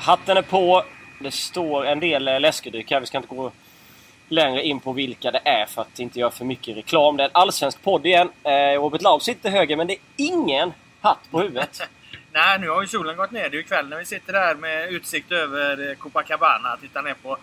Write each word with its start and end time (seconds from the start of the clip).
Hatten 0.00 0.36
är 0.36 0.42
på. 0.42 0.84
Det 1.20 1.30
står 1.30 1.86
en 1.86 2.00
del 2.00 2.28
eh, 2.28 2.40
läskedryck 2.40 2.90
här. 2.90 3.00
Vi 3.00 3.06
ska 3.06 3.16
inte 3.16 3.34
gå 3.34 3.52
längre 4.28 4.62
in 4.62 4.80
på 4.80 4.92
vilka 4.92 5.30
det 5.30 5.40
är 5.44 5.66
för 5.66 5.82
att 5.82 5.98
inte 5.98 6.20
göra 6.20 6.30
för 6.30 6.44
mycket 6.44 6.76
reklam. 6.76 7.16
Det 7.16 7.22
är 7.22 7.28
en 7.28 7.34
allsvensk 7.34 7.82
podd 7.82 8.06
igen. 8.06 8.30
Eh, 8.42 8.80
Robert 8.80 9.02
Laub 9.02 9.22
sitter 9.22 9.50
höger 9.50 9.76
men 9.76 9.86
det 9.86 9.92
är 9.92 10.00
ingen 10.16 10.72
hatt 11.00 11.30
på 11.30 11.40
huvudet. 11.40 11.80
Nej, 12.32 12.58
nu 12.58 12.68
har 12.68 12.82
ju 12.82 12.88
solen 12.88 13.16
gått 13.16 13.30
ner. 13.30 13.40
Det 13.48 13.56
är 13.56 13.58
ju 13.58 13.62
kväll 13.62 13.88
när 13.88 13.96
vi 13.96 14.04
sitter 14.04 14.32
där 14.32 14.54
med 14.54 14.92
utsikt 14.92 15.32
över 15.32 15.90
eh, 15.90 15.94
Copacabana. 15.94 16.76
Tittar 16.76 17.02
ner 17.02 17.14
på 17.22 17.36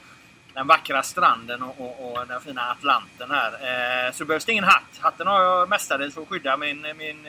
den 0.54 0.68
vackra 0.68 1.04
stranden 1.04 1.64
och, 1.64 1.80
och, 1.80 2.12
och 2.12 2.28
den 2.28 2.42
fina 2.42 2.62
Atlanten 2.62 3.32
här. 3.32 3.52
Eh, 4.08 4.12
så 4.12 4.26
behövs 4.26 4.46
det 4.46 4.52
ingen 4.52 4.64
hatt. 4.64 5.00
Hatten 5.00 5.28
har 5.28 5.42
jag 5.42 5.70
mestadels 5.70 6.14
för 6.14 6.22
att 6.22 6.28
skydda 6.28 6.58
min, 6.58 6.82
min, 6.98 7.28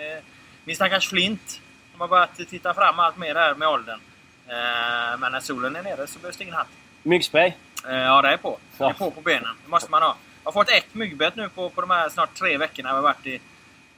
min 0.64 0.76
stackars 0.76 1.08
flint. 1.08 1.60
Som 1.92 2.00
har 2.00 2.08
börjat 2.08 2.36
titta 2.36 2.74
fram 2.74 2.98
allt 2.98 3.16
mer 3.16 3.34
här 3.34 3.54
med 3.54 3.68
åldern. 3.68 4.00
Eh, 4.48 5.18
men 5.18 5.32
när 5.32 5.40
solen 5.40 5.76
är 5.76 5.82
nere 5.82 6.06
så 6.06 6.18
behövs 6.18 6.36
det 6.36 6.44
ingen 6.44 6.54
hatt. 6.54 6.68
Myggspray? 7.02 7.52
Eh, 7.88 7.96
ja, 7.96 8.22
det 8.22 8.28
är 8.28 8.36
på. 8.36 8.58
Det 8.78 8.84
är 8.84 8.92
på 8.92 9.10
på 9.10 9.20
benen. 9.20 9.56
Det 9.64 9.70
måste 9.70 9.90
man 9.90 10.02
ha. 10.02 10.16
Jag 10.44 10.52
har 10.52 10.52
fått 10.52 10.68
ett 10.70 10.94
myggbett 10.94 11.36
nu 11.36 11.48
på, 11.48 11.70
på 11.70 11.80
de 11.80 11.90
här 11.90 12.08
snart 12.08 12.34
tre 12.34 12.56
veckorna 12.56 12.88
jag 12.88 12.94
har 12.94 13.02
varit 13.02 13.26
i, 13.26 13.40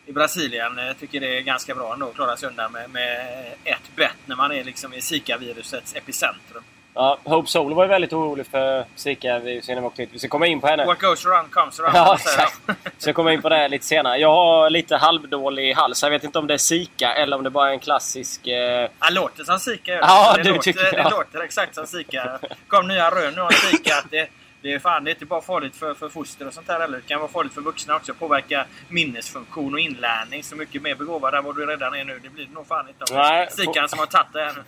i 0.06 0.12
Brasilien. 0.12 0.78
Jag 0.78 0.98
tycker 0.98 1.20
det 1.20 1.38
är 1.38 1.40
ganska 1.40 1.74
bra 1.74 1.92
ändå 1.92 2.08
att 2.08 2.14
klara 2.14 2.36
sig 2.36 2.48
undan 2.48 2.72
med, 2.72 2.90
med 2.90 3.54
ett 3.64 3.96
bett 3.96 4.16
när 4.26 4.36
man 4.36 4.52
är 4.52 4.64
liksom 4.64 4.94
i 4.94 5.00
Zika-virusets 5.00 5.96
epicentrum. 5.96 6.62
Ja, 6.94 7.18
Hope 7.24 7.48
Soul 7.48 7.74
var 7.74 7.84
ju 7.84 7.88
väldigt 7.88 8.12
orolig 8.12 8.46
för 8.46 8.84
Zika-viruset 8.96 9.68
innan 9.68 9.82
vi 9.82 9.88
åkte 9.88 10.02
hit. 10.02 10.10
Vi 10.12 10.18
ska 10.18 10.28
komma 10.28 10.46
in 10.46 10.60
på 10.60 10.66
henne. 10.66 10.86
What 10.86 10.98
goes 10.98 11.26
around 11.26 11.50
comes 11.50 11.80
around. 11.80 11.96
Ja, 11.96 12.14
exakt. 12.14 12.60
Vi 12.66 12.92
ska 12.98 13.12
komma 13.12 13.32
in 13.32 13.42
på 13.42 13.48
det 13.48 13.68
lite 13.68 13.84
senare. 13.84 14.18
Jag 14.18 14.32
har 14.32 14.70
lite 14.70 14.96
halvdålig 14.96 15.74
hals. 15.74 16.02
Jag 16.02 16.10
vet 16.10 16.24
inte 16.24 16.38
om 16.38 16.46
det 16.46 16.54
är 16.54 16.58
Zika 16.58 17.14
eller 17.14 17.36
om 17.36 17.44
det 17.44 17.50
bara 17.50 17.68
är 17.68 17.72
en 17.72 17.78
klassisk... 17.78 18.46
Eh... 18.46 18.90
Det 19.00 19.10
låter 19.10 19.44
som 19.44 19.58
Zika. 19.58 19.92
Ja, 19.92 20.34
det, 20.36 20.42
du 20.42 20.48
låter, 20.48 20.62
tycker 20.62 20.92
det 20.92 20.96
jag. 20.96 21.10
låter 21.10 21.40
exakt 21.40 21.74
som. 21.74 21.86
Det 22.10 22.40
kom 22.68 22.88
nya 22.88 23.10
rön 23.10 23.34
nu 23.34 23.40
om 23.40 23.50
Zika. 23.50 23.96
Att 23.96 24.10
det, 24.10 24.28
det, 24.62 24.72
är 24.72 24.78
fan, 24.78 25.04
det 25.04 25.10
är 25.10 25.12
inte 25.12 25.26
bara 25.26 25.40
farligt 25.40 25.76
för, 25.76 25.94
för 25.94 26.08
foster 26.08 26.46
och 26.46 26.54
sånt 26.54 26.66
där 26.66 26.80
heller. 26.80 26.98
Det 26.98 27.08
kan 27.08 27.20
vara 27.20 27.30
farligt 27.30 27.54
för 27.54 27.60
vuxna 27.60 27.96
också. 27.96 28.14
Påverka 28.14 28.66
minnesfunktion 28.88 29.74
och 29.74 29.80
inlärning. 29.80 30.44
Så 30.44 30.56
mycket 30.56 30.82
mer 30.82 30.94
begåvad 30.94 31.34
än 31.34 31.44
vad 31.44 31.56
du 31.56 31.66
redan 31.66 31.94
är 31.94 32.04
nu. 32.04 32.20
Det 32.22 32.28
blir 32.28 32.46
det 32.46 32.52
nog 32.52 32.66
fan 32.66 32.86
inte 32.88 33.48
Zikan 33.50 33.88
som 33.88 33.98
har 33.98 34.06
tagit 34.06 34.32
det 34.32 34.44
här 34.44 34.52
nu. 34.52 34.62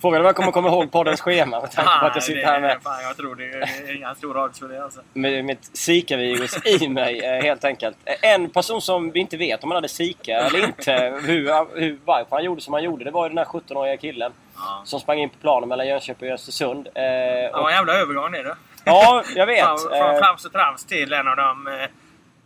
Frågan 0.00 0.16
är 0.16 0.20
om 0.20 0.26
jag 0.26 0.36
kommer 0.36 0.52
komma 0.52 0.68
ihåg 0.68 0.92
poddens 0.92 1.20
schema 1.20 1.60
med 1.60 1.70
tanke 1.70 1.90
på 2.00 2.06
att 2.06 2.14
jag 2.14 2.24
sitter 2.24 2.40
det, 2.40 2.46
här 2.46 2.60
med, 2.60 2.82
Fan, 2.82 3.02
jag 3.02 3.16
tror 3.16 3.34
det 3.34 3.44
är, 3.44 3.58
det 3.86 3.92
är 3.92 3.96
inga 3.96 4.14
stora 4.14 4.44
odds 4.44 4.58
för 4.58 4.68
det 4.68 4.84
alltså. 4.84 5.00
med 5.12 5.44
mitt 5.44 5.70
Zika-virus 5.76 6.66
i 6.82 6.88
mig 6.88 7.20
eh, 7.20 7.42
helt 7.42 7.64
enkelt. 7.64 7.96
En 8.22 8.50
person 8.50 8.80
som 8.82 9.10
vi 9.10 9.20
inte 9.20 9.36
vet 9.36 9.64
om 9.64 9.70
han 9.70 9.76
hade 9.76 9.88
Zika 9.88 10.32
eller 10.36 10.64
inte, 10.64 10.92
hur, 11.22 11.78
hur, 11.80 11.98
varför 12.04 12.36
han 12.36 12.44
gjorde 12.44 12.60
som 12.60 12.74
han 12.74 12.82
gjorde, 12.82 13.04
det 13.04 13.10
var 13.10 13.24
ju 13.24 13.28
den 13.28 13.38
här 13.38 13.44
17-åriga 13.44 13.96
killen. 13.96 14.32
Ja. 14.56 14.82
Som 14.84 15.00
sprang 15.00 15.18
in 15.18 15.28
på 15.28 15.36
planen 15.40 15.68
mellan 15.68 15.86
Jönköping 15.86 16.28
och 16.28 16.34
Östersund. 16.34 16.86
Eh, 16.86 16.92
Det 17.02 17.50
var 17.52 17.60
och, 17.62 17.70
jävla 17.70 17.92
övergång 17.94 18.32
det 18.32 18.42
du. 18.42 18.54
ja, 18.84 19.22
jag 19.34 19.46
vet. 19.46 19.64
Från, 19.64 19.78
från 19.78 20.18
trams 20.22 20.44
och 20.44 20.52
trams 20.52 20.84
till 20.84 21.12
en 21.12 21.28
av 21.28 21.36
de 21.36 21.66
eh, 21.66 21.74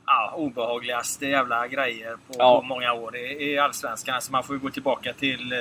ja, 0.07 0.33
obehagligaste 0.37 1.27
jävla 1.27 1.67
grejer 1.67 2.11
på, 2.13 2.35
Ja. 2.39 2.61
på 2.61 2.67
många 2.67 2.93
år 2.93 3.17
i, 3.17 3.51
i 3.53 3.59
Allsvenskan. 3.59 4.21
Så 4.23 4.33
man 4.33 4.43
får 4.45 4.57
ju 4.57 4.61
gå 4.63 4.71
tillbaka 4.71 5.13
till 5.13 5.53
eh, 5.53 5.59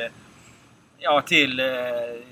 Ja, 1.06 1.22
till 1.22 1.60
eh, 1.60 1.66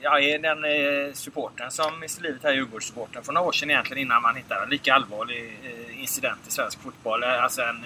ja, 0.02 0.20
den 0.42 0.66
eh, 0.66 1.14
supporten 1.14 1.72
som 1.72 2.00
miste 2.00 2.24
livet 2.24 2.44
här, 2.44 2.54
Djurgårdssupporten, 2.54 3.24
för 3.24 3.34
några 3.34 3.48
år 3.48 3.52
sedan 3.52 3.70
egentligen 3.70 4.02
innan 4.02 4.22
man 4.22 4.36
hittade 4.36 4.64
en 4.64 4.70
lika 4.70 4.94
allvarlig 4.94 5.60
eh, 5.64 6.02
incident 6.02 6.40
i 6.48 6.52
svensk 6.52 6.82
fotboll. 6.82 7.24
Eh, 7.24 7.44
Alltså 7.44 7.62
en... 7.62 7.86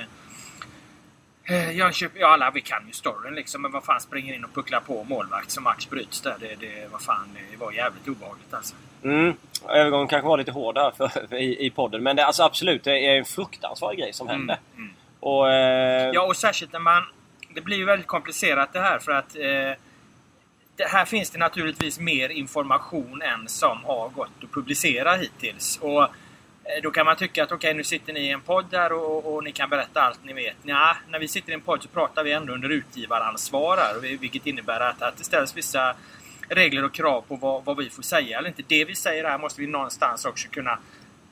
Jönköping, 1.73 2.22
ja 2.22 2.28
alla 2.28 2.52
vi 2.52 2.61
kan 2.61 2.88
ju 2.88 2.94
storyn 2.94 3.36
liksom, 3.36 3.61
men 3.61 3.72
vad 3.72 3.83
fan 3.83 4.02
springer 4.02 4.33
in 4.33 4.44
och 4.45 4.53
pucklar 4.53 4.80
på 4.80 5.03
målvakt 5.03 5.52
som 5.52 5.63
match 5.63 5.88
bryts 5.88 6.22
där. 6.22 6.36
Det, 6.39 6.56
det, 6.59 6.88
vad 6.91 7.02
fan, 7.02 7.38
det 7.52 7.58
var 7.58 7.72
jävligt 7.72 8.08
obehagligt 8.08 8.53
alltså. 8.53 8.75
Mm, 9.03 9.33
övergången 9.69 10.08
kanske 10.08 10.28
var 10.28 10.38
lite 10.38 10.52
hård 10.52 10.75
där 10.75 10.91
för, 10.91 11.33
i, 11.33 11.66
i 11.66 11.69
podden. 11.69 12.03
Men 12.03 12.16
det, 12.16 12.22
är 12.22 12.25
alltså 12.25 12.44
absolut, 12.44 12.83
det 12.83 13.06
är 13.06 13.17
en 13.17 13.25
fruktansvärd 13.25 13.97
grej 13.97 14.13
som 14.13 14.28
hände. 14.28 14.59
Mm. 14.78 14.94
Och, 15.19 15.52
eh, 15.52 16.12
Ja, 16.13 16.22
och 16.22 16.35
särskilt 16.35 16.73
när 16.73 16.79
man... 16.79 17.03
Det 17.56 17.62
blir 17.62 17.78
ju 17.78 17.85
väldigt 17.85 18.07
komplicerat 18.07 18.73
det 18.73 18.79
här 18.79 19.00
för 19.00 19.12
att... 19.12 19.35
Eh, 19.35 19.84
det 20.75 20.88
här 20.88 21.06
finns 21.06 21.30
det 21.30 21.38
naturligtvis 21.38 22.00
mer 22.00 22.30
information 22.30 23.22
än 23.22 23.47
som 23.47 23.84
har 23.84 24.09
gått 24.09 24.44
att 24.44 24.52
publicera 24.52 25.16
hittills. 25.16 25.78
Och 25.81 26.03
eh, 26.03 26.09
då 26.84 26.91
kan 26.91 27.06
man 27.06 27.16
tycka 27.16 27.44
att 27.44 27.52
okej, 27.52 27.74
nu 27.74 27.84
sitter 27.84 28.13
ni 28.13 28.19
i 28.19 28.31
en 28.31 28.41
podd 28.41 28.66
där 28.69 28.91
och, 28.91 29.18
och, 29.18 29.35
och 29.35 29.44
ni 29.44 29.52
kan 29.52 29.69
berätta 29.69 30.02
allt 30.02 30.24
ni 30.24 30.34
vet. 30.34 30.56
Ja, 30.64 30.97
när 31.09 31.19
vi 31.19 31.28
sitter 31.28 31.52
i 31.52 31.53
en 31.53 31.62
podd 31.62 31.84
så 31.84 31.88
pratar 31.88 32.24
vi 32.24 32.31
ändå 32.31 32.53
under 32.53 32.69
utgivaransvar 32.69 33.78
här, 33.78 34.18
vilket 34.18 34.46
innebär 34.47 34.80
att, 34.80 35.02
att 35.02 35.18
det 35.18 35.24
ställs 35.24 35.58
vissa 35.58 35.96
regler 36.50 36.85
och 36.85 36.94
krav 36.94 37.22
på 37.22 37.35
vad, 37.35 37.66
vad 37.66 37.78
vi 37.78 37.90
får 37.90 38.03
säga 38.03 38.38
eller 38.38 38.50
inte. 38.50 38.64
Det 38.68 38.85
vi 38.85 38.96
säger 38.96 39.24
här 39.24 39.38
måste 39.38 39.62
vi 39.62 39.68
någonstans 39.68 40.25
också 40.25 40.47
kunna 40.50 40.80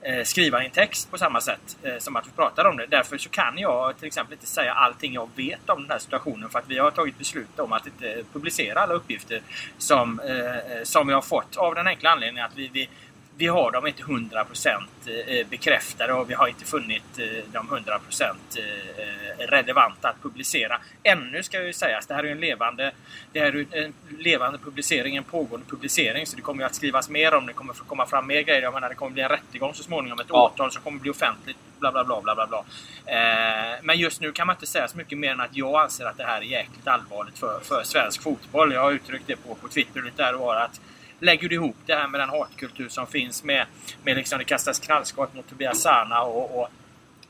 Eh, 0.06 0.24
skriva 0.24 0.64
i 0.64 0.66
en 0.66 0.72
text 0.72 1.12
på 1.12 1.18
samma 1.18 1.42
sätt 1.42 1.78
eh, 1.84 1.98
som 2.00 2.16
att 2.16 2.28
vi 2.28 2.32
pratar 2.32 2.66
om 2.66 2.78
det. 2.78 2.86
Därför 2.86 3.18
så 3.18 3.30
kan 3.30 3.58
jag 3.58 3.98
till 3.98 4.08
exempel 4.08 4.34
inte 4.34 4.48
säga 4.48 4.74
allting 4.74 5.14
jag 5.14 5.30
vet 5.36 5.70
om 5.70 5.82
den 5.82 5.92
här 5.92 6.00
situationen 6.00 6.50
för 6.50 6.60
att 6.60 6.68
vi 6.68 6.78
har 6.78 6.92
tagit 6.92 7.18
beslut 7.18 7.60
om 7.60 7.74
att 7.74 7.88
inte 7.88 8.24
publicera 8.34 8.80
alla 8.80 8.94
uppgifter 8.94 9.42
som, 9.78 10.20
eh, 10.20 10.84
som 10.84 11.08
vi 11.08 11.14
har 11.14 11.22
fått 11.22 11.58
av 11.58 11.76
den 11.76 11.88
enkla 11.88 12.10
anledningen 12.10 12.46
att 12.46 12.58
vi, 12.58 12.70
vi, 12.74 12.90
vi 13.38 13.48
har 13.48 13.72
dem 13.72 13.88
inte 13.88 14.04
100% 14.04 14.68
eh, 15.06 15.48
bekräftade 15.48 16.14
och 16.14 16.30
vi 16.30 16.34
har 16.34 16.48
inte 16.48 16.66
funnit 16.66 17.04
eh, 17.20 17.52
dem 17.52 17.68
100% 17.70 18.36
eh, 18.58 19.48
relevanta 19.48 20.10
att 20.10 20.22
publicera. 20.22 20.80
Ännu 21.04 21.44
ska 21.44 21.64
ju 21.64 21.74
sägas, 21.74 22.08
det 22.08 22.14
här 22.14 22.24
är 22.24 22.32
en 22.32 22.40
levande, 22.40 22.92
det 23.32 23.40
här 23.40 23.56
är 23.56 23.84
en 23.84 23.94
levande 24.20 24.60
publicering, 24.60 25.16
en 25.16 25.24
pågående 25.24 25.68
publicering. 25.70 26.26
Så 26.26 26.36
det 26.36 26.42
kommer 26.42 26.62
ju 26.64 26.66
att 26.66 26.76
skrivas 26.76 27.10
mer 27.10 27.34
om 27.34 27.46
det, 27.46 27.54
kommer 27.54 27.74
att 27.74 27.88
komma 27.88 28.06
fram 28.06 28.28
mer 28.28 28.42
grejer. 28.42 28.62
Jag 28.62 28.74
menar, 28.74 28.90
det 28.90 28.96
kommer 28.96 29.12
bli 29.12 29.22
en 29.22 29.30
rättegång 29.30 29.74
så 29.74 29.84
småningom, 29.84 30.20
ett 30.20 30.26
Ja. 30.30 30.52
åtal 30.54 30.72
som 30.72 30.82
kommer 30.82 31.00
bli 31.00 31.12
offentligt. 31.12 31.58
Bla, 31.80 31.92
bla, 31.92 32.04
bla, 32.04 32.22
bla, 32.22 32.36
bla, 32.36 32.48
bla. 32.48 32.64
Eh, 33.06 33.80
men 33.84 33.98
just 33.98 34.22
nu 34.22 34.32
kan 34.32 34.48
man 34.48 34.56
inte 34.56 34.68
säga 34.68 34.88
så 34.88 34.98
mycket 34.98 35.18
mer 35.18 35.32
än 35.32 35.42
att 35.42 35.56
jag 35.56 35.82
anser 35.82 36.06
att 36.06 36.18
det 36.18 36.24
här 36.24 36.38
är 36.38 36.46
jäkligt 36.46 36.88
allvarligt 36.88 37.38
för, 37.38 37.60
för 37.60 37.84
svensk 37.84 38.22
fotboll. 38.24 38.74
Jag 38.74 38.82
har 38.82 38.92
uttryckt 38.92 39.28
det 39.28 39.36
på, 39.36 39.56
på 39.56 39.68
Twitter 39.68 40.02
lite 40.02 40.24
där 40.24 40.34
och 40.34 40.40
var 40.40 40.56
att 40.56 40.82
Lägger 41.24 41.50
du 41.50 41.56
ihop 41.56 41.76
det 41.86 41.96
här 41.96 42.08
med 42.08 42.20
den 42.20 42.30
hatkultur 42.30 42.90
som 42.90 43.08
finns 43.08 43.44
med, 43.44 43.66
med 44.04 44.16
liksom 44.16 44.40
det 44.40 44.44
kastas 44.44 44.80
knallskott 44.80 45.34
mot 45.34 45.50
Tobias 45.50 45.82
Sana 45.82 46.22
och, 46.22 46.60
och, 46.60 46.70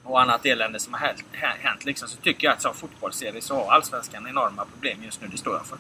och 0.04 0.22
annat 0.22 0.46
elände 0.46 0.80
som 0.80 0.94
har 0.94 1.00
hänt, 1.00 1.24
hänt 1.32 1.86
liksom, 1.86 2.08
så 2.08 2.18
tycker 2.18 2.48
jag 2.48 2.54
att 2.54 2.62
som 2.62 2.74
fotbollsserie 2.74 3.42
så 3.42 3.56
har 3.56 3.72
Allsvenskan 3.72 4.28
enorma 4.28 4.66
problem 4.66 5.04
just 5.04 5.22
nu. 5.22 5.28
Det 5.28 5.38
står 5.38 5.54
jag 5.54 5.66
för. 5.66 5.78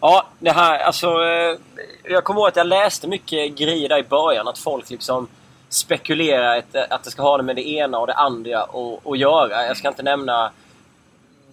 Ja, 0.00 0.26
det 0.38 0.50
här 0.50 0.78
alltså... 0.78 1.06
Eh, 1.06 1.56
jag 2.04 2.24
kommer 2.24 2.40
ihåg 2.40 2.48
att 2.48 2.56
jag 2.56 2.66
läste 2.66 3.08
mycket 3.08 3.58
grejer 3.58 3.88
där 3.88 3.98
i 3.98 4.02
början. 4.02 4.48
Att 4.48 4.58
folk 4.58 4.90
liksom 4.90 5.28
spekulerar 5.68 6.58
att, 6.58 6.76
att 6.90 7.04
det 7.04 7.10
ska 7.10 7.22
ha 7.22 7.36
det 7.36 7.42
med 7.42 7.56
det 7.56 7.68
ena 7.68 7.98
och 7.98 8.06
det 8.06 8.14
andra 8.14 8.62
att 9.04 9.18
göra. 9.18 9.66
Jag 9.66 9.76
ska 9.76 9.88
inte 9.88 10.02
nämna 10.02 10.52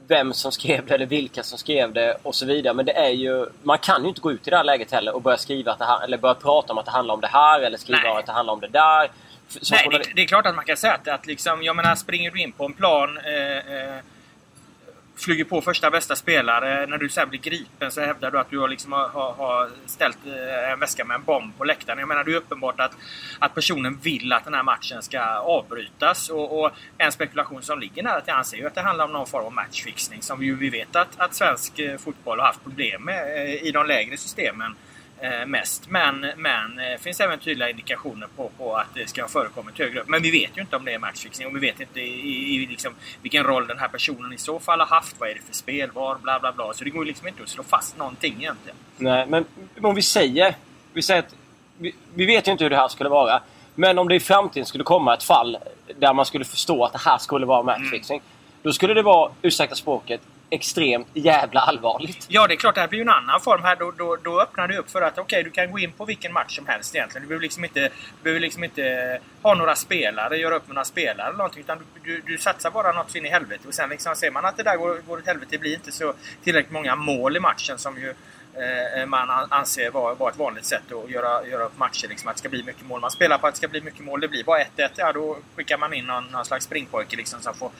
vem 0.08 0.34
som 0.34 0.52
skrev 0.52 0.86
det 0.86 0.96
eller 0.96 1.06
vilka 1.06 1.44
som 1.44 1.58
skrev 1.58 1.94
det 1.94 2.18
och 2.24 2.36
så 2.36 2.46
vidare. 2.46 2.74
Men 2.74 2.86
det 2.86 2.97
är 2.97 3.09
ju... 3.09 3.46
Man 3.64 3.78
kan 3.78 4.03
ju 4.03 4.09
inte 4.09 4.22
gå 4.22 4.31
ut 4.31 4.47
i 4.47 4.50
det 4.50 4.58
här 4.58 4.64
läget 4.64 4.91
heller 4.91 5.16
och 5.16 5.22
börja 5.22 5.38
skriva 5.38 5.72
att 5.72 5.80
det 5.80 5.86
här, 5.86 6.03
eller 6.03 6.18
börja 6.18 6.36
prata 6.36 6.74
om 6.74 6.78
att 6.80 6.86
det 6.86 6.91
handlar 6.91 7.14
om 7.14 7.22
det 7.22 7.28
här 7.28 7.62
eller 7.62 7.78
skriva 7.78 8.00
Nej. 8.03 8.18
att 8.18 8.25
det 8.25 8.31
handlar 8.31 8.53
om 8.53 8.59
det 8.59 8.68
där. 8.68 9.12
Så 9.47 9.75
Nej, 9.75 9.88
det, 9.92 10.12
det 10.16 10.22
är 10.22 10.25
klart 10.25 10.46
att 10.46 10.56
man 10.56 10.66
kan 10.66 10.78
säga 10.78 10.94
att, 10.94 11.08
att 11.08 11.25
liksom, 11.25 11.63
jag 11.63 11.75
menar, 11.75 11.96
springer 11.96 12.31
du 12.31 12.42
in 12.42 12.52
på 12.52 12.66
en 12.66 12.74
plan 12.74 13.18
eh, 13.18 13.58
eh, 13.58 14.00
flyger 15.23 15.44
på 15.44 15.61
första 15.61 15.89
bästa 15.91 16.16
spelare. 16.16 16.85
När 16.85 16.97
du 16.97 17.09
sen 17.09 17.29
blir 17.29 17.39
gripen 17.39 17.91
så 17.91 18.01
hävdar 18.01 18.31
du 18.31 18.39
att 18.39 18.50
du 18.50 18.59
har, 18.59 18.67
liksom, 18.67 18.91
har, 18.91 19.34
har, 19.34 19.69
ställt 19.85 20.17
eh, 20.25 20.72
en 20.72 20.79
väska 20.79 21.06
med 21.06 21.16
en 21.16 21.23
bomb 21.23 21.57
på 21.57 21.63
läktaren. 21.63 22.00
Jag 22.00 22.07
menar, 22.07 22.23
det 22.23 22.31
är 22.31 22.35
uppenbart 22.35 22.79
att, 22.79 22.91
att 23.39 23.56
personen 23.56 24.00
vill 24.03 24.33
att 24.33 24.44
den 24.44 24.53
här 24.53 24.63
matchen 24.63 25.01
ska 25.01 25.22
avbrytas. 25.35 26.29
Och, 26.29 26.63
och 26.63 26.72
en 26.97 27.12
spekulation 27.12 27.62
som 27.62 27.79
ligger 27.79 28.03
nära 28.03 28.22
till 28.22 28.33
hands 28.33 28.53
är 28.53 28.57
ju 28.57 28.67
att 28.67 28.75
det 28.75 28.81
handlar 28.81 29.06
om 29.06 29.12
någon 29.12 29.28
form 29.28 29.45
av 29.45 29.53
matchfixning 29.53 30.22
som 30.22 30.39
vi, 30.39 30.45
ju- 30.45 30.56
vi 30.56 30.69
vet 30.69 30.95
att, 30.95 31.19
att 31.19 31.35
svensk 31.35 31.79
eh, 31.79 31.97
fotboll 31.97 32.39
har 32.39 32.45
haft 32.45 32.63
problem 32.63 33.03
med 33.03 33.45
eh, 33.45 33.63
i 33.67 33.72
de 33.72 33.88
lägre 33.88 34.17
systemen 34.17 34.72
eh, 34.72 34.78
mest. 35.47 35.89
Men, 35.89 36.25
men 36.38 36.75
det 36.75 37.01
finns 37.01 37.19
även 37.19 37.39
tydliga 37.39 37.69
indikationer 37.69 38.27
på, 38.36 38.51
på 38.57 38.75
att 38.75 38.88
det 38.94 39.09
ska 39.09 39.21
ha 39.21 39.30
förekommit 39.30 39.80
högre 39.80 40.00
upp. 40.00 40.07
Men 40.07 40.21
vi 40.21 40.31
vet 40.31 40.57
ju 40.57 40.62
inte 40.62 40.75
om 40.75 40.86
det 40.86 40.94
är 40.94 41.00
matchfixning 41.00 41.48
och 41.48 41.56
vi 41.56 41.59
vet 41.59 41.80
inte 41.80 42.00
i, 42.00 42.56
i 42.56 42.68
liksom, 42.68 42.94
vilken 43.21 43.44
roll 43.44 43.68
den 43.68 43.80
här 43.80 43.88
personen 43.88 44.33
i 44.33 44.38
så 44.38 44.59
fall 44.59 44.80
har 44.80 44.88
haft. 44.88 45.15
Vad 45.19 45.30
är 45.30 45.33
det 45.33 45.42
för 45.42 45.53
spel? 45.53 45.92
Var? 45.92 46.15
Bla 46.15 46.39
bla 46.39 46.51
bla. 46.51 46.74
Så 46.74 46.83
det 46.83 46.89
går 46.89 47.03
ju 47.03 47.07
liksom 47.07 47.27
inte 47.27 47.44
att 47.44 47.50
slå 47.50 47.63
fast 47.63 47.98
någonting 47.98 48.36
egentligen. 48.39 48.77
Nej, 48.98 49.25
men 49.27 49.45
om 49.81 49.95
vi 49.95 50.01
säger... 50.01 50.56
Vi 50.94 51.01
säger 51.01 51.19
att... 51.19 51.36
Vi, 51.77 51.95
vi 52.13 52.25
vet 52.25 52.48
ju 52.48 52.51
inte 52.51 52.63
hur 52.63 52.69
det 52.69 52.77
här 52.77 52.88
skulle 52.88 53.09
vara. 53.09 53.42
Men 53.75 54.00
om 54.00 54.07
det 54.07 54.15
i 54.15 54.19
framtiden 54.19 54.65
skulle 54.65 54.83
komma 54.83 55.13
ett 55.13 55.24
fall 55.24 55.57
där 56.00 56.13
man 56.13 56.25
skulle 56.25 56.45
förstå 56.45 56.86
att 56.86 56.94
det 56.94 57.01
här 57.06 57.18
skulle 57.18 57.45
vara 57.45 57.63
matchfixing. 57.63 58.21
Då 58.63 58.74
skulle 58.74 58.94
det 58.94 59.01
vara, 59.01 59.31
ursäkta 59.42 59.75
språket, 59.75 60.21
extremt 60.53 61.07
jävla 61.13 61.59
allvarligt. 61.59 62.25
Ja, 62.29 62.47
det 62.47 62.53
är 62.53 62.55
klart, 62.55 62.75
det 62.75 62.81
här 62.81 62.88
blir 62.88 63.00
ju 63.00 63.01
en 63.01 63.09
annan 63.09 63.39
form 63.41 63.63
här. 63.63 63.75
Då, 63.75 63.91
då, 63.91 64.17
då 64.23 64.41
öppnar 64.41 64.67
det 64.67 64.77
upp 64.77 64.91
för 64.91 65.01
att 65.01 65.17
okej, 65.17 65.44
du 65.44 65.50
kan 65.50 65.71
gå 65.71 65.79
in 65.79 65.91
på 65.91 66.05
vilken 66.05 66.33
match 66.33 66.55
som 66.55 66.67
helst 66.67 66.95
egentligen. 66.95 67.21
Du 67.21 67.27
behöver 67.27 67.41
liksom 67.41 67.63
inte, 67.63 67.89
behöver 68.23 68.39
liksom 68.39 68.63
inte 68.63 69.19
ha 69.41 69.53
några 69.53 69.75
spelare, 69.75 70.38
göra 70.38 70.55
upp 70.55 70.67
med 70.67 70.75
några 70.75 70.85
spelare 70.85 71.27
eller 71.27 71.38
någonting. 71.38 71.61
Utan 71.61 71.77
du, 71.77 72.11
du, 72.11 72.21
du 72.25 72.38
satsar 72.38 72.71
bara 72.71 72.91
något 72.91 73.11
så 73.11 73.17
in 73.17 73.25
i 73.25 73.29
helvete. 73.29 73.67
Och 73.67 73.73
sen 73.73 73.89
liksom 73.89 74.15
ser 74.15 74.31
man 74.31 74.45
att 74.45 74.57
det 74.57 74.63
där 74.63 74.77
går, 74.77 75.01
går 75.07 75.17
åt 75.17 75.27
helvete, 75.27 75.47
det 75.51 75.57
blir 75.57 75.73
inte 75.73 75.91
så 75.91 76.13
tillräckligt 76.44 76.73
många 76.73 76.95
mål 76.95 77.38
i 77.38 77.39
matchen 77.39 77.77
som 77.77 77.97
ju 77.97 78.13
man 79.07 79.29
anser 79.50 79.91
vara, 79.91 80.13
vara 80.13 80.31
ett 80.31 80.38
vanligt 80.38 80.65
sätt 80.65 80.91
att 80.91 81.11
göra, 81.11 81.47
göra 81.47 81.63
upp 81.63 81.77
matcher. 81.77 82.07
Liksom, 82.07 82.29
att 82.29 82.35
det 82.35 82.39
ska 82.39 82.50
bli 82.50 82.63
mycket 82.63 82.85
mål. 82.85 83.01
Man 83.01 83.11
spelar 83.11 83.38
på 83.38 83.47
att 83.47 83.53
det 83.53 83.57
ska 83.57 83.67
bli 83.67 83.81
mycket 83.81 84.05
mål. 84.05 84.21
Det 84.21 84.27
blir 84.27 84.44
bara 84.44 84.59
1-1. 84.59 84.89
Ja, 84.95 85.11
då 85.11 85.38
skickar 85.55 85.77
man 85.77 85.94
in 85.94 86.05
någon, 86.05 86.23
någon 86.31 86.45
slags 86.45 86.65
springpojke 86.65 87.15
liksom, 87.15 87.41
som 87.41 87.53
får, 87.53 87.71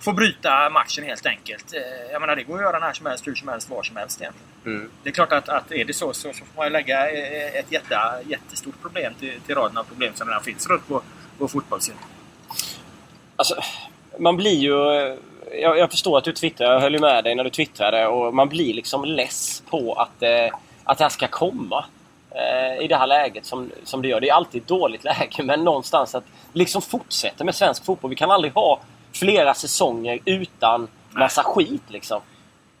får 0.00 0.12
bryta 0.12 0.70
matchen 0.70 1.04
helt 1.04 1.26
enkelt. 1.26 1.74
Eh, 1.74 2.12
jag 2.12 2.20
menar, 2.20 2.36
det 2.36 2.42
går 2.42 2.54
att 2.54 2.62
göra 2.62 2.78
när 2.78 2.92
som 2.92 3.06
helst, 3.06 3.26
hur 3.26 3.34
som 3.34 3.48
helst, 3.48 3.70
var 3.70 3.82
som 3.82 3.96
helst 3.96 4.20
egentligen. 4.20 4.48
Mm. 4.66 4.90
Det 5.02 5.08
är 5.08 5.12
klart 5.12 5.32
att, 5.32 5.48
att 5.48 5.72
är 5.72 5.84
det 5.84 5.94
så, 5.94 6.12
så, 6.12 6.32
så 6.32 6.44
får 6.44 6.62
man 6.62 6.72
lägga 6.72 7.10
eh, 7.10 7.54
ett 7.54 7.72
jätte, 7.72 7.98
jättestort 8.26 8.82
problem 8.82 9.14
till, 9.20 9.40
till 9.40 9.54
raden 9.54 9.78
av 9.78 9.84
problem 9.84 10.12
som 10.14 10.28
redan 10.28 10.42
finns 10.42 10.66
runt 10.66 10.88
på, 10.88 11.02
på 11.38 11.48
fotbollssidan. 11.48 12.00
Alltså, 13.36 13.54
man 14.18 14.36
blir 14.36 14.56
ju... 14.56 15.18
Jag, 15.52 15.78
jag, 15.78 15.90
förstår 15.90 16.18
att 16.18 16.24
du 16.24 16.32
twittrar. 16.32 16.72
Jag 16.72 16.80
höll 16.80 16.92
ju 16.92 16.98
med 16.98 17.24
dig 17.24 17.34
när 17.34 17.44
du 17.44 17.50
twittrade. 17.50 18.06
Och 18.06 18.34
man 18.34 18.48
blir 18.48 18.74
liksom 18.74 19.04
less 19.04 19.62
på 19.70 19.92
att, 19.92 20.22
eh, 20.22 20.54
att 20.84 20.98
det 20.98 21.04
här 21.04 21.08
ska 21.08 21.28
komma. 21.28 21.84
Eh, 22.30 22.84
I 22.84 22.88
det 22.88 22.96
här 22.96 23.06
läget 23.06 23.46
som, 23.46 23.70
som 23.84 24.02
det 24.02 24.08
gör. 24.08 24.20
Det 24.20 24.28
är 24.28 24.34
alltid 24.34 24.62
ett 24.62 24.68
dåligt 24.68 25.04
läge. 25.18 25.42
Men 25.42 25.64
någonstans 25.64 26.14
att 26.14 26.24
liksom 26.52 26.82
fortsätta 26.82 27.44
med 27.44 27.54
svensk 27.54 27.84
fotboll. 27.84 28.10
Vi 28.10 28.16
kan 28.16 28.30
aldrig 28.30 28.52
ha 28.52 28.80
flera 29.12 29.54
säsonger 29.54 30.18
utan 30.24 30.88
massa 31.10 31.42
skit 31.42 31.82
liksom. 31.88 32.20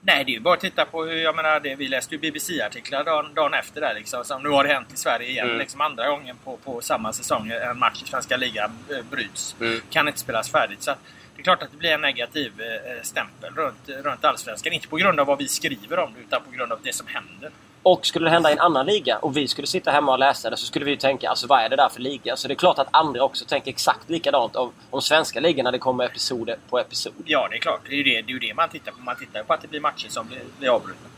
Nej, 0.00 0.24
det 0.24 0.30
är 0.30 0.34
ju 0.34 0.40
bara 0.40 0.54
att 0.54 0.60
titta 0.60 0.84
på 0.84 1.04
hur, 1.04 1.16
jag 1.16 1.36
menar, 1.36 1.60
det, 1.60 1.74
vi 1.74 1.88
läste 1.88 2.14
ju 2.14 2.20
BBC-artiklar 2.20 3.04
dagen, 3.04 3.34
dagen, 3.34 3.54
efter 3.54 3.80
där 3.80 3.94
liksom. 3.94 4.24
Som 4.24 4.42
nu 4.42 4.48
har 4.48 4.64
det 4.64 4.74
hänt 4.74 4.92
i 4.94 4.96
Sverige 4.96 5.28
igen. 5.28 5.46
Mm. 5.46 5.58
Liksom 5.58 5.80
andra 5.80 6.08
gången 6.08 6.36
på, 6.44 6.56
på 6.56 6.80
samma 6.80 7.12
säsong 7.12 7.50
en 7.50 7.78
match 7.78 8.02
i 8.02 8.08
Svenska 8.08 8.36
ligan 8.36 8.70
eh, 8.90 9.04
bryts. 9.10 9.56
Mm. 9.60 9.80
Kan 9.90 10.08
inte 10.08 10.20
spelas 10.20 10.50
färdigt. 10.50 10.82
Så 10.82 10.94
det 11.38 11.42
är 11.42 11.44
klart 11.44 11.62
att 11.62 11.70
det 11.70 11.76
blir 11.76 11.90
en 11.90 12.00
negativ 12.00 12.52
eh, 12.60 13.02
stämpel 13.02 13.54
runt, 13.54 13.88
runt 13.88 14.24
Allsvenskan. 14.24 14.72
Inte 14.72 14.88
på 14.88 14.96
grund 14.96 15.20
av 15.20 15.26
vad 15.26 15.38
vi 15.38 15.48
skriver 15.48 15.98
om 15.98 16.14
det, 16.14 16.20
utan 16.20 16.42
på 16.42 16.50
grund 16.50 16.72
av 16.72 16.78
det 16.82 16.92
som 16.92 17.06
händer. 17.06 17.50
Och 17.82 18.06
skulle 18.06 18.26
det 18.26 18.30
hända 18.30 18.50
i 18.50 18.52
en 18.52 18.58
annan 18.58 18.86
liga 18.86 19.18
och 19.18 19.36
vi 19.36 19.48
skulle 19.48 19.66
sitta 19.66 19.90
hemma 19.90 20.12
och 20.12 20.18
läsa 20.18 20.50
det 20.50 20.56
så 20.56 20.66
skulle 20.66 20.84
vi 20.84 20.96
tänka 20.96 21.30
alltså 21.30 21.46
vad 21.46 21.60
är 21.60 21.68
det 21.68 21.76
där 21.76 21.88
för 21.88 22.00
liga? 22.00 22.36
Så 22.36 22.48
det 22.48 22.54
är 22.54 22.56
klart 22.56 22.78
att 22.78 22.88
andra 22.90 23.22
också 23.22 23.44
tänker 23.44 23.70
exakt 23.70 24.10
likadant 24.10 24.56
om, 24.56 24.72
om 24.90 25.02
svenska 25.02 25.40
ligan 25.40 25.64
när 25.64 25.72
det 25.72 25.78
kommer 25.78 26.04
episoder 26.04 26.56
på 26.70 26.78
episod. 26.78 27.12
Ja, 27.24 27.48
det 27.50 27.56
är 27.56 27.60
klart. 27.60 27.80
Det 27.88 27.92
är 27.92 27.96
ju 27.96 28.02
det, 28.02 28.22
det, 28.22 28.30
är 28.30 28.34
ju 28.34 28.38
det 28.38 28.54
man 28.54 28.68
tittar 28.68 28.92
på. 28.92 29.00
Man 29.00 29.16
tittar 29.16 29.42
på 29.42 29.54
att 29.54 29.62
det 29.62 29.68
blir 29.68 29.80
matcher 29.80 30.08
som 30.08 30.26
blir, 30.26 30.40
blir 30.58 30.68
avbrutna. 30.68 31.08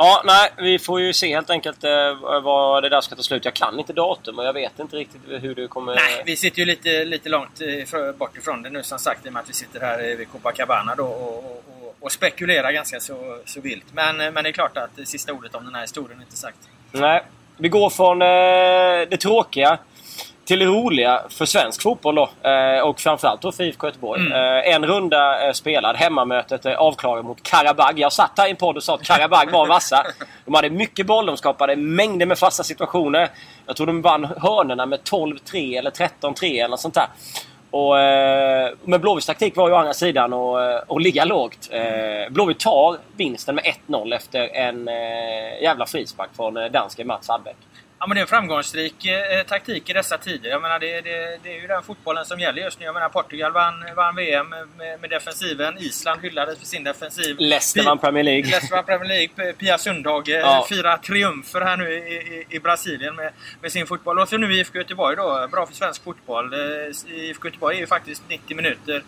Ja, 0.00 0.22
nej, 0.24 0.52
vi 0.56 0.78
får 0.78 1.00
ju 1.00 1.12
se 1.12 1.34
helt 1.34 1.50
enkelt 1.50 1.84
eh, 1.84 2.40
vad 2.42 2.82
det 2.82 2.88
där 2.88 3.00
ska 3.00 3.16
ta 3.16 3.22
slut. 3.22 3.44
Jag 3.44 3.54
kan 3.54 3.78
inte 3.78 3.92
datum 3.92 4.38
och 4.38 4.44
jag 4.44 4.52
vet 4.52 4.78
inte 4.78 4.96
riktigt 4.96 5.20
hur 5.26 5.54
det 5.54 5.68
kommer... 5.68 5.94
Nej, 5.94 6.22
vi 6.26 6.36
sitter 6.36 6.58
ju 6.58 6.64
lite, 6.64 7.04
lite 7.04 7.28
långt 7.28 7.60
eh, 7.60 8.12
bort 8.12 8.36
ifrån 8.36 8.62
det 8.62 8.70
nu 8.70 8.82
som 8.82 8.98
sagt 8.98 9.26
i 9.26 9.28
och 9.28 9.32
med 9.32 9.40
att 9.42 9.48
vi 9.48 9.52
sitter 9.52 9.80
här 9.80 10.16
vid 10.16 10.28
Copacabana 10.32 10.94
då 10.94 11.06
och, 11.06 11.38
och, 11.44 11.96
och 12.00 12.12
spekulerar 12.12 12.72
ganska 12.72 13.00
så, 13.00 13.38
så 13.44 13.60
vilt. 13.60 13.84
Men, 13.92 14.16
men 14.16 14.44
det 14.44 14.50
är 14.50 14.52
klart 14.52 14.76
att 14.76 14.90
det 14.96 15.06
sista 15.06 15.32
ordet 15.32 15.54
om 15.54 15.64
den 15.64 15.74
här 15.74 15.82
historien 15.82 16.18
är 16.18 16.22
inte 16.22 16.36
sagt. 16.36 16.58
Nej. 16.92 17.22
Vi 17.56 17.68
går 17.68 17.90
från 17.90 18.22
eh, 18.22 19.08
det 19.10 19.16
tråkiga 19.16 19.78
till 20.48 20.58
det 20.58 20.66
roliga 20.66 21.22
för 21.28 21.44
svensk 21.44 21.82
fotboll 21.82 22.14
då. 22.14 22.30
Eh, 22.50 22.80
och 22.80 23.00
framförallt 23.00 23.42
då 23.42 23.52
för 23.52 23.64
IFK 23.64 23.86
Göteborg. 23.86 24.20
Mm. 24.20 24.32
Eh, 24.32 24.74
en 24.74 24.86
runda 24.86 25.46
eh, 25.46 25.52
spelad. 25.52 25.96
Hemmamötet 25.96 26.66
är 26.66 26.74
avklarat 26.74 27.24
mot 27.24 27.42
Karabag. 27.42 27.98
Jag 27.98 28.12
satt 28.12 28.32
här 28.36 28.46
i 28.46 28.50
en 28.50 28.56
podd 28.56 28.76
och 28.76 28.82
sa 28.82 28.94
att 28.94 29.02
Karabag 29.02 29.50
var 29.50 29.66
vassa. 29.66 30.06
De 30.44 30.54
hade 30.54 30.70
mycket 30.70 31.06
boll. 31.06 31.26
De 31.26 31.36
skapade 31.36 31.76
mängder 31.76 32.26
med 32.26 32.38
fasta 32.38 32.62
situationer. 32.62 33.28
Jag 33.66 33.76
tror 33.76 33.86
de 33.86 34.02
vann 34.02 34.24
hörnorna 34.24 34.86
med 34.86 35.00
12-3 35.00 35.78
eller 35.78 35.90
13-3 35.90 36.64
eller 36.64 36.76
sånt 36.76 36.94
där. 36.94 37.06
Och, 37.70 37.94
men 38.84 39.00
Blåvitts 39.00 39.26
taktik 39.26 39.56
var 39.56 39.68
ju 39.68 39.74
å 39.74 39.76
andra 39.76 39.94
sidan 39.94 40.32
att, 40.32 40.90
att 40.90 41.02
ligga 41.02 41.24
lågt. 41.24 41.70
Blåvitt 42.30 42.60
tar 42.60 42.96
vinsten 43.16 43.54
med 43.54 43.64
1-0 43.88 44.16
efter 44.16 44.56
en 44.56 44.86
jävla 45.62 45.86
frispark 45.86 46.30
från 46.36 46.54
danske 46.72 47.04
Mats 47.04 47.28
Hallbäck. 47.28 47.56
Ja, 48.00 48.06
men 48.06 48.14
det 48.14 48.20
är 48.20 48.22
en 48.22 48.28
framgångsrik 48.28 49.06
eh, 49.06 49.42
taktik 49.46 49.90
i 49.90 49.92
dessa 49.92 50.18
tider. 50.18 50.50
Jag 50.50 50.62
menar, 50.62 50.78
det, 50.78 51.00
det, 51.00 51.38
det, 51.42 51.56
är 51.56 51.60
ju 51.60 51.66
den 51.66 51.82
fotbollen 51.82 52.24
som 52.24 52.40
gäller 52.40 52.62
just 52.62 52.78
nu. 52.78 52.84
Jag 52.84 52.94
menar, 52.94 53.08
Portugal 53.08 53.52
vann, 53.52 53.84
vann 53.96 54.16
VM 54.16 54.48
med, 54.48 55.00
med, 55.00 55.10
defensiven. 55.10 55.78
Island 55.78 56.20
hyllades 56.22 56.58
för 56.58 56.66
sin 56.66 56.84
defensiv. 56.84 57.36
Leicester 57.38 57.82
vann 57.82 57.98
Premier 57.98 58.24
League. 58.24 58.50
Leicester 58.50 58.76
vann 58.76 58.84
Premier 58.84 59.08
League. 59.08 59.52
Pia 59.52 59.78
Sundhage 59.78 60.28
ja. 60.28 60.66
firar 60.68 60.96
triumfer 60.96 61.60
här 61.60 61.76
nu 61.76 61.92
i, 61.92 61.96
i, 61.96 62.46
i, 62.50 62.60
Brasilien 62.60 63.16
med, 63.16 63.32
med 63.62 63.72
sin 63.72 63.86
fotboll. 63.86 64.18
Och 64.18 64.28
så 64.28 64.36
nu 64.36 64.54
IFK 64.54 64.78
Göteborg 64.78 65.16
då. 65.16 65.48
Bra 65.50 65.66
för 65.66 65.74
svensk 65.74 66.04
fotboll. 66.04 66.52
Eh, 66.52 67.14
IFK 67.14 67.48
Göteborg 67.48 67.76
är 67.76 67.80
ju 67.80 67.86
faktiskt 67.86 68.22
90 68.28 68.56
minuter 68.56 68.96
Eh, 68.96 69.02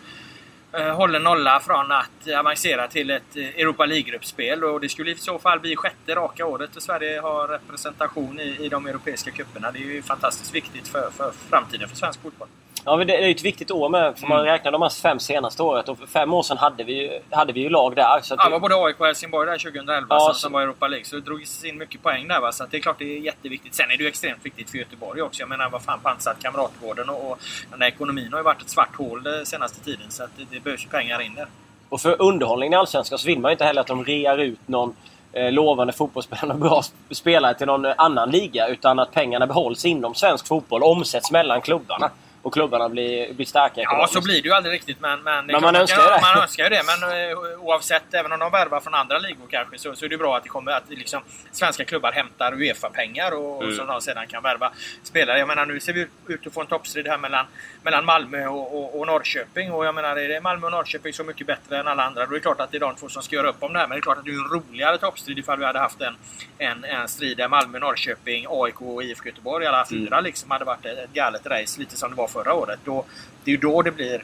Eh, 0.73 0.95
håller 0.95 1.19
nolla 1.19 1.59
från 1.59 1.91
att 1.91 2.27
avancera 2.39 2.87
till 2.87 3.09
ett 3.09 3.35
eh, 3.35 3.43
Europa 3.43 3.85
League-gruppspel. 3.85 4.63
Och 4.63 4.81
det 4.81 4.89
skulle 4.89 5.11
i 5.11 5.15
så 5.15 5.39
fall 5.39 5.59
bli 5.59 5.75
sjätte 5.75 6.15
raka 6.15 6.45
året 6.45 6.75
och 6.75 6.83
Sverige 6.83 7.19
har 7.19 7.47
representation 7.47 8.39
i, 8.39 8.57
i 8.65 8.69
de 8.69 8.87
europeiska 8.87 9.31
cuperna. 9.31 9.71
Det 9.71 9.79
är 9.79 9.83
ju 9.83 10.01
fantastiskt 10.01 10.55
viktigt 10.55 10.87
för, 10.87 11.09
för 11.11 11.31
framtiden 11.49 11.89
för 11.89 11.95
svensk 11.95 12.21
fotboll. 12.21 12.47
Ja, 12.85 12.95
det 12.95 13.15
är 13.15 13.27
ju 13.27 13.31
ett 13.31 13.43
viktigt 13.43 13.71
år 13.71 13.89
med. 13.89 14.19
För 14.19 14.27
man 14.27 14.39
mm. 14.39 14.51
räknar 14.51 14.71
de 14.71 14.81
här 14.81 14.89
fem 14.89 15.19
senaste 15.19 15.63
året. 15.63 15.89
Och 15.89 15.97
för 15.97 16.07
fem 16.07 16.33
år 16.33 16.43
sedan 16.43 16.57
hade 16.57 16.83
vi 16.83 16.93
ju, 16.93 17.19
hade 17.29 17.53
vi 17.53 17.59
ju 17.59 17.69
lag 17.69 17.95
där. 17.95 18.21
Så 18.21 18.35
ja, 18.37 18.43
det 18.43 18.51
var 18.51 18.59
både 18.59 18.75
AIK 18.75 18.99
och 18.99 19.05
Helsingborg 19.05 19.49
där 19.49 19.57
2011 19.57 20.07
ja, 20.09 20.19
som, 20.19 20.33
så... 20.33 20.39
som 20.39 20.53
var 20.53 20.61
Europa 20.61 20.87
League. 20.87 21.05
Så 21.05 21.15
det 21.15 21.21
drogs 21.21 21.63
in 21.63 21.77
mycket 21.77 22.03
poäng 22.03 22.27
där. 22.27 22.41
Va? 22.41 22.51
Så 22.51 22.65
det 22.71 22.77
är 22.77 22.81
klart 22.81 22.99
det 22.99 23.17
är 23.17 23.19
jätteviktigt. 23.19 23.75
Sen 23.75 23.91
är 23.91 23.97
det 23.97 24.03
ju 24.03 24.09
extremt 24.09 24.45
viktigt 24.45 24.69
för 24.69 24.77
Göteborg 24.77 25.21
också. 25.21 25.41
Jag 25.41 25.49
menar, 25.49 25.69
vad 25.69 25.81
fan 25.81 25.99
pansat 25.99 26.37
Kamratgården 26.41 27.09
och, 27.09 27.31
och 27.31 27.39
den 27.69 27.79
där 27.79 27.87
ekonomin 27.87 28.31
har 28.31 28.39
ju 28.39 28.43
varit 28.43 28.61
ett 28.61 28.69
svart 28.69 28.95
hål 28.95 29.23
den 29.23 29.45
senaste 29.45 29.83
tiden. 29.83 30.05
Så 30.11 30.23
att 30.23 30.29
det, 30.37 30.43
det 30.51 30.59
behövs 30.59 30.85
ju 30.85 30.89
pengar 30.89 31.21
in 31.21 31.35
där. 31.35 31.47
Och 31.89 32.01
för 32.01 32.21
underhållningen 32.21 32.73
i 32.73 32.75
Allsvenskan 32.75 33.19
så 33.19 33.27
vill 33.27 33.39
man 33.39 33.49
ju 33.49 33.53
inte 33.53 33.65
heller 33.65 33.81
att 33.81 33.87
de 33.87 34.05
rear 34.05 34.37
ut 34.37 34.67
någon 34.67 34.95
eh, 35.33 35.51
lovande 35.51 35.93
fotbollsspelare 35.93 36.53
och 36.53 36.59
bra 36.59 36.81
spelare 37.11 37.53
till 37.53 37.67
någon 37.67 37.85
annan 37.85 38.31
liga. 38.31 38.67
Utan 38.67 38.99
att 38.99 39.11
pengarna 39.11 39.47
behålls 39.47 39.85
inom 39.85 40.15
svensk 40.15 40.47
fotboll 40.47 40.83
och 40.83 40.91
omsätts 40.91 41.31
mellan 41.31 41.61
klubbarna 41.61 42.11
och 42.41 42.53
klubbarna 42.53 42.89
blir, 42.89 43.33
blir 43.33 43.45
starka 43.45 43.81
Ja, 43.81 44.07
så 44.09 44.21
blir 44.21 44.41
det 44.41 44.47
ju 44.47 44.53
aldrig 44.53 44.73
riktigt. 44.73 44.99
Men, 44.99 45.23
men, 45.23 45.45
men 45.45 45.61
man, 45.61 45.75
önskar 45.75 45.97
det. 45.97 46.21
man 46.21 46.43
önskar 46.43 46.63
ju 46.63 46.69
det. 46.69 46.81
Men 46.85 47.09
uh, 47.09 47.59
oavsett, 47.59 48.13
även 48.13 48.31
om 48.31 48.39
de 48.39 48.51
värvar 48.51 48.79
från 48.79 48.93
andra 48.93 49.19
ligor 49.19 49.47
kanske, 49.49 49.77
så, 49.77 49.95
så 49.95 50.05
är 50.05 50.09
det 50.09 50.17
bra 50.17 50.37
att 50.37 50.43
det 50.43 50.49
kommer 50.49 50.71
att 50.71 50.89
liksom, 50.89 51.21
svenska 51.51 51.85
klubbar 51.85 52.11
hämtar 52.11 52.53
Uefa-pengar 52.53 53.31
och, 53.31 53.63
mm. 53.63 53.75
som 53.75 53.87
de 53.87 54.01
sedan 54.01 54.27
kan 54.27 54.43
värva 54.43 54.71
spelare. 55.03 55.39
Jag 55.39 55.47
menar, 55.47 55.65
nu 55.65 55.79
ser 55.79 55.93
vi 55.93 56.07
ut 56.27 56.47
att 56.47 56.53
få 56.53 56.61
en 56.61 56.67
toppstrid 56.67 57.07
här 57.07 57.17
mellan, 57.17 57.45
mellan 57.83 58.05
Malmö 58.05 58.47
och, 58.47 58.77
och, 58.77 58.99
och, 58.99 59.07
Norrköping. 59.07 59.71
Och 59.71 59.85
jag 59.85 59.95
menar, 59.95 60.15
är 60.15 60.27
det 60.27 60.41
Malmö 60.41 60.65
och 60.65 60.71
Norrköping 60.71 61.13
så 61.13 61.23
mycket 61.23 61.47
bättre 61.47 61.79
än 61.79 61.87
alla 61.87 62.03
andra, 62.03 62.25
då 62.25 62.31
är 62.31 62.35
det 62.35 62.39
klart 62.39 62.59
att 62.59 62.71
det 62.71 62.77
är 62.77 62.79
de 62.79 62.95
två 62.95 63.09
som 63.09 63.23
ska 63.23 63.35
göra 63.35 63.49
upp 63.49 63.63
om 63.63 63.73
det 63.73 63.79
här. 63.79 63.87
Men 63.87 63.95
det 63.95 63.99
är 63.99 64.01
klart 64.01 64.17
att 64.17 64.25
det 64.25 64.31
är 64.31 64.35
en 64.35 64.61
roligare 64.61 64.97
toppstrid 64.97 65.39
ifall 65.39 65.59
vi 65.59 65.65
hade 65.65 65.79
haft 65.79 66.01
en, 66.01 66.15
en, 66.57 66.83
en 66.83 67.07
strid 67.07 67.37
där 67.37 67.47
Malmö, 67.47 67.79
Norrköping, 67.79 68.45
AIK 68.49 68.81
och 68.81 69.03
IFK 69.03 69.25
Göteborg, 69.25 69.65
alla 69.65 69.85
fyra 69.89 70.15
mm. 70.15 70.23
liksom, 70.23 70.51
hade 70.51 70.65
varit 70.65 70.85
ett 70.85 71.13
galet 71.13 71.45
race, 71.45 71.79
lite 71.79 71.97
som 71.97 72.09
det 72.09 72.15
var 72.15 72.27
förra 72.31 72.53
året. 72.53 72.79
Då, 72.83 73.05
det 73.43 73.51
är 73.51 73.55
ju 73.55 73.61
då 73.61 73.81
det 73.81 73.91
blir 73.91 74.23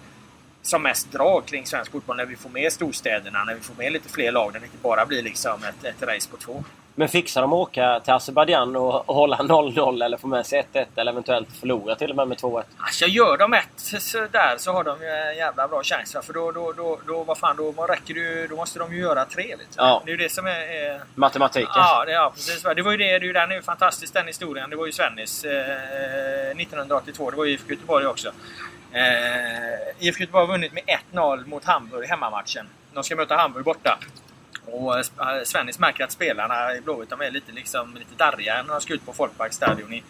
som 0.62 0.84
mest 0.84 1.12
drag 1.12 1.46
kring 1.46 1.66
svensk 1.66 1.92
fotboll. 1.92 2.18
När 2.18 2.26
vi 2.26 2.36
får 2.36 2.50
med 2.50 2.74
storstäderna, 2.74 3.44
när 3.44 3.56
vi 3.56 3.62
får 3.62 3.76
med 3.76 3.92
lite 3.92 4.10
fler 4.10 4.32
lag. 4.32 4.54
När 4.54 4.60
det 4.60 4.66
inte 4.66 4.78
bara 4.82 5.06
blir 5.06 5.24
liksom 5.24 5.64
ett, 5.64 5.86
ett 5.86 6.04
race 6.04 6.30
på 6.30 6.38
två. 6.38 6.64
Men 7.00 7.10
fixar 7.10 7.42
de 7.42 7.54
att 7.54 7.58
åka 7.58 8.00
till 8.00 8.14
Azerbajdzjan 8.14 8.76
och, 8.76 9.10
och 9.10 9.16
hålla 9.16 9.38
0-0 9.38 10.06
eller 10.06 10.18
få 10.18 10.28
med 10.28 10.46
sig 10.46 10.66
1-1 10.74 10.86
eller 10.96 11.12
eventuellt 11.12 11.48
förlora 11.60 11.96
till 11.96 12.10
och 12.10 12.16
med 12.16 12.28
med 12.28 12.38
2-1? 12.38 12.64
Alltså 12.78 13.06
gör 13.06 13.38
de 13.38 13.54
ett 13.54 13.92
där 14.32 14.58
så 14.58 14.72
har 14.72 14.84
de 14.84 15.02
ju 15.02 15.08
en 15.08 15.38
jävla 15.38 15.68
bra 15.68 15.84
chans. 15.84 16.16
För 16.24 16.34
då, 16.34 16.52
då, 16.52 16.74
då, 16.74 17.00
då, 17.08 17.24
vad 17.24 17.38
fan, 17.38 17.56
då, 17.58 17.72
räcker 17.72 18.14
det, 18.14 18.48
då 18.48 18.56
måste 18.56 18.80
de 18.80 18.94
ju 18.94 19.00
göra 19.00 19.26
tre. 19.26 19.44
Liksom. 19.44 19.86
Ja. 19.86 20.02
Det 20.06 20.12
är 20.12 20.18
ju 20.18 20.24
det 20.24 20.32
som 20.32 20.46
är... 20.46 20.52
är... 20.52 21.02
Matematiken. 21.16 21.70
Ja, 21.76 22.06
det, 22.06 22.12
ja, 22.12 22.32
precis. 22.36 22.64
Det 22.64 22.82
var 22.82 22.92
ju 22.92 22.98
det, 22.98 23.20
det 23.20 23.30
är 23.30 23.34
den 23.34 23.52
är 23.52 23.56
ju 23.56 23.62
fantastisk 23.62 24.14
den 24.14 24.28
historien. 24.28 24.70
Det 24.70 24.76
var 24.76 24.86
ju 24.86 24.92
Svennis 24.92 25.46
eh, 25.46 25.52
1982. 26.52 27.32
Det 27.32 27.38
var 27.38 27.46
ju 27.46 27.52
IFK 27.52 27.72
Göteborg 27.72 28.06
också. 28.08 28.32
Eh, 28.92 30.08
IFK 30.08 30.22
Göteborg 30.22 30.46
har 30.46 30.54
vunnit 30.54 30.74
med 30.74 30.84
1-0 31.14 31.48
mot 31.48 31.66
Hamburg 31.66 32.06
i 32.06 32.08
hemmamatchen. 32.08 32.68
De 32.94 33.04
ska 33.04 33.16
möta 33.16 33.36
Hamburg 33.36 33.66
borta. 33.66 34.00
Och 34.72 35.00
eh, 35.00 35.06
eh, 35.20 35.44
Svennis 35.44 35.80
märker 35.80 36.04
att 36.04 36.12
spelarna 36.12 36.76
i 36.76 36.82
Blåvitt 36.82 37.12
är 37.12 37.32
lite, 37.32 37.52
liksom, 37.52 37.96
lite 37.96 38.16
darriga 38.16 38.64
när 38.64 38.74
de 38.74 38.82
ska 38.82 38.94
ut 38.94 39.06
på 39.06 39.14
Folkparkstadion 39.14 39.94
i, 39.94 40.04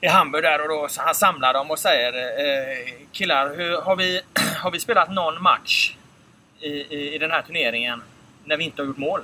i 0.00 0.06
Hamburg 0.06 0.42
där 0.42 0.62
och 0.62 0.68
då 0.68 0.88
så 0.88 1.02
han 1.02 1.14
samlar 1.14 1.52
dem 1.52 1.70
och 1.70 1.78
säger 1.78 2.12
eh, 2.12 2.94
Killar, 3.12 3.56
hur, 3.56 3.80
har, 3.80 3.96
vi, 3.96 4.20
har 4.60 4.70
vi 4.70 4.80
spelat 4.80 5.10
någon 5.10 5.42
match 5.42 5.96
i, 6.60 6.68
i, 6.68 7.14
i, 7.14 7.18
den 7.18 7.30
här 7.30 7.42
turneringen 7.42 8.02
när 8.44 8.56
vi 8.56 8.64
inte 8.64 8.82
har 8.82 8.86
gjort 8.86 8.96
mål? 8.96 9.20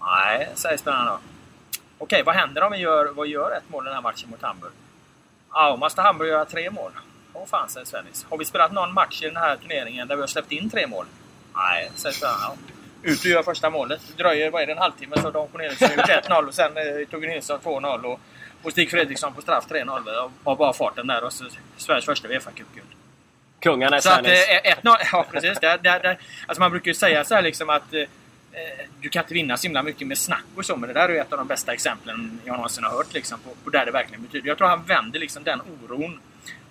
Nej, 0.00 0.48
säger 0.54 0.76
spelarna 0.76 1.10
då. 1.10 1.18
Okej, 1.98 2.22
vad 2.22 2.34
händer 2.34 2.62
om 2.62 2.72
vi 2.72 2.78
gör, 2.78 3.06
vad 3.06 3.26
gör 3.26 3.56
ett 3.56 3.70
mål 3.70 3.84
i 3.84 3.88
den 3.88 3.94
här 3.94 4.02
matchen 4.02 4.30
mot 4.30 4.42
Hamburg? 4.42 4.72
Ja, 5.52 5.76
måste 5.76 6.02
Hamburg 6.02 6.28
göra 6.28 6.44
tre 6.44 6.70
mål. 6.70 6.92
Åh 7.32 7.46
fan, 7.46 7.68
säger 7.68 7.86
Svennis. 7.86 8.26
Har 8.30 8.38
vi 8.38 8.44
spelat 8.44 8.72
någon 8.72 8.94
match 8.94 9.22
i 9.22 9.26
den 9.26 9.36
här 9.36 9.56
turneringen 9.56 10.08
där 10.08 10.16
vi 10.16 10.22
har 10.22 10.26
släppt 10.26 10.52
in 10.52 10.70
tre 10.70 10.86
mål? 10.86 11.06
Nej, 11.54 11.90
säger 11.94 12.14
spelarna. 12.14 12.56
Ut 13.02 13.20
och 13.20 13.26
gör 13.26 13.42
första 13.42 13.70
målet. 13.70 14.00
Det 14.08 14.22
dröjer, 14.22 14.50
vad 14.50 14.62
är 14.62 14.66
det, 14.66 14.72
en 14.72 14.78
halvtimme 14.78 15.16
så 15.16 15.22
har 15.22 15.32
Dan 15.32 15.48
Corneliusson 15.48 15.88
gjort 15.96 16.08
1-0 16.08 16.48
och 16.48 16.54
sen 16.54 16.76
eh, 16.76 17.08
Tugge 17.10 17.28
Nilsson 17.28 17.60
2-0 17.60 18.04
och, 18.04 18.20
och 18.62 18.72
Stig 18.72 18.90
Fredriksson 18.90 19.34
på 19.34 19.42
straff 19.42 19.64
3-0. 19.68 20.30
Av 20.44 20.56
bara 20.56 20.72
farten 20.72 21.06
där 21.06 21.24
och 21.24 21.32
så 21.32 21.44
Sveriges 21.76 22.04
första 22.04 22.28
Uefa-cupguld. 22.28 22.88
Kungen 23.60 23.92
är 23.92 24.00
Så 24.00 24.10
att, 24.10 24.26
eh, 24.26 24.72
1-0, 24.82 24.96
ja 25.12 25.26
precis. 25.32 25.58
Där, 25.58 25.78
där, 25.78 26.00
där, 26.00 26.18
alltså 26.46 26.60
man 26.60 26.70
brukar 26.70 26.88
ju 26.88 26.94
säga 26.94 27.24
så 27.24 27.40
liksom 27.40 27.70
att 27.70 27.94
eh, 27.94 28.00
eh, 28.00 28.06
du 29.00 29.08
kan 29.08 29.22
inte 29.22 29.34
vinna 29.34 29.56
så 29.56 29.62
himla 29.62 29.82
mycket 29.82 30.06
med 30.06 30.18
snack 30.18 30.44
och 30.56 30.66
så, 30.66 30.76
men 30.76 30.88
det 30.88 30.94
där 30.94 31.08
är 31.08 31.12
ju 31.12 31.18
ett 31.18 31.32
av 31.32 31.38
de 31.38 31.46
bästa 31.46 31.72
exemplen 31.72 32.40
jag 32.44 32.56
någonsin 32.56 32.84
har 32.84 32.90
hört 32.90 33.14
liksom, 33.14 33.38
på, 33.40 33.50
på 33.64 33.70
där 33.70 33.86
det 33.86 33.92
verkligen 33.92 34.22
betyder. 34.22 34.48
Jag 34.48 34.58
tror 34.58 34.68
han 34.68 34.84
vänder 34.84 35.20
liksom 35.20 35.44
den 35.44 35.60
oron 35.60 36.20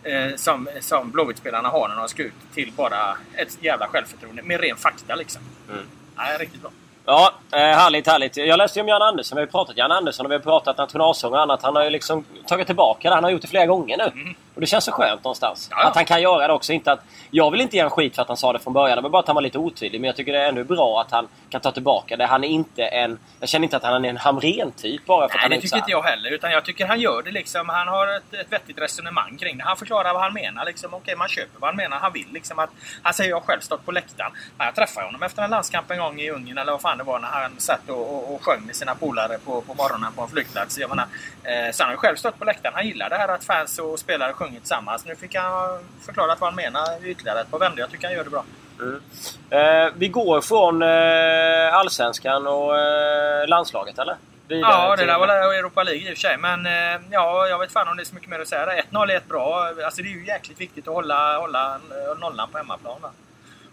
eh, 0.04 0.36
som, 0.36 0.70
som 0.80 1.12
Blåvitt-spelarna 1.12 1.70
har 1.70 1.88
när 1.88 1.96
de 1.96 2.10
ska 2.10 2.24
ut 2.24 2.34
till 2.54 2.72
bara 2.72 3.18
ett 3.34 3.58
jävla 3.62 3.88
självförtroende 3.88 4.44
med 4.44 4.60
ren 4.60 4.78
fakta 4.78 5.16
liksom. 5.16 5.42
Mm. 5.70 5.86
Ja, 6.18 6.36
riktigt 6.38 6.62
bra. 6.62 6.72
Ja, 7.10 7.34
eh, 7.52 7.60
härligt, 7.60 8.08
härligt. 8.08 8.38
Jag 8.38 8.58
läste 8.58 8.80
ju 8.80 8.84
om 8.84 8.88
Jan 8.88 9.02
Andersson. 9.02 9.36
Vi 9.36 9.42
har 9.42 9.48
ju 9.48 9.52
pratat 9.52 9.78
Jan 9.78 9.92
Andersson 9.92 10.26
och 10.26 10.32
vi 10.32 10.36
har 10.36 10.42
pratat 10.42 10.78
nationalsång 10.78 11.34
och 11.34 11.42
annat. 11.42 11.64
Han 11.64 11.76
har 11.76 11.84
ju 11.84 11.90
liksom 11.90 12.26
tagit 12.48 12.68
tillbaka 12.68 13.10
det. 13.10 13.16
Han 13.16 13.24
har 13.24 13.32
gjort 13.32 13.42
det 13.42 13.48
flera 13.48 13.66
gånger 13.66 13.98
nu. 13.98 14.04
Mm. 14.04 14.36
Och 14.56 14.62
det 14.62 14.68
känns 14.68 14.86
så 14.86 14.92
skönt 14.92 15.24
någonstans. 15.24 15.68
Ja. 15.72 15.88
Att 15.88 15.96
han 15.96 16.06
kan 16.06 16.22
göra 16.22 16.48
det 16.48 16.54
också. 16.54 16.74
Inte 16.74 16.92
att, 16.92 17.00
jag 17.32 17.52
vill 17.52 17.62
inte 17.62 17.76
ge 17.76 17.82
en 17.82 17.90
skit 17.90 18.16
för 18.16 18.22
att 18.22 18.28
han 18.28 18.38
sa 18.38 18.54
det 18.54 18.60
från 18.60 18.74
början. 18.74 18.96
Det 18.96 19.02
var 19.02 19.10
bara 19.10 19.20
att 19.20 19.28
han 19.28 19.36
var 19.36 19.42
lite 19.42 19.58
otydlig. 19.58 20.02
Men 20.02 20.08
jag 20.08 20.16
tycker 20.16 20.34
det 20.34 20.40
är 20.40 20.50
ändå 20.50 20.64
bra 20.64 21.02
att 21.02 21.12
han 21.12 21.28
kan 21.50 21.62
ta 21.62 21.72
tillbaka 21.72 22.18
det. 22.18 22.26
Han 22.26 22.44
är 22.44 22.48
inte 22.48 22.84
en... 22.84 23.20
Jag 23.40 23.50
känner 23.50 23.64
inte 23.64 23.78
att 23.78 23.84
han 23.84 24.06
är 24.06 24.10
en 24.10 24.18
Hamrén-typ 24.18 25.06
bara 25.06 25.30
för 25.30 25.36
Nej, 25.36 25.38
att 25.38 25.42
han 25.42 25.52
det 25.52 25.62
tycker 25.62 25.78
inte 25.78 25.92
jag 25.92 26.02
heller. 26.02 26.32
Utan 26.32 26.52
jag 26.52 26.66
tycker 26.66 26.88
han 26.88 27.00
gör 27.00 27.22
det 27.22 27.32
liksom. 27.32 27.70
Han 27.70 27.88
har 27.88 28.08
ett, 28.18 28.34
ett 28.34 28.54
vettigt 28.54 28.82
resonemang 28.82 29.38
kring 29.38 29.58
det. 29.58 29.64
Han 29.64 29.78
förklarar 29.78 30.14
vad 30.14 30.22
han 30.22 30.34
menar. 30.34 30.66
Liksom. 30.66 30.94
Okej, 30.94 31.16
man 31.16 31.28
köper 31.28 31.60
vad 31.60 31.70
han 31.70 31.78
menar. 31.78 31.98
Han 31.98 32.14
vill 32.14 32.28
liksom 32.34 32.60
att... 32.60 32.70
Han 33.02 33.14
säger 33.14 33.30
jag 33.30 33.44
själv 33.44 33.60
stått 33.60 33.86
på 33.86 33.92
läktaren. 33.92 34.32
Jag 34.58 34.76
träffade 34.76 35.06
honom 35.06 35.24
efter 35.24 35.44
en 35.44 35.50
landskamp 35.50 35.92
en 35.92 36.00
gång 36.00 36.20
i 36.20 36.30
Ungern 36.30 36.58
eller 36.58 36.72
vad 36.72 36.82
fan 36.82 36.97
det 36.98 37.04
var 37.04 37.20
när 37.20 37.28
han 37.28 37.52
satt 37.58 37.90
och, 37.90 38.16
och, 38.16 38.36
och 38.36 38.44
sjöng 38.44 38.66
med 38.66 38.76
sina 38.76 38.96
polare 38.96 39.38
på, 39.46 39.62
på 39.62 39.74
morgonen 39.74 40.14
på 40.14 40.22
en 40.22 40.28
flygplats. 40.28 40.78
Jag 40.78 40.90
menar, 40.90 41.06
eh, 41.44 41.72
så 41.72 41.84
han 41.84 41.90
har 41.90 41.94
ju 41.94 41.98
själv 41.98 42.16
stått 42.16 42.40
på 42.40 42.46
läktaren. 42.46 42.76
Han 42.76 42.88
gillar 42.88 43.10
det 43.10 43.16
här 43.16 43.28
att 43.28 43.44
fans 43.44 43.80
och 43.80 44.00
spelare 44.00 44.34
sjunger 44.34 44.60
tillsammans. 44.60 45.06
Nu 45.06 45.16
fick 45.16 45.36
han 45.36 45.80
förklarat 46.06 46.42
vad 46.42 46.48
han 46.50 46.56
menar 46.56 47.06
ytterligare 47.06 47.42
ett 47.42 47.52
par 47.52 47.60
vändor. 47.60 47.80
Jag 47.80 47.92
tycker 47.92 48.08
han 48.08 48.16
gör 48.16 48.24
det 48.24 48.30
bra. 48.30 48.44
Mm. 48.80 49.02
Eh, 49.50 49.94
vi 49.96 50.08
går 50.08 50.42
från 50.42 50.82
eh, 50.82 51.76
Allsvenskan 51.76 52.48
och 52.48 52.78
eh, 52.78 53.48
landslaget, 53.48 54.00
eller? 54.00 54.16
Vidare 54.48 54.72
ja, 54.72 54.96
det 54.96 55.06
där 55.06 55.20
var 55.20 55.28
Europa 55.28 55.84
League 55.84 56.02
i 56.02 56.06
och 56.06 56.18
för 56.18 56.22
sig. 56.22 56.38
Men 56.38 56.66
eh, 56.66 57.02
ja, 57.12 57.48
jag 57.48 57.60
vet 57.60 57.72
fan 57.72 57.88
om 57.88 57.98
det 57.98 58.04
är 58.04 58.06
så 58.06 58.16
mycket 58.16 58.30
mer 58.30 58.40
att 58.40 58.48
säga. 58.48 58.84
1-0 58.92 59.12
är 59.12 59.18
ett 59.18 59.28
bra. 59.28 59.74
Alltså 59.86 60.02
det 60.02 60.08
är 60.08 60.12
ju 60.12 60.26
jäkligt 60.26 60.62
viktigt 60.62 60.88
att 60.88 60.94
hålla, 60.94 61.38
hålla 61.38 61.76
eh, 61.76 62.20
nollan 62.20 62.50
på 62.52 62.58
hemmaplan. 62.58 63.02
Va? 63.02 63.10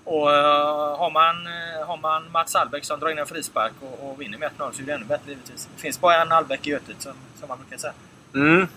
Och 0.04 0.28
uh, 0.28 0.34
har, 0.98 1.10
man, 1.10 1.46
uh, 1.46 1.86
har 1.86 1.96
man 1.96 2.32
Mats 2.32 2.54
Albeck 2.54 2.84
som 2.84 3.00
drar 3.00 3.08
in 3.08 3.18
en 3.18 3.26
frispark 3.26 3.72
och, 3.80 4.10
och 4.10 4.20
vinner 4.20 4.38
med 4.38 4.50
1-0 4.58 4.72
så 4.72 4.82
är 4.82 4.86
det 4.86 4.92
ännu 4.92 5.04
bättre 5.04 5.30
givetvis. 5.30 5.68
Det 5.74 5.80
finns 5.80 6.00
bara 6.00 6.22
en 6.22 6.32
Albeck 6.32 6.66
i 6.66 6.70
Götet 6.70 7.02
som, 7.02 7.12
som 7.40 7.48
man 7.48 7.58
brukar 7.58 7.76
säga. 7.76 7.92
Mm. 8.34 8.68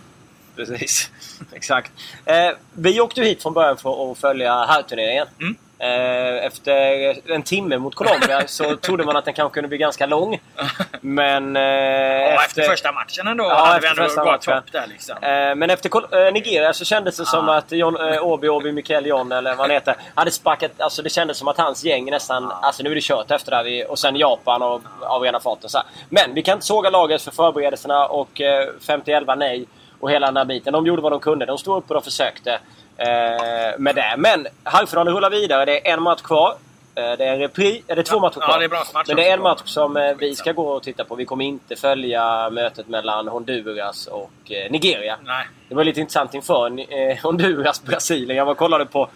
Precis. 0.56 1.12
Exakt. 1.54 1.92
Eh, 2.26 2.52
vi 2.74 3.02
åkte 3.02 3.22
hit 3.22 3.42
från 3.42 3.54
början 3.54 3.78
för 3.78 4.12
att 4.12 4.18
följa 4.18 4.66
herrturneringen. 4.66 5.28
Mm. 5.40 5.56
Eh, 5.80 6.46
efter 6.46 7.32
en 7.32 7.44
timme 7.44 7.78
mot 7.78 7.96
Colombia 7.96 8.44
så 8.48 8.76
trodde 8.76 9.04
man 9.04 9.18
att 9.18 9.26
den 9.26 9.34
kanske 9.34 9.54
kunde 9.54 9.68
bli 9.68 9.78
ganska 9.78 10.06
lång. 10.06 10.40
Men... 11.02 11.56
Eh, 11.56 11.62
ja, 11.62 12.44
efter, 12.44 12.62
efter, 12.62 12.64
första 12.64 12.92
matchen 12.92 13.28
ändå 13.28 13.44
ja, 13.44 13.66
hade 13.66 13.80
vi 13.80 13.88
ändå 13.88 14.24
gått 14.24 14.42
topp 14.42 14.72
där 14.72 14.88
liksom. 14.88 15.16
Eh, 15.22 15.56
men 15.56 15.70
efter 15.70 16.32
Nigeria 16.32 16.74
så 16.74 16.86
kändes 16.86 17.18
det 17.18 17.26
som 17.26 17.50
att 17.50 17.72
John, 17.72 17.98
Obi, 18.22 18.50
Obi, 18.50 18.72
Mikael 18.72 19.06
John 19.06 19.32
eller 19.32 19.50
vad 19.50 19.60
han 19.60 19.70
heter, 19.70 19.96
hade 20.16 20.32
sparkat... 20.32 20.72
Alltså 20.78 21.02
det 21.02 21.10
kändes 21.10 21.38
som 21.38 21.48
att 21.48 21.58
hans 21.58 21.84
gäng 21.84 22.12
nästan... 22.12 22.52
Alltså 22.62 22.84
nu 22.84 22.92
är 22.92 22.96
det 22.96 23.04
kört 23.04 23.32
efter 23.32 23.52
det 23.52 23.58
här. 23.58 23.92
Och 23.92 24.00
sen 24.00 24.16
Japan 24.16 24.62
och, 24.62 24.82
av 25.02 25.22
rena 25.22 25.40
farten. 25.40 25.70
Så 25.70 25.78
här. 25.78 25.88
Men 26.10 26.34
vi 26.34 26.44
kan 26.44 26.54
inte 26.54 26.66
såga 26.66 26.90
laget 26.90 27.22
för 27.22 27.32
förberedelserna 27.32 28.06
och 28.06 28.30
50-11 28.88 29.36
nej 29.36 29.66
och 30.00 30.12
hela 30.12 30.28
den 30.28 30.38
här 30.38 30.46
biten. 30.46 30.74
De 30.74 30.86
gjorde 30.86 31.02
vad 31.02 31.12
de 31.12 31.20
kunde. 31.20 31.46
De 31.46 31.58
stod 31.58 31.78
upp 31.78 31.88
och 31.88 31.94
de 31.94 32.04
försökte 32.04 32.60
eh, 32.98 33.80
med 33.80 33.96
det. 33.96 34.16
Men 34.18 34.48
halvfinalen 34.64 35.14
rullar 35.14 35.30
vidare. 35.30 35.66
Det 35.66 35.90
är 35.90 35.94
en 35.94 36.04
match 36.04 36.22
kvar. 36.22 36.56
Eh, 36.96 37.18
det 37.18 37.26
är 37.26 37.34
en 37.34 37.40
repris. 37.40 37.84
Är 37.88 37.96
det 37.96 38.04
två 38.04 38.20
matcher 38.20 38.40
kvar? 38.40 38.50
Ja, 38.50 38.58
det 38.58 38.66
är 38.66 38.70
bra 38.70 38.84
Men 39.08 39.16
det 39.16 39.30
är 39.30 39.34
en 39.34 39.42
match 39.42 39.62
som 39.66 39.98
eh, 39.98 40.14
vi 40.20 40.36
ska 40.36 40.52
gå 40.52 40.68
och 40.68 40.84
titta 40.84 41.04
på. 41.04 41.16
Vi 41.16 41.26
kommer 41.26 41.46
inte 41.46 41.76
följa 41.76 42.50
mötet 42.50 42.88
mellan 42.88 43.28
Honduras 43.28 44.08
och 44.08 44.52
eh, 44.52 44.72
Nigeria. 44.72 45.18
Nej. 45.24 45.48
Det 45.70 45.76
var 45.76 45.84
lite 45.84 46.00
intressant 46.00 46.34
inför 46.34 46.70
Honduras-Brasilien. 47.22 48.38
Jag 48.38 48.46
var 48.46 48.52
och 48.52 48.58
kollade 48.58 48.86
på 48.86 49.10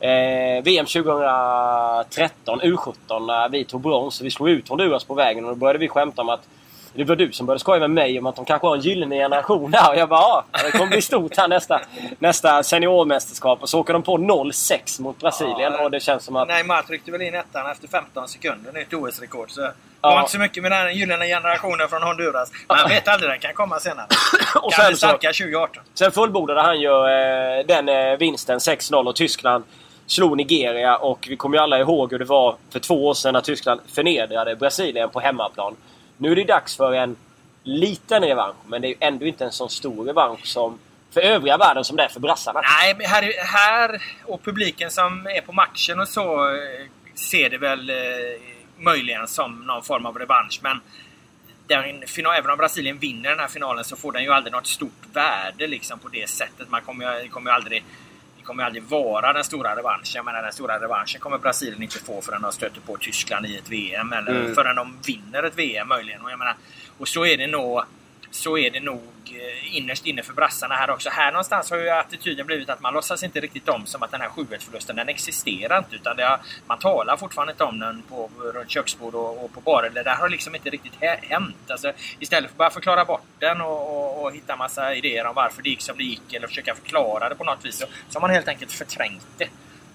Eh, 0.00 0.62
VM 0.62 0.86
2013, 0.86 2.60
U17, 2.60 3.26
när 3.26 3.48
vi 3.48 3.64
tog 3.64 3.80
brons. 3.80 4.20
Vi 4.20 4.30
slog 4.30 4.48
ut 4.48 4.68
Honduras 4.68 5.04
på 5.04 5.14
vägen 5.14 5.44
och 5.44 5.50
då 5.50 5.54
började 5.54 5.78
vi 5.78 5.88
skämta 5.88 6.22
om 6.22 6.28
att 6.28 6.48
det 6.96 7.04
var 7.04 7.16
du 7.16 7.32
som 7.32 7.46
började 7.46 7.60
skoja 7.60 7.80
med 7.80 7.90
mig 7.90 8.18
om 8.18 8.26
att 8.26 8.36
de 8.36 8.44
kanske 8.44 8.66
har 8.66 8.76
en 8.76 8.82
gyllene 8.82 9.16
generation 9.16 9.70
där. 9.70 9.90
Och 9.90 9.96
jag 9.96 10.08
bara 10.08 10.20
ja, 10.20 10.44
det 10.64 10.70
kommer 10.70 10.86
bli 10.86 11.02
stort 11.02 11.36
här 11.36 11.48
nästa, 11.48 11.80
nästa 12.18 12.62
seniormästerskap. 12.62 13.62
Och 13.62 13.68
så 13.68 13.80
åker 13.80 13.92
de 13.92 14.02
på 14.02 14.18
0-6 14.18 15.02
mot 15.02 15.18
Brasilien 15.18 15.72
ja, 15.72 15.84
och 15.84 15.90
det 15.90 16.00
känns 16.00 16.24
som 16.24 16.36
att... 16.36 16.48
Neymar 16.48 16.82
tryckte 16.82 17.10
väl 17.12 17.22
in 17.22 17.34
ettan 17.34 17.70
efter 17.70 17.88
15 17.88 18.28
sekunder. 18.28 18.72
Nytt 18.72 18.94
OS-rekord. 18.94 19.50
Så 19.50 19.60
det 19.60 19.72
var 20.00 20.20
inte 20.20 20.32
så 20.32 20.38
mycket 20.38 20.62
med 20.62 20.72
den 20.72 20.94
gyllene 20.94 21.26
generationen 21.26 21.88
från 21.88 22.02
Honduras. 22.02 22.50
Man 22.68 22.88
vet 22.88 23.08
aldrig, 23.08 23.30
den 23.30 23.38
kan 23.38 23.54
komma 23.54 23.80
senare. 23.80 24.06
och 24.62 24.72
kan 24.72 24.88
bli 24.88 24.96
starka 24.96 25.28
2018. 25.28 25.82
Sen 25.94 26.12
fullbordade 26.12 26.60
han 26.60 26.80
ju 26.80 26.88
eh, 26.88 27.66
den 27.66 27.88
eh, 27.88 28.18
vinsten 28.18 28.58
6-0 28.58 29.08
och 29.08 29.16
Tyskland 29.16 29.64
slog 30.06 30.36
Nigeria 30.36 30.96
och 30.96 31.26
vi 31.30 31.36
kommer 31.36 31.56
ju 31.56 31.62
alla 31.62 31.78
ihåg 31.78 32.12
hur 32.12 32.18
det 32.18 32.24
var 32.24 32.56
för 32.70 32.80
två 32.80 33.06
år 33.06 33.14
sedan 33.14 33.32
när 33.32 33.40
Tyskland 33.40 33.80
förnedrade 33.94 34.56
Brasilien 34.56 35.10
på 35.10 35.20
hemmaplan. 35.20 35.76
Nu 36.18 36.32
är 36.32 36.36
det 36.36 36.44
dags 36.44 36.76
för 36.76 36.92
en 36.92 37.16
liten 37.62 38.22
revansch, 38.22 38.56
men 38.66 38.82
det 38.82 38.88
är 38.88 38.90
ju 38.90 38.96
ändå 39.00 39.26
inte 39.26 39.44
en 39.44 39.52
sån 39.52 39.70
stor 39.70 40.04
revansch 40.04 40.46
som 40.46 40.78
för 41.10 41.20
övriga 41.20 41.56
världen 41.56 41.84
som 41.84 41.96
det 41.96 42.02
är 42.02 42.08
för 42.08 42.20
brassarna. 42.20 42.60
Nej, 42.60 42.96
här, 43.00 43.32
här 43.46 44.02
och 44.24 44.42
publiken 44.42 44.90
som 44.90 45.26
är 45.26 45.40
på 45.40 45.52
matchen 45.52 46.00
och 46.00 46.08
så 46.08 46.48
eh, 46.54 46.86
ser 47.14 47.50
det 47.50 47.58
väl 47.58 47.90
eh, 47.90 47.96
möjligen 48.78 49.28
som 49.28 49.66
någon 49.66 49.82
form 49.82 50.06
av 50.06 50.18
revansch. 50.18 50.60
Men 50.62 50.80
den 51.66 52.06
final, 52.06 52.36
även 52.36 52.50
om 52.50 52.58
Brasilien 52.58 52.98
vinner 52.98 53.30
den 53.30 53.38
här 53.38 53.48
finalen 53.48 53.84
så 53.84 53.96
får 53.96 54.12
den 54.12 54.22
ju 54.22 54.32
aldrig 54.32 54.52
något 54.52 54.66
stort 54.66 55.06
värde 55.12 55.66
liksom 55.66 55.98
på 55.98 56.08
det 56.08 56.28
sättet. 56.30 56.70
Man 56.70 56.82
kommer 56.82 57.22
ju, 57.22 57.28
kommer 57.28 57.50
ju 57.50 57.54
aldrig 57.54 57.84
kommer 58.46 58.64
aldrig 58.64 58.84
vara 58.84 59.32
den 59.32 59.44
stora 59.44 59.76
revanschen. 59.76 60.12
Jag 60.14 60.24
menar, 60.24 60.42
den 60.42 60.52
stora 60.52 60.80
revanschen 60.80 61.20
kommer 61.20 61.38
Brasilien 61.38 61.82
inte 61.82 61.98
få 61.98 62.22
förrän 62.22 62.42
de 62.42 62.52
stöter 62.52 62.80
på 62.80 62.96
Tyskland 62.96 63.46
i 63.46 63.56
ett 63.56 63.70
VM. 63.70 64.12
Eller 64.12 64.40
mm. 64.40 64.54
förrän 64.54 64.76
de 64.76 64.98
vinner 65.06 65.42
ett 65.42 65.58
VM 65.58 65.88
möjligen. 65.88 66.20
Och, 66.20 66.30
jag 66.30 66.38
menar, 66.38 66.54
och 66.98 67.08
så 67.08 67.26
är 67.26 67.36
det 67.36 67.46
nog 67.46 67.82
så 68.30 68.58
är 68.58 68.70
det 68.70 68.80
nog 68.80 69.02
Eh, 69.46 69.76
innerst 69.76 70.06
inne 70.06 70.22
för 70.22 70.32
brassarna 70.32 70.74
här 70.74 70.90
också. 70.90 71.10
Här 71.10 71.32
någonstans 71.32 71.70
har 71.70 71.78
ju 71.78 71.90
attityden 71.90 72.46
blivit 72.46 72.70
att 72.70 72.80
man 72.80 72.94
låtsas 72.94 73.22
inte 73.22 73.40
riktigt 73.40 73.68
om 73.68 73.86
som 73.86 74.02
att 74.02 74.10
den 74.10 74.20
här 74.20 74.28
7-1 74.28 74.58
förlusten 74.58 74.96
den 74.96 75.08
existerar 75.08 75.78
inte. 75.78 75.96
Utan 75.96 76.18
har, 76.18 76.40
man 76.66 76.78
talar 76.78 77.16
fortfarande 77.16 77.52
inte 77.52 77.64
om 77.64 77.78
den 77.78 78.02
på 78.02 78.30
runt 78.54 78.70
köksbord 78.70 79.14
och, 79.14 79.44
och 79.44 79.52
på 79.52 79.60
barer. 79.60 79.90
Det 79.90 80.02
där 80.02 80.14
har 80.14 80.28
liksom 80.28 80.54
inte 80.54 80.70
riktigt 80.70 80.94
hänt. 81.00 81.70
Alltså, 81.70 81.92
istället 82.18 82.50
för 82.50 82.54
att 82.54 82.58
bara 82.58 82.70
förklara 82.70 83.04
bort 83.04 83.26
den 83.38 83.60
och, 83.60 83.96
och, 83.96 84.22
och 84.22 84.32
hitta 84.32 84.56
massa 84.56 84.94
idéer 84.94 85.26
om 85.26 85.34
varför 85.34 85.62
det 85.62 85.68
gick 85.68 85.82
som 85.82 85.98
det 85.98 86.04
gick 86.04 86.32
eller 86.32 86.48
försöka 86.48 86.74
förklara 86.74 87.28
det 87.28 87.34
på 87.34 87.44
något 87.44 87.64
vis 87.64 87.78
så, 87.78 87.86
så 88.08 88.16
har 88.16 88.20
man 88.20 88.30
helt 88.30 88.48
enkelt 88.48 88.72
förträngt 88.72 89.26
det. 89.38 89.48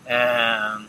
Eh, 0.06 0.82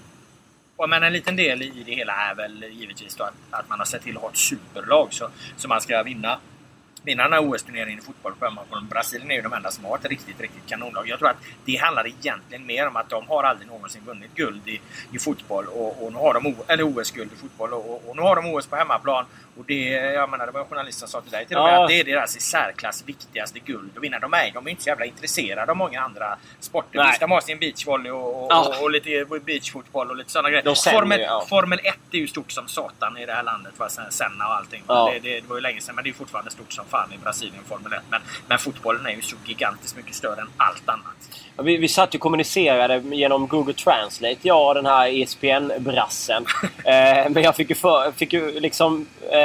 och 0.77 0.89
men 0.89 1.03
en 1.03 1.13
liten 1.13 1.37
del 1.37 1.63
i 1.63 1.83
det 1.87 1.93
hela 1.93 2.13
är 2.13 2.35
väl 2.35 2.65
givetvis 2.71 3.17
då 3.17 3.25
att, 3.25 3.35
att 3.51 3.69
man 3.69 3.79
har 3.79 3.87
sett 3.87 4.03
till 4.03 4.17
att 4.17 4.23
ha 4.23 4.31
ett 4.31 4.37
superlag 4.37 5.13
så, 5.13 5.29
så 5.57 5.69
man 5.69 5.81
ska 5.81 6.03
vinna 6.03 6.39
vinna 7.05 7.23
den 7.23 7.33
här 7.33 7.51
OS-turneringen 7.51 7.99
i 7.99 8.03
fotboll 8.03 8.35
på 8.39 8.45
hemmaplan. 8.45 8.87
Brasilien 8.91 9.31
är 9.31 9.35
ju 9.35 9.43
de 9.43 9.53
enda 9.53 9.71
som 9.71 9.85
har 9.85 9.97
ett 9.97 10.05
riktigt, 10.05 10.41
riktigt 10.41 10.67
kanonlag. 10.67 11.09
Jag 11.09 11.19
tror 11.19 11.29
att 11.29 11.37
det 11.65 11.77
handlar 11.77 12.07
egentligen 12.07 12.67
mer 12.67 12.87
om 12.87 12.97
att 12.97 13.09
de 13.09 13.27
har 13.29 13.43
aldrig 13.43 13.69
någonsin 13.69 14.03
vunnit 14.07 14.35
guld 14.35 14.69
i, 14.69 14.81
i 15.13 15.19
fotboll. 15.19 15.67
Och, 15.67 16.05
och 16.05 16.13
nu 16.13 16.19
har 16.19 16.35
de 16.35 16.57
eller 16.69 16.83
OS-guld 16.83 17.33
i 17.33 17.37
fotboll. 17.37 17.73
Och, 17.73 18.09
och, 18.09 18.17
nu 18.17 18.23
har 18.23 18.37
de 18.37 18.55
OS 18.55 18.67
på 18.67 18.77
hemmaplan. 18.77 19.25
Och 19.59 19.65
det, 19.67 19.89
jag 19.91 20.31
menar, 20.31 20.47
det 20.47 20.53
var 20.53 20.61
en 20.61 20.67
journalist 20.67 20.99
som 20.99 21.09
sa 21.09 21.21
till 21.21 21.31
dig 21.31 21.47
till 21.47 21.57
och 21.57 21.65
med 21.65 21.75
ja. 21.75 21.83
att 21.83 21.89
det 21.89 22.01
är 22.01 22.05
deras 22.05 22.37
i 22.37 22.41
särklass 22.41 23.05
viktigaste 23.07 23.59
guld 23.59 23.91
att 23.97 24.03
vinna. 24.03 24.19
De 24.19 24.35
är, 24.35 24.51
de 24.55 24.67
är 24.67 24.71
inte 24.71 24.83
så 24.83 24.89
jävla 24.89 25.05
intresserade 25.05 25.71
av 25.71 25.77
många 25.77 26.01
andra 26.01 26.39
sporter. 26.61 26.99
Nej. 26.99 27.07
Visst, 27.09 27.21
de 27.21 27.31
har 27.31 27.41
sin 27.41 27.59
beachvolley 27.59 28.13
och, 28.13 28.45
och, 28.45 28.47
ja. 28.51 28.75
och, 28.81 28.91
lite 28.91 29.27
beachfotboll 29.45 30.11
och 30.11 30.17
lite 30.17 30.31
sådana 30.31 30.51
grejer. 30.51 30.93
Formel, 30.93 31.21
ja. 31.21 31.47
Formel 31.49 31.81
1 31.85 31.95
är 32.13 32.19
ju 32.19 32.27
stort 32.27 32.53
som 32.53 32.69
satan 32.69 33.19
i 33.19 33.27
det 33.27 33.33
här 33.33 33.43
landet. 33.43 33.73
Va? 33.77 33.89
Senna 33.89 34.47
och 34.47 34.55
allting. 34.55 34.83
Det, 34.87 35.19
det, 35.23 35.41
det, 35.41 35.49
var 35.49 35.57
ju 35.57 35.63
länge 35.63 35.81
sedan, 35.81 35.95
men 35.95 36.05
det 36.05 36.11
är 36.11 36.15
fortfarande 36.15 36.51
stort 36.51 36.73
som 36.73 36.85
fan 36.85 37.13
i 37.13 37.19
Brasilien, 37.19 37.65
Formel 37.69 37.93
1. 37.93 38.03
Men, 38.11 38.21
men 38.49 38.59
fotbollen 38.59 39.07
är 39.07 39.11
ju 39.11 39.23
så 39.23 39.37
gigantiskt 39.45 39.97
mycket 39.97 40.15
större 40.15 40.41
än 40.41 40.49
allt 40.57 40.89
annat. 40.89 41.23
Vi, 41.63 41.77
vi 41.77 41.89
satt 41.89 42.15
och 42.15 42.21
kommunicerade 42.21 42.99
genom 43.17 43.47
Google 43.47 43.75
Translate, 43.75 44.37
jag 44.43 44.69
och 44.69 44.75
den 44.75 44.87
här 44.87 45.09
ESPN-brassen. 45.09 46.45
eh, 46.85 47.31
men 47.31 47.43
jag 47.43 47.57
fick 47.57 47.69
ju, 47.69 47.75
för, 47.75 48.13
fick 48.13 48.33
ju 48.33 48.61
liksom 48.61 49.07
eh, 49.31 49.42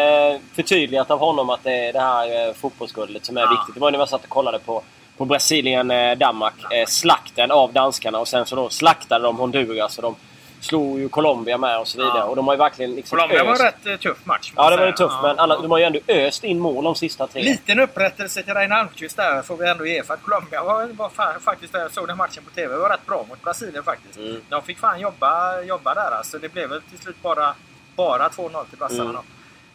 förtydligat 0.54 1.12
av 1.12 1.20
honom 1.20 1.50
att 1.50 1.64
det 1.64 1.88
är 1.88 1.94
det 1.94 2.00
här 2.00 2.48
eh, 2.48 2.54
fotbollsguldet 2.54 3.26
som 3.26 3.38
är 3.38 3.42
ja. 3.42 3.50
viktigt. 3.50 3.74
Det 3.74 3.80
var 3.82 3.92
när 3.92 3.98
man 3.98 4.08
satt 4.08 4.24
och 4.24 4.30
kollade 4.30 4.60
på, 4.60 4.84
på 5.18 5.26
Brasilien-Danmark. 5.26 6.54
Eh, 6.74 6.86
slakten 6.88 7.52
av 7.52 7.74
danskarna 7.74 8.20
och 8.20 8.28
sen 8.28 8.46
så 8.46 8.56
då 8.56 8.70
slaktade 8.70 9.24
de 9.24 9.38
Honduras 9.38 9.98
och 9.98 10.02
de 10.02 10.16
slog 10.62 11.00
ju 11.00 11.10
Colombia 11.10 11.58
med 11.58 11.80
och 11.80 11.88
så 11.88 11.98
vidare. 11.98 12.18
Ja. 12.18 12.24
Och 12.24 12.36
de 12.36 12.48
har 12.48 12.54
ju 12.54 12.58
verkligen 12.58 12.96
liksom 12.96 13.18
Colombia 13.18 13.42
öst. 13.42 13.62
var 13.62 13.68
en 13.68 13.92
rätt 13.92 14.02
tuff 14.02 14.26
match. 14.26 14.54
Ja, 14.56 14.70
det 14.70 14.78
var 14.78 14.86
ju 14.86 14.92
tufft. 14.92 15.16
Ja. 15.22 15.28
Men 15.28 15.40
alla, 15.40 15.62
de 15.62 15.72
har 15.72 15.78
ju 15.78 15.84
ändå 15.84 16.00
öst 16.08 16.44
in 16.44 16.60
mål 16.60 16.84
de 16.84 16.96
sista 16.96 17.28
tre. 17.28 17.42
Liten 17.42 17.80
upprättelse 17.80 18.44
till 18.44 18.54
Reine 18.54 18.76
Almqvist 18.76 19.18
där 19.18 19.42
får 19.42 19.58
vi 19.58 19.70
ändå 19.70 19.86
ge. 19.86 20.04
För 20.04 20.14
att 20.14 20.24
Colombia 20.24 20.64
var, 20.64 20.86
var 20.86 21.10
fan, 21.10 21.40
faktiskt, 21.40 21.74
jag 21.74 21.92
såg 21.92 22.08
den 22.08 22.18
matchen 22.18 22.44
på 22.44 22.50
TV, 22.50 22.76
var 22.76 22.90
rätt 22.90 23.06
bra 23.06 23.26
mot 23.30 23.42
Brasilien 23.42 23.84
faktiskt. 23.84 24.18
Mm. 24.18 24.42
De 24.50 24.62
fick 24.62 24.80
fan 24.80 25.00
jobba, 25.00 25.62
jobba 25.62 25.94
där 25.94 26.12
alltså. 26.18 26.40
Det 26.40 26.50
blev 26.50 26.70
väl 26.70 26.82
till 26.82 27.00
slut 27.00 27.22
bara 27.22 27.54
bara 27.96 28.30
2-0 28.30 28.66
till 28.70 28.78
brassarna 28.78 29.10
Mm. 29.10 29.22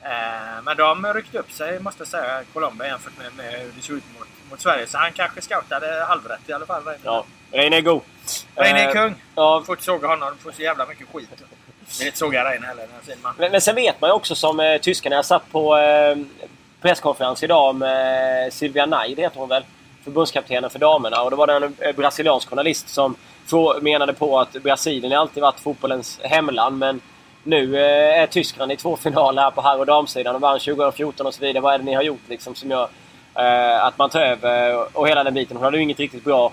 Eh, 0.05 0.63
men 0.65 0.77
de 0.77 1.13
ryckte 1.15 1.39
upp 1.39 1.53
sig, 1.53 1.81
måste 1.81 2.01
jag 2.01 2.09
säga, 2.09 2.41
Colombia 2.53 2.87
jämfört 2.89 3.19
med, 3.19 3.37
med 3.37 3.61
hur 3.61 3.73
det 3.77 3.83
såg 3.83 3.97
ut 3.97 4.05
mot, 4.19 4.29
mot 4.51 4.61
Sverige. 4.61 4.87
Så 4.87 4.99
han 4.99 5.13
kanske 5.13 5.41
scoutade 5.41 6.05
halvrätt 6.09 6.41
i 6.47 6.53
alla 6.53 6.67
fall. 6.67 6.83
Ja, 7.03 7.25
Reine 7.51 7.77
är 7.77 7.81
god. 7.81 8.03
Reine 8.55 8.79
är 8.79 8.87
Eh, 8.87 8.93
kung. 8.93 9.15
Ja, 9.35 9.63
Får 9.67 9.73
inte 9.73 9.85
såga 9.85 10.09
honom, 10.09 10.39
får 10.39 10.53
så 10.53 10.63
jävla 10.63 10.87
mycket 10.87 11.07
skit. 11.13 11.29
Är 12.01 12.07
inte 12.07 12.19
såga 12.19 12.45
Reine 12.51 12.67
heller, 12.67 12.87
den 13.07 13.19
man. 13.23 13.35
Men, 13.39 13.53
men 13.53 13.61
sen 13.61 13.75
vet 13.75 14.01
man 14.01 14.11
ju 14.11 14.15
också 14.15 14.35
som 14.35 14.61
eh, 14.61 14.81
tyskarna. 14.81 15.17
Jag 15.17 15.25
satt 15.25 15.53
på 15.53 15.77
eh, 15.79 16.17
presskonferens 16.81 17.43
idag 17.43 17.75
med 17.75 18.53
Silvia 18.53 18.87
Naid, 18.87 19.19
heter 19.19 19.39
hon 19.41 19.49
väl? 19.49 19.65
Förbundskaptenen 20.05 20.71
för 20.71 20.79
damerna. 20.79 21.23
Och 21.23 21.31
då 21.31 21.37
var 21.37 21.47
det 21.47 21.53
en 21.53 21.77
eh, 21.79 21.97
brasiliansk 21.97 22.49
journalist 22.49 22.89
som 22.89 23.17
menade 23.81 24.13
på 24.13 24.41
att 24.41 24.53
Brasilien 24.53 25.13
alltid 25.13 25.43
varit 25.43 25.61
fotbollens 25.61 26.21
hemland. 26.23 26.79
Men 26.79 27.01
nu 27.45 27.77
eh, 27.77 28.23
är 28.23 28.27
Tyskland 28.27 28.73
i 28.73 28.77
två 28.77 28.97
finaler 28.97 29.43
här 29.43 29.51
på 29.51 29.63
herr 29.63 29.79
och 29.79 29.87
damsidan 29.87 30.35
och 30.35 30.41
vann 30.41 30.59
2014 30.59 31.27
och 31.27 31.35
så 31.35 31.41
vidare. 31.41 31.61
Vad 31.61 31.75
är 31.75 31.79
det 31.79 31.85
ni 31.85 31.95
har 31.95 32.03
gjort 32.03 32.29
liksom 32.29 32.55
som 32.55 32.71
gör 32.71 32.89
eh, 33.35 33.85
att 33.85 33.99
man 33.99 34.11
tar 34.11 34.21
över 34.21 34.87
och 34.99 35.09
hela 35.09 35.25
den 35.25 35.35
biten? 35.35 35.57
Hon 35.57 35.65
hade 35.65 35.77
ju 35.77 35.83
inget 35.83 35.99
riktigt 35.99 36.25
bra 36.25 36.53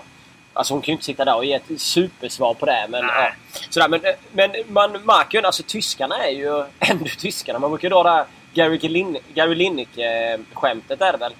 Alltså 0.52 0.74
hon 0.74 0.82
kan 0.82 0.86
ju 0.86 0.92
inte 0.92 1.04
sitta 1.04 1.24
där 1.24 1.36
och 1.36 1.44
ge 1.44 1.54
ett 1.54 1.80
supersvar 1.80 2.54
på 2.54 2.66
det. 2.66 2.86
Men, 2.88 3.04
ja, 3.04 3.32
sådär, 3.70 3.88
men, 3.88 4.04
eh, 4.04 4.14
men 4.32 4.50
man 4.68 4.92
märker 4.92 5.38
ju 5.38 5.46
alltså 5.46 5.62
tyskarna 5.62 6.16
är 6.26 6.30
ju 6.30 6.64
ändå 6.78 7.04
tyskarna. 7.18 7.58
Man 7.58 7.70
brukar 7.70 7.90
dra 7.90 8.02
det 8.02 8.10
här 8.10 8.24
Gary, 8.54 8.78
Lin 8.78 9.18
Gary 9.34 9.54
Lineker-skämtet 9.54 11.00
är 11.00 11.12
det 11.12 11.18
väl? 11.18 11.32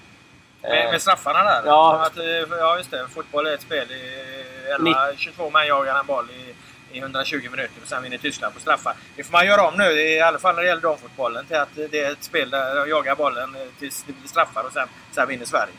Med, 0.62 0.90
med 0.92 1.02
straffarna 1.02 1.44
där? 1.44 1.62
Ja. 1.64 2.06
Att, 2.06 2.16
ja, 2.50 2.76
just 2.76 2.90
det. 2.90 3.06
Fotboll 3.14 3.46
är 3.46 3.54
ett 3.54 3.62
spel 3.62 3.90
i 3.90 4.72
11, 4.74 4.96
22 5.16 5.50
man 5.50 5.66
jagar 5.66 6.00
en 6.00 6.06
boll 6.06 6.30
i, 6.30 6.49
i 6.92 6.98
120 6.98 7.36
minuter 7.50 7.82
och 7.82 7.88
sen 7.88 8.02
vinner 8.02 8.18
Tyskland 8.18 8.54
på 8.54 8.60
straffar. 8.60 8.94
Det 9.16 9.24
får 9.24 9.32
man 9.32 9.46
göra 9.46 9.68
om 9.68 9.74
nu, 9.78 10.00
i 10.00 10.20
alla 10.20 10.38
fall 10.38 10.54
när 10.54 10.62
det 10.62 10.68
gäller 10.68 10.82
damfotbollen, 10.82 11.46
till 11.46 11.56
att 11.56 11.74
det 11.90 12.00
är 12.00 12.12
ett 12.12 12.24
spel 12.24 12.50
där 12.50 12.74
de 12.74 12.90
jagar 12.90 13.16
bollen 13.16 13.54
eh, 13.54 13.60
tills 13.78 14.02
det 14.02 14.12
blir 14.12 14.28
straffar 14.28 14.64
och 14.64 14.72
sen, 14.72 14.88
sen 15.12 15.28
vinner 15.28 15.44
Sverige. 15.44 15.72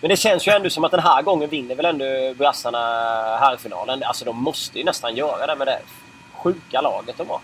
Men 0.00 0.10
det 0.10 0.16
känns 0.16 0.48
ju 0.48 0.52
ändå 0.52 0.70
som 0.70 0.84
att 0.84 0.90
den 0.90 1.00
här 1.00 1.22
gången 1.22 1.50
vinner 1.50 1.74
väl 1.74 1.86
ändå 1.86 2.34
brassarna 2.34 2.78
här 3.40 3.54
i 3.54 3.58
finalen. 3.58 4.02
Alltså 4.02 4.24
de 4.24 4.42
måste 4.42 4.78
ju 4.78 4.84
nästan 4.84 5.16
göra 5.16 5.46
det 5.46 5.56
med 5.56 5.66
det 5.66 5.80
sjuka 6.32 6.80
laget 6.80 7.18
de 7.18 7.28
har. 7.28 7.40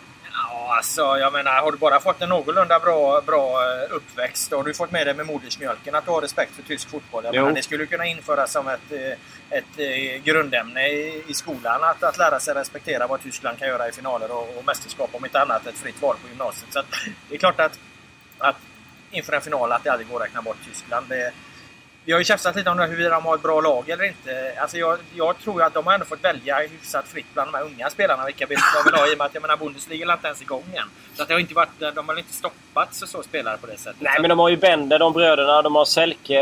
Alltså 0.76 1.00
jag 1.18 1.32
menar, 1.32 1.52
har 1.52 1.72
du 1.72 1.78
bara 1.78 2.00
fått 2.00 2.22
en 2.22 2.28
någorlunda 2.28 2.80
bra, 2.80 3.20
bra 3.20 3.62
eh, 3.62 3.96
uppväxt, 3.96 4.50
då 4.50 4.56
har 4.56 4.64
du 4.64 4.74
fått 4.74 4.90
med 4.90 5.06
dig 5.06 5.14
med 5.14 5.26
modersmjölken 5.26 5.94
att 5.94 6.04
du 6.04 6.10
har 6.10 6.20
respekt 6.20 6.54
för 6.54 6.62
tysk 6.62 6.88
fotboll. 6.90 7.24
Jag 7.24 7.34
Jo. 7.34 7.42
menar, 7.42 7.56
det 7.56 7.62
skulle 7.62 7.86
kunna 7.86 8.06
införas 8.06 8.52
som 8.52 8.68
ett, 8.68 8.92
eh, 8.92 9.58
ett 9.58 9.64
eh, 9.76 10.22
grundämne 10.24 10.88
i, 10.88 11.24
i 11.28 11.34
skolan, 11.34 11.84
att, 11.84 12.02
att 12.02 12.18
lära 12.18 12.40
sig 12.40 12.54
respektera 12.54 13.06
vad 13.06 13.22
Tyskland 13.22 13.58
kan 13.58 13.68
göra 13.68 13.88
i 13.88 13.92
finaler 13.92 14.30
och, 14.30 14.56
och 14.58 14.64
mästerskap, 14.64 15.10
om 15.12 15.24
inte 15.24 15.40
annat 15.40 15.66
ett 15.66 15.78
fritt 15.78 16.02
val 16.02 16.16
på 16.22 16.28
gymnasiet. 16.28 16.72
Så 16.72 16.78
att, 16.78 16.86
det 17.28 17.34
är 17.34 17.38
klart 17.38 17.60
att, 17.60 17.78
att 18.38 18.56
inför 19.10 19.32
en 19.32 19.40
final 19.40 19.72
att 19.72 19.84
det 19.84 19.90
aldrig 19.90 20.08
går 20.08 20.16
att 20.16 20.26
räkna 20.26 20.42
bort 20.42 20.58
Tyskland. 20.68 21.06
Det, 21.08 21.32
vi 22.04 22.12
har 22.12 22.18
ju 22.20 22.24
tjafsat 22.24 22.56
lite 22.56 22.70
om 22.70 22.76
det, 22.76 22.86
huruvida 22.86 23.10
de 23.10 23.24
har 23.24 23.34
ett 23.34 23.42
bra 23.42 23.60
lag 23.60 23.88
eller 23.88 24.04
inte. 24.04 24.54
Alltså 24.60 24.76
jag, 24.76 24.98
jag 25.14 25.38
tror 25.38 25.60
ju 25.60 25.66
att 25.66 25.74
de 25.74 25.86
har 25.86 25.94
ändå 25.94 26.06
fått 26.06 26.24
välja 26.24 26.58
hyfsat 26.58 27.08
fritt 27.08 27.26
bland 27.34 27.52
de 27.52 27.58
här 27.58 27.64
unga 27.64 27.90
spelarna 27.90 28.24
vilka 28.24 28.46
de 28.46 28.54
vill 28.84 28.94
ha 28.94 29.10
i 29.10 29.14
och 29.14 29.18
med 29.18 29.24
att 29.26 29.34
jag 29.34 29.42
menar 29.42 29.56
Bundesliga 29.56 30.06
är 30.06 30.12
inte 30.12 30.26
ens 30.26 30.42
igång 30.42 30.64
än. 30.74 30.88
Så 31.16 31.22
att 31.22 31.28
det 31.28 31.34
har 31.34 31.40
inte 31.40 31.54
varit, 31.54 31.94
de 31.94 32.08
har 32.08 32.18
inte 32.18 32.32
stoppats 32.32 33.02
och 33.02 33.08
så 33.08 33.22
spelare 33.22 33.56
på 33.56 33.66
det 33.66 33.76
sättet. 33.76 34.00
Nej 34.00 34.20
men 34.20 34.28
de 34.28 34.38
har 34.38 34.48
ju 34.48 34.56
Bender, 34.56 34.98
de 34.98 35.12
bröderna. 35.12 35.62
De 35.62 35.74
har 35.74 35.84
Selke 35.84 36.38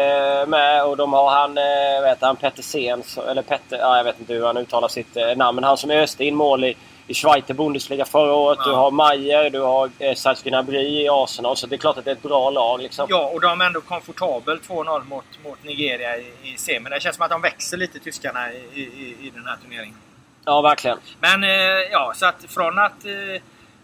med 0.48 0.84
och 0.84 0.96
de 0.96 1.12
har 1.12 1.30
han, 1.30 1.58
eh, 1.58 2.02
vet 2.02 2.20
han, 2.20 2.36
Petter 2.36 2.90
han, 2.90 3.28
Eller 3.28 3.42
Petter, 3.42 3.78
ja, 3.78 3.96
jag 3.96 4.04
vet 4.04 4.20
inte 4.20 4.34
hur 4.34 4.46
han 4.46 4.56
uttalar 4.56 4.88
sitt 4.88 5.16
eh, 5.16 5.36
namn. 5.36 5.54
Men 5.54 5.64
han 5.64 5.76
som 5.76 5.90
öste 5.90 6.24
in 6.24 6.34
mål 6.34 6.64
i, 6.64 6.76
i 7.10 7.14
Schweizer 7.14 7.54
Bundesliga 7.54 8.04
förra 8.04 8.34
året. 8.34 8.58
Ja. 8.62 8.70
Du 8.70 8.76
har 8.76 8.90
Mayer, 8.90 9.50
du 9.50 9.60
har 9.60 9.90
eh, 9.98 10.34
Gnabry 10.44 11.02
i 11.02 11.08
Arsenal. 11.08 11.56
Så 11.56 11.66
det 11.66 11.74
är 11.74 11.78
klart 11.78 11.98
att 11.98 12.04
det 12.04 12.10
är 12.10 12.14
ett 12.14 12.22
bra 12.22 12.50
lag 12.50 12.80
liksom. 12.80 13.06
Ja, 13.08 13.30
och 13.34 13.40
de 13.40 13.60
är 13.60 13.66
ändå 13.66 13.80
komfortabelt 13.80 14.68
2-0 14.68 15.04
mot, 15.04 15.24
mot 15.44 15.64
Nigeria 15.64 16.16
i, 16.16 16.32
i 16.42 16.56
semin. 16.56 16.90
Det 16.90 17.00
känns 17.00 17.16
som 17.16 17.24
att 17.24 17.30
de 17.30 17.42
växer 17.42 17.76
lite, 17.76 17.98
tyskarna, 17.98 18.52
i, 18.52 18.80
i, 18.80 19.16
i 19.20 19.30
den 19.34 19.46
här 19.46 19.56
turneringen. 19.62 19.96
Ja, 20.44 20.60
verkligen. 20.60 20.99
Men 21.20 21.44
eh, 21.44 21.50
ja, 21.92 22.12
så 22.16 22.26
att 22.26 22.44
från 22.49 22.78
att... 22.78 23.04
Eh, 23.04 23.42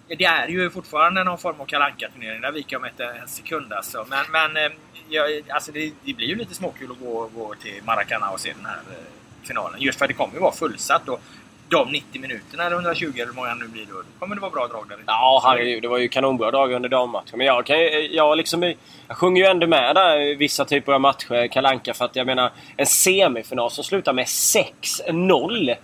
det 0.08 0.24
är 0.24 0.48
ju 0.48 0.70
fortfarande 0.70 1.24
någon 1.24 1.38
form 1.38 1.60
av 1.60 1.64
kalanka 1.64 2.08
turnering 2.14 2.40
Där 2.40 2.52
viker 2.52 2.76
jag 2.76 2.86
inte 2.86 3.04
en 3.04 3.28
sekund 3.28 3.72
alltså. 3.72 4.06
Men, 4.08 4.24
men 4.32 4.64
eh, 4.64 4.72
jag, 5.08 5.42
alltså 5.48 5.72
det, 5.72 5.92
det 6.04 6.14
blir 6.14 6.26
ju 6.26 6.34
lite 6.34 6.54
småkul 6.54 6.90
att 6.90 7.00
gå, 7.00 7.28
gå 7.34 7.54
till 7.62 7.82
Maracana 7.84 8.30
och 8.30 8.40
se 8.40 8.52
den 8.56 8.66
här 8.66 8.80
eh, 8.90 9.46
finalen. 9.46 9.80
Just 9.80 9.98
för 9.98 10.04
att 10.04 10.08
det 10.08 10.14
kommer 10.14 10.34
ju 10.34 10.40
vara 10.40 10.52
fullsatt. 10.52 11.08
Och 11.08 11.20
de 11.68 11.92
90 11.92 12.20
minuterna, 12.20 12.64
eller 12.64 12.76
120 12.76 13.12
eller 13.14 13.26
hur 13.26 13.33
många 13.33 13.55
nu 13.55 13.68
blir, 13.68 13.87
då 13.87 14.02
kommer 14.18 14.35
det 14.35 14.40
vara 14.40 14.50
bra 14.50 14.66
drag 14.66 14.88
där. 14.88 14.98
Ja, 15.07 15.42
herregud. 15.44 15.83
Det 15.83 15.88
var 15.88 15.98
ju 15.98 16.09
kanonbra 16.09 16.50
dagar 16.50 16.76
under 16.76 16.88
dammatchen. 16.88 17.38
Men 17.38 17.46
jag, 17.46 17.66
kan, 17.66 17.76
jag, 18.11 18.37
liksom, 18.37 18.62
jag 19.09 19.16
sjunger 19.16 19.42
ju 19.44 19.50
ändå 19.50 19.66
med 19.66 19.94
där 19.94 20.35
vissa 20.37 20.64
typer 20.64 20.92
av 20.92 21.00
matcher, 21.00 21.46
Kalanka 21.48 21.94
För 21.94 22.05
att 22.05 22.16
jag 22.16 22.26
menar, 22.26 22.50
en 22.76 22.87
semifinal 22.87 23.70
som 23.70 23.85
slutar 23.85 24.12
med 24.12 24.24
6-0 24.24 25.74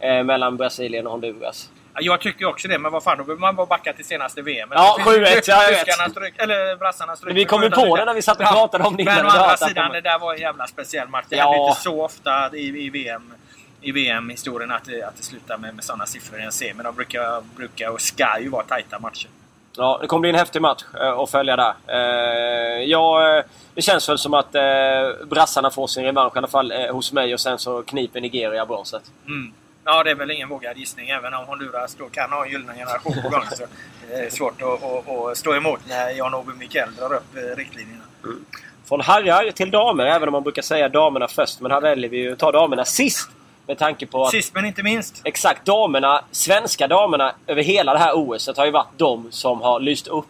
eh, 0.00 0.22
mellan 0.24 0.56
Brasilien 0.56 1.06
och 1.06 1.12
Honduras. 1.12 1.70
Ja, 1.94 2.00
Jag 2.02 2.20
tycker 2.20 2.46
också 2.46 2.68
det, 2.68 2.78
men 2.78 2.92
vad 2.92 3.02
fan, 3.02 3.18
då 3.18 3.24
behöver 3.24 3.40
man 3.40 3.56
bara 3.56 3.66
backa 3.66 3.92
till 3.92 4.04
senaste 4.04 4.42
VM. 4.42 4.68
Ja, 4.72 4.96
7-1, 5.00 5.42
ja, 5.46 5.62
eller 6.38 6.76
brassarna 6.76 7.16
stryk. 7.16 7.36
Vi 7.36 7.44
kom 7.44 7.62
ju 7.62 7.70
på 7.70 7.96
det 7.96 8.04
när 8.04 8.14
vi 8.14 8.22
satt 8.22 8.40
och 8.40 8.46
pratade 8.46 8.84
om 8.84 8.96
det 8.96 9.04
Men 9.04 9.26
å 9.26 9.28
andra 9.28 9.56
sidan, 9.56 9.92
det. 9.92 10.00
där 10.00 10.18
var 10.18 10.34
en 10.34 10.40
jävla 10.40 10.66
speciell 10.66 11.08
match. 11.08 11.24
Det 11.28 11.36
Ja. 11.36 11.42
händer 11.52 11.68
inte 11.68 11.80
så 11.80 12.04
ofta 12.04 12.50
i, 12.56 12.86
i 12.86 12.90
VM 12.90 13.32
i 13.80 13.92
VM-historien 13.92 14.70
att 14.70 14.82
att 14.82 15.16
det 15.16 15.22
slutar 15.22 15.58
med, 15.58 15.74
med 15.74 15.84
sådana 15.84 16.06
siffror 16.06 16.40
i 16.40 16.68
en. 16.68 16.76
Men 16.76 16.84
de 16.84 16.94
brukar, 16.94 17.42
brukar 17.56 17.90
och 17.90 18.00
ska 18.00 18.40
ju 18.40 18.48
vara 18.48 18.64
tajta 18.64 18.98
matcher. 18.98 19.28
Ja, 19.76 19.98
det 20.00 20.06
kommer 20.06 20.20
bli 20.20 20.30
en 20.30 20.36
häftig 20.36 20.62
match 20.62 20.84
eh, 21.00 21.18
att 21.18 21.30
följa 21.30 21.56
där. 21.56 21.74
Eh, 21.86 22.84
ja, 22.84 23.36
eh, 23.38 23.44
det 23.74 23.82
känns 23.82 24.08
väl 24.08 24.18
som 24.18 24.34
att 24.34 24.52
brassarna 25.30 25.70
får 25.70 25.86
sin 25.86 26.04
revansch 26.04 26.36
i 26.36 26.38
alla 26.38 26.48
fall 26.48 26.72
hos 26.90 27.12
mig 27.12 27.34
och 27.34 27.40
sen 27.40 27.58
så 27.58 27.82
kniper 27.82 28.20
Nigeria 28.20 28.66
bronset. 28.66 29.02
Mm. 29.26 29.52
Ja, 29.84 30.02
det 30.02 30.10
är 30.10 30.14
väl 30.14 30.30
ingen 30.30 30.48
vågad 30.48 30.76
gissning. 30.76 31.08
Även 31.08 31.34
om 31.34 31.44
Honduras 31.44 31.94
då 31.94 32.08
kan 32.08 32.32
ha 32.32 32.44
en 32.44 32.50
gyllene 32.50 32.74
generation 32.74 33.14
på 33.22 33.28
gång. 33.28 33.44
så 33.50 33.64
det 34.08 34.14
är 34.14 34.30
svårt 34.30 34.62
att, 34.62 34.82
att, 34.82 35.08
att 35.08 35.36
stå 35.36 35.54
emot 35.54 35.80
när 35.88 36.10
Jan-Ove 36.10 36.54
Mikell 36.54 36.94
drar 36.94 37.14
upp 37.14 37.56
riktlinjerna. 37.56 38.04
Från 38.84 39.00
herrar 39.00 39.50
till 39.50 39.70
damer, 39.70 40.06
även 40.06 40.28
om 40.28 40.32
man 40.32 40.42
brukar 40.42 40.62
säga 40.62 40.88
damerna 40.88 41.28
först. 41.28 41.60
Men 41.60 41.70
här 41.70 41.80
väljer 41.80 42.10
vi 42.10 42.18
ju 42.18 42.32
att 42.32 42.38
ta 42.38 42.52
damerna 42.52 42.84
sist. 42.84 43.30
Med 43.68 43.78
tanke 43.78 44.06
på 44.06 44.24
att 44.24 44.30
Sist 44.30 44.54
men 44.54 44.64
inte 44.64 44.82
minst. 44.82 45.20
exakt 45.24 45.64
damerna, 45.64 46.24
svenska 46.30 46.86
damerna 46.86 47.32
över 47.46 47.62
hela 47.62 47.92
det 47.92 47.98
här 47.98 48.12
OSet 48.16 48.56
har 48.56 48.64
ju 48.64 48.70
varit 48.70 48.88
de 48.96 49.28
som 49.32 49.60
har 49.62 49.80
lyst 49.80 50.06
upp 50.08 50.24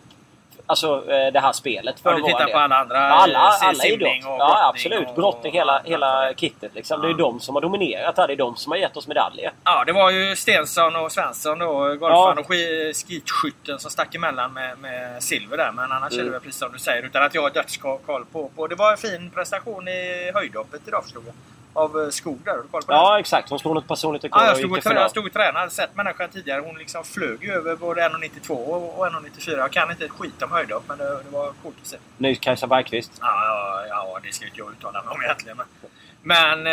alltså, 0.67 1.11
eh, 1.13 1.33
det 1.33 1.41
här 1.41 1.53
spelet. 1.53 2.01
För 2.01 2.11
Ja, 2.11 2.17
du 2.17 2.23
tittar 2.23 2.47
på 2.53 2.59
alla 2.59 2.77
andra. 2.77 2.97
Ja, 2.97 3.03
alla, 3.15 3.39
eh, 3.39 3.69
alla 3.69 3.85
idrott. 3.85 4.11
och 4.25 4.31
Ja, 4.39 4.69
absolut. 4.69 5.09
och- 5.09 5.15
Brottning, 5.15 5.53
hela, 5.53 5.83
hela 5.85 6.33
kittet. 6.37 6.75
Liksom. 6.75 7.01
Det 7.01 7.07
är 7.09 7.11
Ja. 7.11 7.17
de 7.17 7.41
som 7.41 7.55
har 7.55 7.63
dominerat 7.63 8.17
här. 8.17 8.27
Det 8.27 8.33
är 8.33 8.37
de 8.37 8.57
som 8.57 8.73
har 8.73 8.77
gett 8.79 8.97
oss 8.97 9.07
medaljer. 9.09 9.53
Ja, 9.65 9.85
det 9.87 9.93
var 9.93 10.11
ju 10.11 10.37
Stensson 10.37 10.97
och 10.97 11.13
Svensson 11.13 11.59
då, 11.59 11.69
golfaren 11.95 12.11
Ja. 12.37 12.41
och 12.41 12.47
ski- 12.49 12.93
skitskytten 12.95 13.79
som 13.79 13.91
stack 13.91 14.15
emellan 14.15 14.53
med, 14.53 14.79
med 14.79 15.23
silver 15.23 15.57
där. 15.57 15.73
Men 15.73 15.93
annars 15.93 16.13
Mm. 16.13 16.21
är 16.21 16.25
det 16.25 16.31
väl 16.31 16.41
precis 16.41 16.59
som 16.61 16.73
du 16.73 16.79
säger, 16.79 17.03
utan 17.03 17.23
att 17.25 17.35
jag 17.35 17.43
har 17.43 17.51
dödskoll 17.51 18.25
på, 18.33 18.49
på. 18.57 18.67
Det 18.67 18.75
var 18.75 18.91
en 18.93 18.99
fin 18.99 19.31
prestation 19.35 19.89
i 19.89 20.31
höjdhoppet 20.35 20.81
idag 20.87 21.03
förstod 21.05 21.23
jag. 21.27 21.35
Av 21.73 22.01
eh, 22.03 22.09
Skog 22.11 22.39
där. 22.45 22.51
Har 22.53 22.59
du 22.59 22.69
koll 22.69 22.83
på 22.83 22.93
det? 22.93 22.97
Ja, 22.99 23.19
exakt. 23.21 23.51
Hon 23.51 23.59
slog 23.59 23.75
något 23.75 23.89
personligt 23.89 24.25
rekord 24.25 24.43
Ja, 24.43 24.45
jag 24.47 24.53
och 24.53 24.59
stod 24.59 24.77
och, 24.79 24.83
trä, 24.85 24.95
jag 24.95 25.11
stod 25.11 25.27
och 25.27 25.33
tränade. 25.33 25.59
Hade 25.59 25.71
sett 25.71 25.97
människan 25.97 26.29
tidigare. 26.31 26.61
Hon 26.61 26.79
liksom 26.79 27.05
flög 27.05 27.45
ju 27.45 27.53
över 27.53 27.77
både 27.77 28.01
1,92 28.09 28.51
och 28.51 28.99
och 28.99 29.07
1,94. 29.07 29.59
Jag 29.59 29.71
kan 29.73 29.91
inte 29.91 30.05
ett 30.05 30.11
skit 30.11 30.43
om 30.43 30.53
höjdhopp, 30.53 30.85
men 30.89 30.99
det, 30.99 31.05
det 31.05 31.31
var 31.31 31.53
coolt 31.63 31.77
att 31.83 31.87
se. 31.87 31.97
Ny 32.17 32.35
Kajsa 32.37 32.67
Bergqvist. 32.67 33.13
Ja, 33.21 33.27
ja, 33.47 33.85
ja, 33.89 34.19
det 34.23 34.33
ska 34.35 34.45
inte 34.47 34.59
jag 34.59 34.71
uttala 34.73 35.03
mig 35.03 35.15
om 35.15 35.23
egentligen. 35.23 35.57
Men, 35.57 35.67
men 36.23 36.67
eh, 36.67 36.73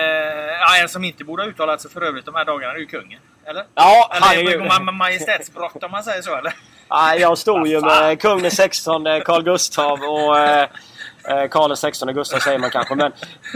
ja, 0.59 0.77
en 0.81 0.89
som 0.89 1.03
inte 1.03 1.23
borde 1.23 1.43
ha 1.43 1.49
uttalat 1.49 1.81
sig 1.81 1.91
för 1.91 2.01
övrigt 2.01 2.25
de 2.25 2.35
här 2.35 2.45
dagarna 2.45 2.73
är 2.73 2.77
ju 2.77 2.85
kungen. 2.85 3.19
Eller? 3.45 3.63
Ja, 3.75 4.11
Eller 4.15 4.27
herregud. 4.27 4.61
ma- 4.61 4.79
ma- 4.79 4.91
majestätsbrott 4.91 5.83
om 5.83 5.91
man 5.91 6.03
säger 6.03 6.21
så, 6.21 6.35
eller? 6.35 6.53
Nej, 6.89 7.19
jag 7.21 7.37
stod 7.37 7.67
ju 7.67 7.81
med 7.81 8.21
kung 8.21 8.41
den 8.41 8.51
16 8.51 9.03
Carl 9.25 9.43
Gustav 9.43 9.99
och 10.03 10.37
eh, 11.27 11.37
eh, 11.37 11.49
Karl 11.49 11.67
den 11.67 11.77
16 11.77 12.13
Gustav 12.13 12.39
säger 12.39 12.59
man 12.59 12.69
kanske. 12.69 12.95
Men 12.95 13.11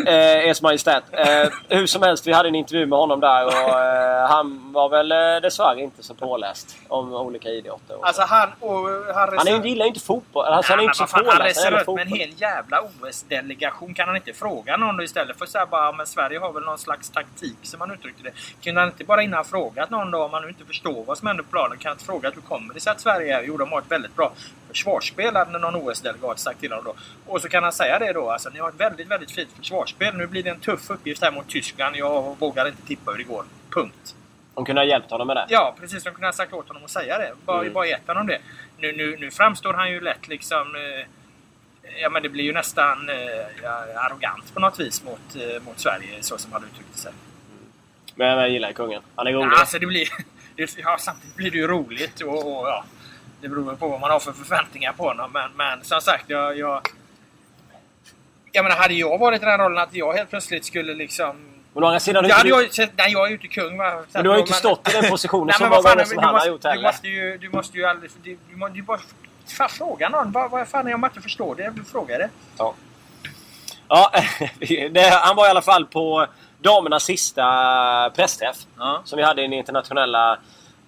eh, 0.07 0.49
Ers 0.49 0.61
Majestät. 0.61 1.03
Eh, 1.11 1.49
hur 1.67 1.87
som 1.87 2.01
helst, 2.01 2.27
vi 2.27 2.33
hade 2.33 2.49
en 2.49 2.55
intervju 2.55 2.85
med 2.85 2.99
honom 2.99 3.19
där 3.19 3.45
och 3.45 3.79
eh, 3.79 4.27
han 4.29 4.71
var 4.73 4.89
väl 4.89 5.11
eh, 5.11 5.17
dessvärre 5.41 5.81
inte 5.81 6.03
så 6.03 6.13
påläst 6.13 6.77
om 6.87 7.13
olika 7.13 7.49
idrotter. 7.49 7.97
Alltså 8.01 8.21
han... 8.21 8.49
Och, 8.59 8.89
han, 9.15 9.37
han 9.37 9.47
är, 9.47 9.65
gillar 9.65 9.85
ju 9.85 9.87
inte 9.87 9.99
fotboll. 9.99 10.45
Alltså, 10.45 10.71
han 10.71 10.79
är 10.79 10.83
Nej, 10.83 10.85
inte 10.85 10.97
så 10.97 11.07
fan, 11.07 11.25
han 11.25 11.37
påläst 11.37 11.63
det 11.63 11.71
reser 11.71 11.85
runt 11.85 11.95
med 11.95 12.07
en 12.07 12.13
hel 12.13 12.41
jävla 12.41 12.81
OS-delegation. 12.81 13.93
Kan 13.93 14.07
han 14.07 14.15
inte 14.15 14.33
fråga 14.33 14.77
någon 14.77 15.01
istället 15.01 15.37
för 15.37 15.45
att 15.45 15.51
säga 15.51 15.65
bara 15.65 15.91
men 15.91 16.07
Sverige 16.07 16.39
har 16.39 16.53
väl 16.53 16.63
någon 16.63 16.77
slags 16.77 17.09
taktik 17.09 17.57
som 17.63 17.81
han 17.81 17.91
uttryckte 17.91 18.23
det. 18.23 18.31
Kunde 18.63 18.81
han 18.81 18.89
inte 18.89 19.03
bara 19.03 19.23
innan 19.23 19.45
frågat 19.45 19.89
någon 19.89 20.11
då 20.11 20.23
om 20.23 20.33
han 20.33 20.49
inte 20.49 20.65
förstår 20.65 21.03
vad 21.03 21.17
som 21.17 21.27
händer 21.27 21.43
på 21.43 21.49
planen. 21.49 21.77
Kan 21.77 21.89
han 21.89 21.95
inte 21.95 22.05
fråga 22.05 22.31
hur 22.35 22.41
kommer 22.41 22.73
det 22.73 22.79
sig 22.79 22.91
att 22.91 23.01
Sverige 23.01 23.37
är? 23.39 23.43
Jo, 23.43 23.57
de 23.57 23.71
har 23.71 23.79
ett 23.79 23.91
väldigt 23.91 24.15
bra 24.15 24.31
försvarsspel 24.69 25.35
hade 25.35 25.59
någon 25.59 25.75
OS-delegat 25.75 26.39
sagt 26.39 26.59
till 26.59 26.71
honom 26.71 26.85
då. 26.85 26.95
Och 27.31 27.41
så 27.41 27.49
kan 27.49 27.63
han 27.63 27.73
säga 27.73 27.99
det 27.99 28.13
då. 28.13 28.31
Alltså 28.31 28.49
ni 28.49 28.59
har 28.59 28.69
ett 28.69 28.75
väldigt, 28.79 29.07
väldigt 29.07 29.31
fint 29.31 29.49
försvarsspel. 29.57 30.15
Nu 30.17 30.27
blir 30.27 30.43
det 30.43 30.49
en 30.49 30.59
tuff 30.59 30.89
uppgift 30.89 31.21
här 31.23 31.31
mot 31.31 31.49
Tyskland. 31.49 31.95
Jag 31.95 32.35
vågar 32.39 32.67
inte 32.67 32.81
tippa 32.81 33.11
hur 33.11 33.17
det 33.17 33.23
går. 33.23 33.45
Punkt. 33.69 34.15
De 34.55 34.65
kunde 34.65 34.81
ha 34.81 34.85
hjälpt 34.85 35.11
honom 35.11 35.27
med 35.27 35.35
det. 35.37 35.45
Ja, 35.49 35.75
precis. 35.79 36.03
De 36.03 36.09
kunde 36.11 36.27
ha 36.27 36.33
sagt 36.33 36.53
åt 36.53 36.67
honom 36.67 36.83
att 36.83 36.89
säga 36.89 37.17
det. 37.17 37.31
Bara, 37.45 37.61
Mm. 37.61 37.73
bara 37.73 37.85
gett 37.85 38.07
honom 38.07 38.27
det. 38.27 38.39
Nu, 38.77 38.91
nu, 38.91 39.17
nu 39.19 39.31
framstår 39.31 39.73
han 39.73 39.91
ju 39.91 39.99
lätt 40.01 40.27
liksom... 40.27 40.75
Eh, 40.75 41.05
ja, 42.01 42.09
men 42.09 42.23
det 42.23 42.29
blir 42.29 42.43
ju 42.43 42.53
nästan 42.53 43.09
eh, 43.09 44.05
arrogant 44.05 44.53
på 44.53 44.59
något 44.59 44.79
vis 44.79 45.03
mot, 45.03 45.35
eh, 45.35 45.61
mot 45.63 45.79
Sverige, 45.79 46.17
så 46.21 46.37
som 46.37 46.51
han 46.53 46.63
uttryckte 46.63 46.97
sig. 46.97 47.11
Men 48.15 48.27
jag 48.27 48.49
gillar 48.49 48.71
kungen. 48.71 49.01
Han 49.15 49.27
är 49.27 49.31
rolig. 49.33 49.51
Ja, 49.53 49.59
alltså 49.59 49.79
det 49.79 49.85
blir... 49.85 50.07
det- 50.55 50.77
Ja, 50.77 50.97
samtidigt 50.99 51.35
blir 51.35 51.51
det 51.51 51.57
ju 51.57 51.67
roligt 51.67 52.21
och, 52.21 52.59
och 52.59 52.67
ja... 52.67 52.83
Det 53.41 53.47
beror 53.49 53.75
på 53.75 53.87
vad 53.87 53.99
man 53.99 54.11
har 54.11 54.19
för 54.19 54.31
förväntningar 54.33 54.93
på 54.93 55.03
honom. 55.03 55.31
Men, 55.31 55.51
men 55.55 55.83
som 55.83 56.01
sagt, 56.01 56.23
jag... 56.27 56.57
jag 56.57 56.81
jag 58.51 58.63
menar, 58.63 58.75
hade 58.75 58.93
jag 58.93 59.17
varit 59.17 59.41
i 59.41 59.45
den 59.45 59.57
rollen 59.59 59.77
att 59.77 59.93
jag 59.93 60.13
helt 60.13 60.29
plötsligt 60.29 60.65
skulle 60.65 60.93
liksom... 60.93 61.45
Men 61.73 61.83
å 61.83 61.87
andra 61.87 61.99
sidan... 61.99 62.23
Ja, 62.23 62.27
du, 62.29 62.33
hade 62.33 62.49
jag, 62.63 62.73
sett- 62.73 62.91
nej, 62.97 63.11
jag 63.11 63.25
är 63.25 63.27
ju 63.27 63.33
inte 63.35 63.47
kung 63.47 63.77
va. 63.77 64.03
men 64.11 64.23
du 64.23 64.29
har 64.29 64.35
ju 64.35 64.41
inte 64.41 64.53
stått 64.53 64.89
i 64.89 64.91
den 64.91 65.09
positionen 65.09 65.47
Nej, 65.47 65.55
så 65.55 65.63
men 65.63 65.69
många 65.69 65.81
fan, 65.83 65.91
gånger 65.97 66.05
som 66.05 66.15
du 66.17 66.21
han 66.21 66.27
har 66.27 66.33
måste, 66.33 66.49
gjort 66.49 66.61
du 66.61 66.67
heller. 66.69 66.83
måste 66.83 67.07
ju, 67.07 67.37
du 67.37 67.49
måste 67.49 67.77
ju 67.77 67.85
aldrig... 67.85 68.11
Du, 68.23 68.37
du, 68.49 68.55
må- 68.55 68.67
du 68.67 68.81
bara... 68.81 68.99
Fan, 69.57 69.69
fråga 69.69 70.09
någon. 70.09 70.31
Vad, 70.31 70.51
vad 70.51 70.67
fan 70.67 70.87
är 70.87 70.93
om 70.93 71.01
man 71.01 71.09
inte 71.09 71.21
förstår 71.21 71.55
det? 71.55 71.69
Du 71.75 71.83
frågar 71.83 72.19
det. 72.19 72.29
Ja. 72.57 72.73
Ja, 73.87 74.11
det, 74.91 75.09
han 75.09 75.35
var 75.35 75.47
i 75.47 75.49
alla 75.49 75.61
fall 75.61 75.85
på 75.85 76.27
damernas 76.61 77.03
sista 77.03 77.43
pressträff. 78.15 78.57
Ja. 78.77 79.01
Som 79.05 79.17
vi 79.17 79.23
hade 79.23 79.41
i 79.41 79.45
den 79.45 79.53
internationella 79.53 80.39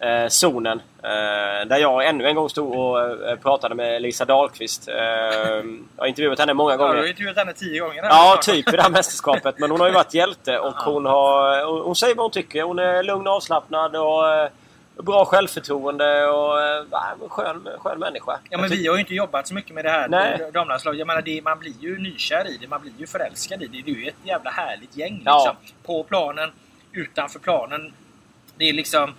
eh, 0.01 0.27
zonen. 0.27 0.81
Eh, 1.03 1.67
där 1.67 1.77
jag 1.77 2.07
ännu 2.07 2.27
en 2.27 2.35
gång 2.35 2.49
stod 2.49 2.75
och 2.75 3.29
eh, 3.29 3.35
pratade 3.35 3.75
med 3.75 4.01
Lisa 4.01 4.25
Dahlqvist. 4.25 4.87
Eh, 4.87 4.95
jag 4.95 5.63
har 5.97 6.05
intervjuat 6.07 6.39
henne 6.39 6.53
många 6.53 6.71
Ja, 6.71 6.77
du 6.77 6.83
har 6.83 6.89
gånger. 6.89 7.03
ju 7.03 7.09
intervjuat 7.09 7.37
henne 7.37 7.53
tio 7.53 7.79
gånger. 7.81 8.03
Ja, 8.03 8.39
typ 8.41 8.67
i 8.73 8.75
det 8.77 8.81
här 8.81 8.89
mästerskapet. 8.89 9.59
Men 9.59 9.71
hon 9.71 9.79
har 9.79 9.87
ju 9.87 9.93
varit 9.93 10.13
hjälte 10.13 10.59
och 10.59 10.73
hon, 10.73 11.05
har, 11.05 11.65
hon 11.65 11.81
hon 11.81 11.95
säger 11.95 12.15
vad 12.15 12.23
hon 12.23 12.31
tycker. 12.31 12.63
Hon 12.63 12.79
är 12.79 13.03
lugn 13.03 13.27
och 13.27 13.33
avslappnad 13.33 13.95
och 13.95 14.29
eh, 14.33 14.49
bra 14.95 15.25
självförtroende 15.25 16.27
och 16.27 16.61
en 16.63 17.29
skön, 17.29 17.67
skön 17.79 17.99
människa. 17.99 18.39
Ja, 18.49 18.57
men 18.57 18.69
vi 18.69 18.87
har 18.87 18.95
ju 18.95 18.99
inte 19.01 19.15
jobbat 19.15 19.47
så 19.47 19.53
mycket 19.53 19.75
med 19.75 19.85
det 19.85 19.89
här 19.91 20.51
damlandslaget. 20.51 20.99
Jag 20.99 21.07
menar, 21.07 21.21
det, 21.21 21.41
man 21.43 21.59
blir 21.59 21.73
ju 21.79 21.97
nykär 21.99 22.47
i 22.47 22.57
det. 22.61 22.67
Man 22.67 22.81
blir 22.81 22.91
ju 22.97 23.07
förälskad 23.07 23.63
i 23.63 23.67
det. 23.67 23.81
Det 23.85 23.91
är 23.91 23.95
ju 23.95 24.07
ett 24.07 24.15
jävla 24.23 24.49
härligt 24.49 24.97
gäng. 24.97 25.21
Ja. 25.25 25.37
Liksom. 25.37 25.73
På 25.85 26.03
planen, 26.03 26.51
utanför 26.91 27.39
planen. 27.39 27.93
Det 28.57 28.69
är 28.69 28.73
liksom... 28.73 29.13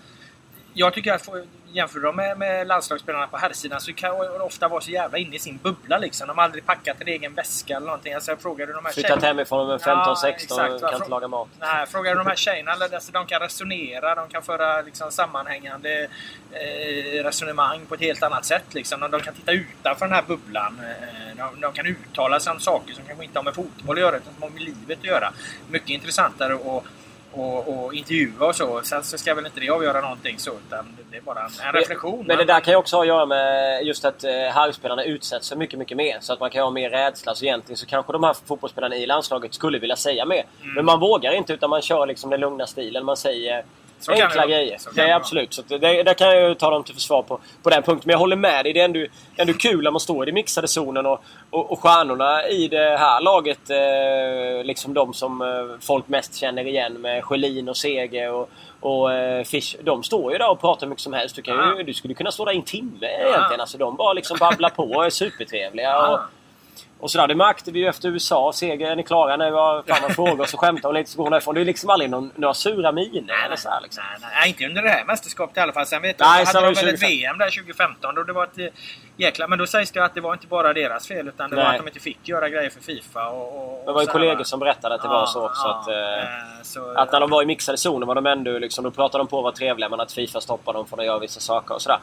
Jag 0.75 0.95
tycker 0.95 1.13
att 1.13 1.29
jämför 1.73 2.01
dem 2.01 2.17
med, 2.17 2.39
med 2.39 2.67
landslagsspelarna 2.67 3.27
på 3.27 3.37
herrsidan 3.37 3.81
så 3.81 3.93
kan 3.93 4.19
de 4.19 4.41
ofta 4.41 4.69
vara 4.69 4.81
så 4.81 4.91
jävla 4.91 5.19
inne 5.19 5.37
i 5.37 5.39
sin 5.39 5.59
bubbla 5.63 5.99
liksom. 5.99 6.29
De 6.29 6.39
har 6.39 6.45
aldrig 6.45 6.67
packat 6.67 7.01
en 7.01 7.09
egen 7.09 7.35
väska 7.35 7.77
eller 7.77 7.87
någonting. 7.87 8.15
Alltså, 8.15 8.31
jag 8.31 8.41
frågade 8.41 8.73
de 8.73 8.85
här 8.85 8.93
Flyttat 8.93 9.23
hemifrån 9.23 9.69
med 9.69 9.81
15-16 9.81 9.85
Ja, 10.49 10.75
och 10.75 10.81
kan 10.81 10.91
va. 10.91 10.97
inte 10.97 11.09
laga 11.09 11.29
mat. 11.29 11.49
Nej, 11.61 11.87
frågar 11.87 12.11
du 12.13 12.19
de 12.19 12.27
här 12.27 12.37
tjejerna, 12.37 12.73
alltså, 12.93 13.13
de 13.13 13.27
kan 13.27 13.41
resonera, 13.41 14.15
de 14.15 14.29
kan 14.29 14.43
föra 14.43 14.83
liksom, 14.83 15.13
sammanhängande 15.13 16.09
eh, 16.53 17.25
resonemang 17.25 17.87
på 17.87 17.95
ett 17.95 18.01
helt 18.01 18.23
annat 18.23 18.45
sätt. 18.45 18.75
Liksom. 18.75 19.01
De, 19.01 19.11
de 19.11 19.21
kan 19.21 19.35
titta 19.35 19.53
utanför 19.53 20.07
den 20.07 20.15
här 20.15 20.25
bubblan. 20.27 20.81
Eh, 20.81 21.37
de, 21.37 21.61
de 21.61 21.73
kan 21.73 21.87
uttala 21.87 22.41
sig 22.41 22.53
om 22.53 22.61
saker 22.61 22.95
som 22.95 23.05
kanske 23.05 23.25
inte 23.25 23.39
har 23.39 23.45
med 23.45 23.55
fotboll 23.55 23.97
att 23.97 24.01
göra, 24.01 24.17
utan 24.17 24.33
som 24.35 24.43
har 24.43 24.51
med 24.51 24.63
livet 24.63 24.99
att 24.99 25.05
göra. 25.05 25.33
Mycket 25.69 25.91
intressantare 25.91 26.55
att 26.55 26.85
och, 27.33 27.85
och 27.85 27.95
intervjua 27.95 28.47
och 28.47 28.57
så. 28.57 28.81
Sen 28.85 29.05
så 29.05 29.18
ska 29.18 29.35
väl 29.35 29.47
inte 29.47 29.61
det 29.61 29.71
avgöra 29.71 30.01
någonting 30.01 30.38
så, 30.38 30.51
utan 30.51 30.97
det 31.11 31.16
är 31.16 31.21
bara 31.21 31.40
en, 31.40 31.73
reflektion. 31.73 32.27
Men 32.27 32.38
det 32.38 32.45
där 32.45 32.61
kan 32.61 32.73
ju 32.73 32.79
också 32.79 32.97
ha 32.97 33.03
att 33.03 33.09
göra 33.09 33.27
med 33.27 33.83
just 33.87 34.05
att 34.05 34.25
eh, 34.25 34.31
herrspelarna 34.31 35.05
utsätts 35.05 35.49
för 35.49 35.57
mycket, 35.57 35.79
mycket 35.79 35.97
mer. 35.97 36.16
Så 36.21 36.33
att 36.33 36.40
man 36.40 36.51
kan 36.51 36.62
ha 36.62 36.71
mer 36.71 36.90
rädsla. 36.90 37.35
Så 37.35 37.45
egentligen 37.45 37.77
så 37.77 37.87
kanske 37.87 38.12
de 38.12 38.25
här 38.25 38.37
fotbollsspelarna 38.47 38.97
i 38.97 39.07
landslaget 39.07 39.55
skulle 39.55 39.79
vilja 39.79 39.97
säga 39.97 40.25
mer. 40.25 40.45
Mm. 40.62 40.75
Men 40.75 40.85
man 40.85 41.01
vågar 41.01 41.33
inte 41.33 41.53
utan 41.53 41.71
man 41.71 41.83
kör 41.83 42.07
liksom 42.07 42.31
den 42.31 42.40
lugna 42.40 42.66
stilen. 42.66 43.05
Man 43.05 43.16
säger 43.16 43.64
Så 44.05 44.11
det 44.12 44.23
enkla 44.23 44.47
grejer. 44.47 44.79
Så 44.79 44.91
Det 44.91 45.03
det 45.03 45.09
är 45.11 45.15
absolut. 45.15 45.55
Så 45.55 45.62
det, 45.69 45.79
där 46.03 46.15
kan 46.15 46.29
jag 46.29 46.49
ju 46.49 46.55
ta 46.55 46.71
dem 46.71 46.85
till 46.85 46.95
försvar 46.95 47.23
på, 47.23 47.41
på 47.62 47.71
den 47.71 47.83
punkten. 47.83 48.03
Men 48.07 48.12
jag 48.12 48.19
håller 48.19 48.37
med 48.37 48.65
dig. 48.65 48.73
Det 48.73 48.81
är 48.81 48.85
ändå, 48.85 49.07
ändå 49.37 49.53
kul 49.53 49.83
när 49.85 49.91
man 49.91 50.01
står 50.01 50.23
i 50.25 50.27
den 50.27 50.35
mixade 50.35 50.69
zonen 50.69 51.07
och, 51.07 51.25
och, 51.51 51.73
och 51.73 51.81
stjärnorna 51.81 52.49
i 52.49 52.69
det 52.69 52.97
här 52.99 53.21
laget, 53.21 53.71
eh, 53.71 54.65
liksom 54.65 54.95
de 54.95 55.15
som 55.15 55.43
eh, 55.43 55.47
folk 55.81 56.09
mest 56.09 56.35
känner 56.35 56.67
igen 56.67 56.93
med 56.93 57.25
Sjölin 57.25 57.69
och 57.69 57.77
Seger 57.77 58.33
och, 58.33 58.51
och 58.81 59.12
eh, 59.12 59.45
Fish. 59.45 59.77
De 59.83 60.03
står 60.03 60.33
ju 60.33 60.38
där 60.38 60.51
och 60.51 60.61
pratar 60.61 60.87
hur 60.87 60.88
mycket 60.91 61.03
som 61.03 61.12
helst. 61.12 61.37
Du, 61.37 61.43
kan 61.43 61.55
ju, 61.55 61.61
Ja. 61.79 61.83
du 61.83 61.95
skulle 61.95 62.15
kunna 62.15 62.31
stå 62.31 62.45
där 62.45 62.53
i 62.53 62.57
en 62.57 62.62
timme 62.62 63.07
egentligen. 63.07 63.61
Alltså, 63.61 63.79
de 63.79 63.97
bara 63.97 64.12
liksom 64.12 64.37
babblar 64.41 64.69
på 64.71 64.85
och 64.85 65.07
är 65.07 65.11
supertrevliga. 65.11 65.88
Ja. 65.88 66.09
och 66.15 66.21
sådär. 67.11 67.27
Det 67.27 67.35
märkte 67.35 67.71
vi 67.71 67.79
ju 67.79 67.88
efter 67.88 68.09
USA. 68.09 68.53
Seger, 68.55 68.91
är 68.91 68.97
ni 68.97 69.03
klara 69.03 69.37
nu? 69.37 69.51
Vad 69.51 69.87
fan 69.87 70.03
man 70.03 70.11
frågar 70.11 70.41
och 70.41 70.49
så 70.49 70.57
skämtar 70.57 70.88
hon 70.88 70.95
lite 70.95 71.11
så 71.11 71.17
går 71.17 71.25
hon 71.25 71.31
därifrån. 71.33 71.55
Det 71.55 71.61
är 71.61 71.65
liksom 71.65 71.91
aldrig 71.91 72.11
någon, 72.11 72.33
några 72.35 72.55
sura 72.55 72.93
miner 72.93 73.45
eller 73.47 73.57
så 73.57 73.69
här, 73.69 73.81
liksom. 73.81 74.05
Nej, 74.21 74.31
nej, 74.41 74.49
inte 74.49 74.67
under 74.67 74.83
det 74.83 74.88
här 74.88 75.05
mästerskapet 75.05 75.57
i 75.57 75.61
alla 75.61 75.73
fall. 75.73 75.87
Sen 75.87 76.03
vet 76.03 76.19
Nej, 76.19 76.38
jag, 76.41 76.47
hade 76.47 76.61
var 76.61 76.73
de 76.75 76.81
väl 76.81 76.95
ett 76.95 77.01
2015. 77.01 77.09
VM 77.09 77.38
där 77.38 77.51
2015 77.51 78.19
och 78.19 78.27
det 78.27 78.33
var 78.33 78.45
ett 78.45 78.59
eh, 78.59 78.67
jäkla... 79.17 79.49
Men 79.49 79.59
då 79.59 79.67
sägs 79.67 79.91
det 79.91 80.05
att 80.05 80.15
det 80.15 80.21
var 80.21 80.33
inte 80.33 80.47
bara 80.47 80.73
deras 80.73 81.09
fel 81.09 81.29
utan 81.29 81.51
det 81.51 81.57
var 81.57 81.62
Nej. 81.62 81.73
att 81.73 81.79
de 81.85 81.88
inte 81.88 82.01
fick 82.01 82.29
göra 82.29 82.49
grejer 82.49 82.71
för 82.71 82.81
Fifa 82.81 83.29
och... 83.29 83.81
och 83.81 83.87
Det 83.87 83.93
var 83.93 84.01
ju 84.01 84.07
kollegor 84.07 84.37
va? 84.37 84.45
som 84.45 84.61
berättade 84.61 84.95
att 84.95 85.03
det 85.03 85.09
var 85.09 85.27
så 85.27 85.47
också. 85.47 85.62
Ja, 85.67 85.81
Att, 85.81 85.88
eh, 85.88 86.23
eh, 86.23 86.62
så, 86.62 86.93
att 86.97 87.12
när 87.12 87.21
de 87.21 87.31
var 87.31 87.43
i 87.43 87.47
mixade 87.47 87.79
zoner 87.79 88.07
var 88.07 88.15
de 88.15 88.27
ändå 88.27 88.59
liksom, 88.59 88.85
då 88.85 88.91
pratade 88.91 89.25
de 89.25 89.29
på 89.29 89.38
att 89.38 89.43
vara 89.43 89.55
trevliga 89.55 89.88
men 89.88 90.01
att 90.01 90.12
Fifa 90.12 90.41
stoppade 90.41 90.79
dem 90.79 90.87
från 90.87 91.01
att 91.01 91.07
göra 91.07 91.19
vissa 91.19 91.41
saker 91.41 91.75
och 91.75 91.83
sådär. 91.83 91.99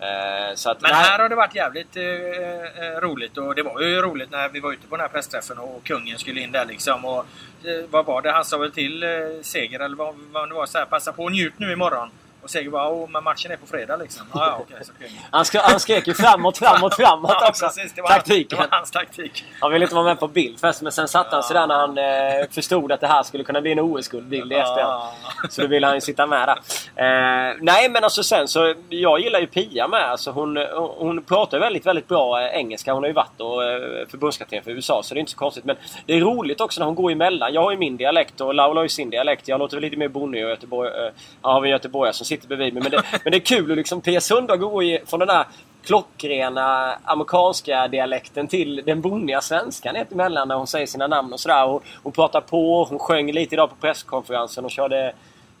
Eh, 0.00 0.54
så 0.54 0.70
att, 0.70 0.80
Men 0.80 0.94
här 0.94 1.18
har 1.18 1.28
det 1.28 1.34
varit 1.34 1.54
jävligt 1.54 1.96
eh, 1.96 2.02
eh, 2.04 3.00
roligt 3.00 3.38
och 3.38 3.54
det 3.54 3.62
var 3.62 3.80
ju 3.80 4.02
roligt 4.02 4.30
när 4.30 4.43
vi 4.52 4.60
var 4.60 4.72
ute 4.72 4.86
på 4.86 4.96
den 4.96 5.00
här 5.00 5.08
pressträffen 5.08 5.58
och 5.58 5.84
kungen 5.84 6.18
skulle 6.18 6.40
in 6.40 6.52
där 6.52 6.64
liksom. 6.64 7.04
Och, 7.04 7.26
eh, 7.64 7.84
vad 7.90 8.06
var 8.06 8.22
det? 8.22 8.30
Han 8.30 8.44
sa 8.44 8.58
väl 8.58 8.72
till 8.72 9.02
eh, 9.02 9.08
Seger 9.42 9.80
eller 9.80 9.96
vad, 9.96 10.14
vad 10.32 10.48
det 10.48 10.54
var 10.54 10.66
så 10.66 10.78
här, 10.78 10.84
passa 10.84 11.12
på 11.12 11.24
och 11.24 11.32
njut 11.32 11.58
nu 11.58 11.72
imorgon. 11.72 12.08
Och 12.44 12.50
Seger 12.50 12.70
bara, 12.70 12.88
åh 12.88 13.08
men 13.10 13.24
matchen 13.24 13.50
är 13.52 13.56
på 13.56 13.66
fredag 13.66 13.96
liksom. 13.96 14.26
Ja, 14.34 14.46
ja 14.46 14.58
okej, 14.60 14.76
så 14.84 14.92
han, 15.30 15.70
han 15.70 15.80
skrek 15.80 16.06
ju 16.06 16.14
framåt, 16.14 16.58
framåt, 16.58 16.94
framåt 16.96 17.36
Ja, 17.40 17.48
också. 17.48 17.64
precis. 17.66 17.92
Det 17.94 18.02
var, 18.02 18.08
hans- 18.08 18.18
Taktiken. 18.24 18.58
det 18.58 18.64
var 18.70 18.76
hans 18.78 18.90
taktik. 18.90 19.44
Han 19.60 19.72
ville 19.72 19.84
inte 19.84 19.94
vara 19.94 20.04
med 20.04 20.20
på 20.20 20.28
bild 20.28 20.60
först 20.60 20.82
men 20.82 20.92
sen 20.92 21.08
satte 21.08 21.36
han 21.36 21.42
sig 21.42 21.54
där 21.54 21.66
när 21.66 21.74
han 21.74 21.98
eh, 21.98 22.48
förstod 22.50 22.92
att 22.92 23.00
det 23.00 23.06
här 23.06 23.22
skulle 23.22 23.44
kunna 23.44 23.60
bli 23.60 23.72
en 23.72 23.80
OS-guldbild 23.80 24.52
i 24.52 24.54
efterhand. 24.54 25.02
Ja. 25.42 25.48
Så 25.50 25.60
då 25.62 25.66
ville 25.68 25.86
han 25.86 25.96
ju 25.96 26.00
sitta 26.00 26.26
med 26.26 26.48
där. 26.48 26.56
Eh, 26.96 27.56
nej 27.60 27.88
men 27.88 28.04
alltså 28.04 28.22
sen 28.22 28.48
så, 28.48 28.74
jag 28.88 29.20
gillar 29.20 29.40
ju 29.40 29.46
Pia 29.46 29.88
med. 29.88 30.02
Alltså 30.10 30.30
hon, 30.30 30.56
hon 30.96 31.22
pratar 31.22 31.58
väldigt, 31.58 31.86
väldigt 31.86 32.08
bra 32.08 32.40
eh, 32.42 32.48
engelska. 32.56 32.92
Hon 32.92 33.02
har 33.02 33.08
ju 33.08 33.14
varit 33.14 33.40
och, 33.40 33.64
eh, 33.64 34.06
förbundskapten 34.08 34.62
för 34.64 34.70
USA 34.70 35.02
så 35.04 35.14
det 35.14 35.18
är 35.18 35.20
inte 35.20 35.32
så 35.32 35.38
konstigt. 35.38 35.64
Men 35.64 35.76
det 36.06 36.14
är 36.14 36.20
roligt 36.20 36.60
också 36.60 36.80
när 36.80 36.86
hon 36.86 36.94
går 36.94 37.10
emellan. 37.10 37.52
Jag 37.54 37.62
har 37.62 37.70
ju 37.70 37.76
min 37.76 37.96
dialekt 37.96 38.40
och 38.40 38.54
Laula 38.54 38.78
har 38.80 38.84
ju 38.84 38.88
sin 38.88 39.10
dialekt. 39.10 39.48
Jag 39.48 39.58
låter 39.58 39.76
väl 39.76 39.82
lite 39.84 39.96
mer 39.96 40.08
bonnig 40.08 40.44
och 40.44 40.50
Göteborg, 40.50 40.88
eh, 40.90 41.10
har 41.42 41.60
vi 41.60 41.68
en 41.68 41.72
göteborgare 41.72 42.14
som 42.14 42.26
sitter 42.36 42.48
bredvid 42.48 42.74
mig. 42.74 42.82
Men 42.82 42.92
det, 42.92 43.02
men 43.24 43.30
det 43.30 43.38
är 43.38 43.40
kul 43.40 43.70
att 43.70 43.76
liksom 43.76 44.00
Pia 44.00 44.20
Sundhage 44.20 44.60
går 44.60 45.06
från 45.06 45.20
den 45.20 45.28
där 45.28 45.44
klockrena 45.84 46.98
amerikanska 47.04 47.88
dialekten 47.88 48.48
till 48.48 48.82
den 48.86 49.00
bonniga 49.00 49.40
svenskan 49.40 49.96
ett 49.96 50.12
emellan 50.12 50.48
när 50.48 50.54
hon 50.54 50.66
säger 50.66 50.86
sina 50.86 51.06
namn 51.06 51.32
och 51.32 51.40
sådär. 51.40 51.66
Hon, 51.66 51.80
hon 52.02 52.12
pratar 52.12 52.40
på, 52.40 52.84
hon 52.84 52.98
sjöng 52.98 53.32
lite 53.32 53.54
idag 53.54 53.70
på 53.70 53.76
presskonferensen 53.76 54.64
och 54.64 54.70
körde 54.70 55.14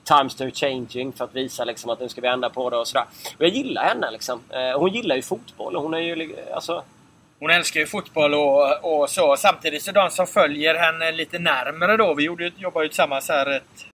Times 0.04 0.40
are 0.40 0.50
changing 0.50 1.12
för 1.12 1.24
att 1.24 1.34
visa 1.34 1.64
liksom 1.64 1.90
att 1.90 2.00
nu 2.00 2.08
ska 2.08 2.20
vi 2.20 2.28
ändra 2.28 2.50
på 2.50 2.70
det 2.70 2.76
och 2.76 2.88
sådär. 2.88 3.06
Och 3.36 3.44
jag 3.44 3.50
gillar 3.50 3.84
henne 3.84 4.10
liksom. 4.10 4.40
Eh, 4.50 4.78
hon 4.78 4.92
gillar 4.92 5.16
ju 5.16 5.22
fotboll 5.22 5.76
och 5.76 5.82
hon 5.82 5.94
är 5.94 5.98
ju 5.98 6.36
alltså... 6.54 6.82
Hon 7.38 7.50
älskar 7.50 7.80
ju 7.80 7.86
fotboll 7.86 8.34
och, 8.34 9.00
och 9.00 9.10
så. 9.10 9.36
Samtidigt 9.36 9.82
så 9.82 9.92
de 9.92 10.10
som 10.10 10.26
följer 10.26 10.74
henne 10.74 11.12
lite 11.12 11.38
närmare 11.38 11.96
då. 11.96 12.14
Vi 12.14 12.24
gjorde, 12.24 12.50
jobbar 12.56 12.82
ju 12.82 12.88
tillsammans 12.88 13.28
här 13.28 13.56
ett 13.56 13.93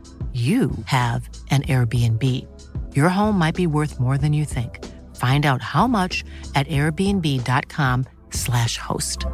you 0.33 0.71
have 0.85 1.27
an 1.51 1.63
Airbnb. 1.63 2.23
Your 2.95 3.09
home 3.09 3.37
might 3.37 3.55
be 3.55 3.67
worth 3.67 3.99
more 3.99 4.17
than 4.17 4.31
you 4.31 4.45
think. 4.45 4.79
Find 5.17 5.45
out 5.45 5.61
how 5.61 5.87
much 5.87 6.23
at 6.55 6.69
airbnb.com/slash 6.69 8.77
host. 8.77 9.25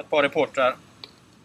ett 0.00 0.10
par 0.10 0.22
reportrar 0.22 0.76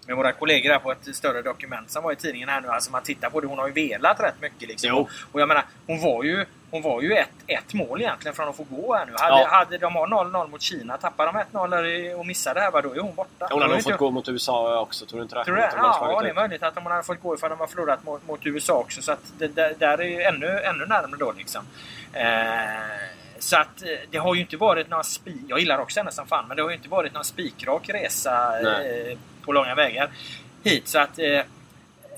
med 0.07 0.15
våra 0.15 0.31
kollegor 0.31 0.69
här 0.69 0.79
på 0.79 0.91
ett 0.91 1.15
större 1.15 1.41
dokument 1.41 1.91
som 1.91 2.03
var 2.03 2.11
i 2.11 2.15
tidningen 2.15 2.49
här 2.49 2.61
nu. 2.61 2.67
Alltså 2.67 2.91
man 2.91 3.03
tittar 3.03 3.29
på 3.29 3.41
det, 3.41 3.47
hon 3.47 3.59
har 3.59 3.67
ju 3.67 3.73
velat 3.73 4.19
rätt 4.19 4.41
mycket 4.41 4.67
liksom. 4.67 4.89
Jo. 4.89 5.09
Och 5.31 5.41
jag 5.41 5.47
menar, 5.47 5.65
hon 5.87 6.01
var 6.01 6.23
ju 6.23 6.45
hon 6.73 6.81
var 6.81 7.01
ju 7.01 7.13
ett, 7.13 7.29
ett 7.47 7.73
mål 7.73 8.01
egentligen 8.01 8.35
från 8.35 8.49
att 8.49 8.55
få 8.57 8.63
gå 8.69 8.95
här 8.95 9.05
nu. 9.05 9.11
Hade, 9.17 9.41
Ja. 9.41 9.47
hade 9.51 9.77
de 9.77 9.95
har 9.95 10.07
0-0 10.07 10.47
mot 10.49 10.61
Kina, 10.61 10.97
tappar 10.97 11.25
de 11.25 11.35
1-0 11.37 11.69
där 11.69 12.19
och 12.19 12.25
missar 12.25 12.53
det 12.53 12.59
här, 12.61 12.81
då 12.81 12.93
är 12.95 12.99
hon 12.99 13.15
borta. 13.15 13.47
Hon 13.51 13.61
hade 13.61 13.65
är 13.65 13.67
nog 13.69 13.77
inte- 13.77 13.89
fått 13.89 13.99
gå 13.99 14.11
mot 14.11 14.29
USA 14.29 14.79
också, 14.79 15.05
tror 15.05 15.19
du 15.19 15.23
inte 15.23 15.35
det? 15.35 15.43
Tror 15.45 15.55
du 15.55 15.61
det? 15.61 15.71
Landslaget 15.81 16.15
Ja, 16.15 16.21
det 16.21 16.27
är 16.27 16.29
ut. 16.31 16.35
möjligt 16.35 16.63
att 16.63 16.75
de 16.75 16.85
hade 16.85 17.03
fått 17.03 17.21
gå 17.21 17.35
ifall 17.35 17.49
de 17.49 17.59
har 17.59 17.67
förlorat 17.67 18.03
mot, 18.05 18.27
mot 18.27 18.45
USA 18.45 18.73
också. 18.73 19.01
Så 19.01 19.11
att 19.11 19.19
det 19.37 19.47
där, 19.47 19.73
där 19.79 19.97
är 19.97 20.03
ju 20.03 20.21
ännu, 20.21 20.47
ännu 20.47 20.85
närmare 20.85 21.19
då 21.19 21.31
liksom. 21.37 21.65
Eh, 22.13 22.27
så 23.39 23.57
att 23.57 23.83
eh, 23.83 23.89
det 24.11 24.17
har 24.17 24.35
ju 24.35 24.41
inte 24.41 24.57
varit 24.57 24.89
några 24.89 25.03
spi... 25.03 25.41
Jag 25.47 25.59
gillar 25.59 25.77
också 25.79 25.99
henne 25.99 26.11
som 26.11 26.27
fan, 26.27 26.45
men 26.47 26.57
det 26.57 26.63
har 26.63 26.69
ju 26.69 26.75
inte 26.75 26.89
varit 26.89 27.13
någon 27.13 27.23
spikrak 27.23 27.89
resa 27.89 28.59
eh, 28.59 29.17
på 29.45 29.51
långa 29.51 29.75
vägar 29.75 30.09
hit. 30.63 30.87
Så 30.87 30.99
att 30.99 31.19
eh, 31.19 31.39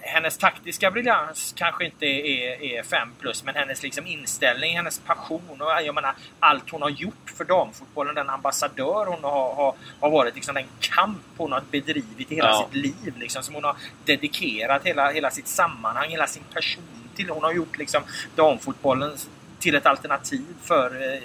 hennes 0.08 0.38
taktiska 0.38 0.92
briljans 0.92 1.54
kanske 1.58 1.86
inte 1.86 2.06
är, 2.06 2.62
är 2.64 2.84
5 2.84 3.10
plus, 3.20 3.44
men 3.44 3.56
hennes 3.56 3.84
liksom 3.84 4.08
inställning, 4.08 4.76
hennes 4.78 5.00
passion 5.00 5.62
och 5.62 5.72
jag 5.84 5.96
menar 5.96 6.14
allt 6.40 6.70
hon 6.70 6.82
har 6.82 6.90
gjort 6.90 7.32
för 7.38 7.44
damfotbollen, 7.46 8.16
den 8.16 8.30
ambassadör 8.30 9.06
hon 9.06 9.24
har, 9.24 9.56
har, 9.56 9.76
har 10.00 10.10
varit, 10.10 10.36
liksom 10.36 10.56
den 10.56 10.68
kamp 10.80 11.22
hon 11.38 11.52
har 11.52 11.64
bedrivit 11.72 12.32
i 12.32 12.36
hela 12.36 12.48
Ja. 12.50 12.68
sitt 12.72 12.82
liv, 12.82 13.14
liksom, 13.18 13.44
som 13.44 13.56
hon 13.56 13.64
har 13.64 13.76
dedikerat 14.06 14.84
hela, 14.86 15.12
hela 15.12 15.32
sitt 15.32 15.48
sammanhang, 15.48 16.10
hela 16.10 16.28
sin 16.28 16.44
person 16.54 16.84
till. 17.16 17.30
Hon 17.30 17.44
har 17.44 17.54
gjort 17.54 17.78
liksom 17.78 18.04
damfotbollen 18.36 19.18
till 19.60 19.76
ett 19.76 19.86
alternativ 19.86 20.46
för 20.64 21.14
eh, 21.14 21.20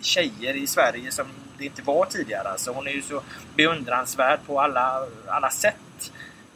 tjejer 0.00 0.54
i 0.54 0.66
Sverige 0.66 1.10
som 1.12 1.26
det 1.58 1.64
inte 1.64 1.82
var 1.82 2.04
tidigare. 2.04 2.48
Alltså, 2.48 2.72
hon 2.72 2.86
är 2.86 2.92
ju 2.92 3.02
så 3.02 3.22
beundransvärd 3.56 4.40
på 4.46 4.60
alla, 4.60 5.06
alla 5.28 5.50
sätt. 5.50 6.12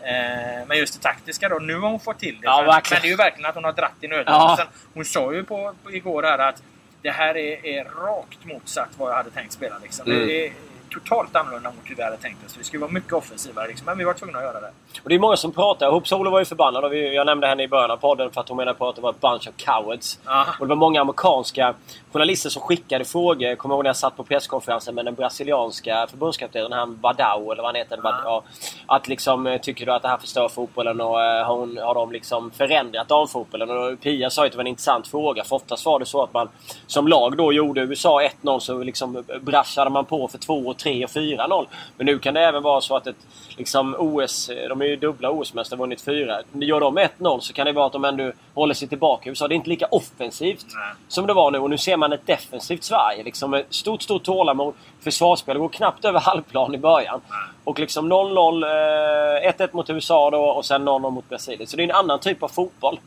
Eh, 0.07 0.67
men 0.67 0.79
just 0.79 0.95
det 0.95 1.01
taktiska 1.01 1.49
då, 1.49 1.59
nu 1.59 1.75
har 1.75 1.91
hon 1.91 2.01
fått 2.01 2.19
till 2.19 2.41
det. 2.41 2.47
Ja, 2.47 2.83
men, 2.91 3.01
det 3.01 3.07
är 3.07 3.11
ju 3.11 3.17
verkligen 3.17 3.49
att 3.49 3.55
hon 3.55 3.65
har 3.65 3.73
dratt 3.73 3.97
i 4.01 4.09
nödbromsen. 4.09 4.67
Ja. 4.73 4.89
Hon 4.95 5.05
sa 5.05 5.35
ju 5.35 5.45
på, 5.45 5.75
på 5.85 5.93
igår 5.93 6.23
här 6.23 6.39
att 6.39 6.63
det 7.03 7.11
här 7.11 7.37
är, 7.37 7.67
är 7.67 7.85
rakt 7.85 8.45
motsatt 8.45 8.89
vad 8.97 9.11
jag 9.11 9.17
hade 9.17 9.31
tänkt 9.31 9.53
spela. 9.53 9.79
Liksom. 9.83 10.11
Mm. 10.11 10.27
Det 10.27 10.53
totalt 11.01 11.37
annorlunda 11.37 11.71
mot 11.71 11.91
hur 11.91 11.97
vi 11.97 12.03
hade 12.03 12.17
tänkt 12.17 12.47
oss. 12.47 12.57
Vi 12.59 12.65
skulle 12.65 12.81
vara 12.81 12.91
mycket 12.91 13.13
offensivare, 13.13 13.69
liksom. 13.69 13.87
men 13.87 13.99
vi 13.99 14.05
var 14.05 14.15
tvungna 14.15 14.39
att 14.39 14.45
göra 14.45 14.61
det. 14.61 14.71
Och 15.03 15.09
det 15.09 15.15
är 15.15 15.19
många 15.19 15.37
som 15.37 15.53
pratar. 15.53 15.91
Hope 15.91 16.09
Solo 16.09 16.31
var 16.31 16.39
ju 16.39 16.45
förbannad. 16.45 16.85
Och 16.85 16.93
vi, 16.93 17.15
jag 17.15 17.27
nämnde 17.27 17.47
henne 17.47 17.63
i 17.63 17.69
början 17.69 17.91
av 17.91 17.97
podden 17.97 18.31
för 18.31 18.41
att 18.41 18.49
hon 18.49 18.57
menade 18.57 18.79
på 18.79 18.89
att 18.89 18.97
det 18.97 19.03
var 19.03 19.11
ett 19.11 19.21
bunch 19.21 19.49
of 19.49 19.55
cowards. 19.57 20.19
Ja. 20.25 20.47
Och 20.61 20.67
det 20.67 20.69
var 20.69 20.77
många 20.77 21.01
amerikanska 21.01 21.75
journalister 22.13 22.51
som 22.51 22.63
skickade 22.63 23.05
frågor. 23.05 23.49
Jag 23.49 23.59
kommer 23.59 23.75
ihåg 23.75 23.85
när 23.85 23.89
jag 23.89 23.97
satt 23.97 24.17
på 24.17 24.25
presskonferensen 24.25 24.95
med 24.95 25.05
den 25.05 25.15
brasilianska 25.15 26.07
förbundskaptenen, 26.11 26.73
han 26.73 26.99
Vadao 27.01 27.53
eller 27.53 27.63
vad 27.63 27.69
han 27.69 27.75
heter. 27.75 28.01
Ja. 28.03 28.43
Att 28.87 29.09
liksom, 29.09 29.47
eh, 29.47 29.61
tycker 29.61 29.87
du 29.87 29.93
att 29.93 30.03
det 30.03 30.09
här 30.09 30.19
förstör 30.19 30.49
fotbollen 30.49 31.01
och 31.01 31.23
eh, 31.23 31.47
har, 31.47 31.57
hon, 31.57 31.79
har 31.79 31.95
de 31.95 32.13
liksom 32.13 32.51
förändrat 32.51 33.09
damfotbollen? 33.09 33.71
Och 33.71 34.01
Pia 34.01 34.31
sa 34.31 34.43
ju 34.43 34.47
att 34.47 34.53
det 34.53 34.57
var 34.57 34.65
en 34.65 34.67
intressant 34.67 35.09
fråga. 35.09 35.45
För 35.45 35.57
oftast 35.57 35.87
var 35.87 35.99
det 35.99 36.07
så 36.07 36.23
att 36.23 36.35
man 36.35 36.49
som 36.87 37.09
lag 37.09 37.37
då 37.37 37.53
gjorde 37.53 37.81
USA 37.81 38.23
1-0 38.43 38.59
så 38.59 38.83
liksom 38.83 39.25
brassade 39.41 39.91
man 39.91 40.05
på 40.05 40.29
för 40.29 40.39
2, 40.39 40.75
3 40.75 40.86
och 40.87 41.11
4-0. 41.11 41.67
Men 41.97 42.07
nu 42.07 42.19
kan 42.19 42.35
det 42.35 42.41
även 42.41 42.63
vara 42.63 42.81
så 42.81 42.97
att 42.97 43.07
ett 43.07 43.17
liksom 43.57 43.97
OS, 43.99 44.51
de 44.69 44.81
är 44.81 44.87
ju 44.87 44.97
dubbla 44.97 45.31
OS-mästare, 45.31 45.79
vunnit 45.79 46.01
fyra. 46.01 46.41
Gör 46.53 46.81
de 46.81 46.99
1-0 46.99 47.41
så 47.41 47.53
kan 47.53 47.67
det 47.67 47.73
vara 47.73 47.87
att 47.87 47.93
de 47.93 48.05
ändå 48.05 48.33
håller 48.55 48.75
sig 48.75 48.89
tillbaka. 48.89 49.31
USA 49.31 49.49
det 49.49 49.55
är 49.55 49.57
inte 49.57 49.69
lika 49.69 49.87
offensivt 49.87 50.67
Nej. 50.75 50.95
som 51.09 51.27
det 51.27 51.33
var 51.33 51.51
nu. 51.51 51.59
Och 51.59 51.71
nu 51.71 51.79
ser 51.79 51.97
man 51.97 52.13
ett 52.13 52.27
defensivt 52.27 52.85
Sverige. 52.85 53.23
Liksom 53.23 53.51
med 53.51 53.65
stort, 53.71 54.03
stort 54.03 54.23
tålamod. 54.23 54.75
Försvarsspel 55.01 55.59
går 55.59 55.69
knappt 55.69 56.05
över 56.05 56.21
halvplan 56.21 56.75
i 56.75 56.79
början. 56.79 57.21
Nej. 57.29 57.39
Och 57.65 57.79
liksom 57.79 58.13
0-0, 58.13 58.63
eh, 58.65 59.49
1-1 59.49 59.73
mot 59.73 59.91
USA 59.91 60.31
då 60.31 60.45
och 60.45 60.65
sen 60.65 60.89
0-0 60.89 61.11
mot 61.11 61.29
Brasilien. 61.29 61.67
Så 61.67 61.77
det 61.77 61.83
är 61.83 61.85
en 61.85 61.91
annan 61.97 62.21
typ 62.21 62.43
av 62.43 62.49
fotboll. 62.49 62.99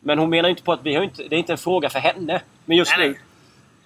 Men 0.00 0.18
hon 0.18 0.30
menar 0.30 0.48
inte 0.48 0.62
på 0.62 0.72
att 0.72 0.80
vi 0.82 0.94
har 0.94 1.02
inte, 1.02 1.22
det 1.22 1.36
är 1.36 1.38
inte 1.38 1.52
en 1.52 1.58
fråga 1.58 1.90
för 1.90 1.98
henne. 1.98 2.40
Men 2.64 2.76
just 2.76 2.92
Nej, 2.98 3.08
nu 3.08 3.12
nej. 3.12 3.20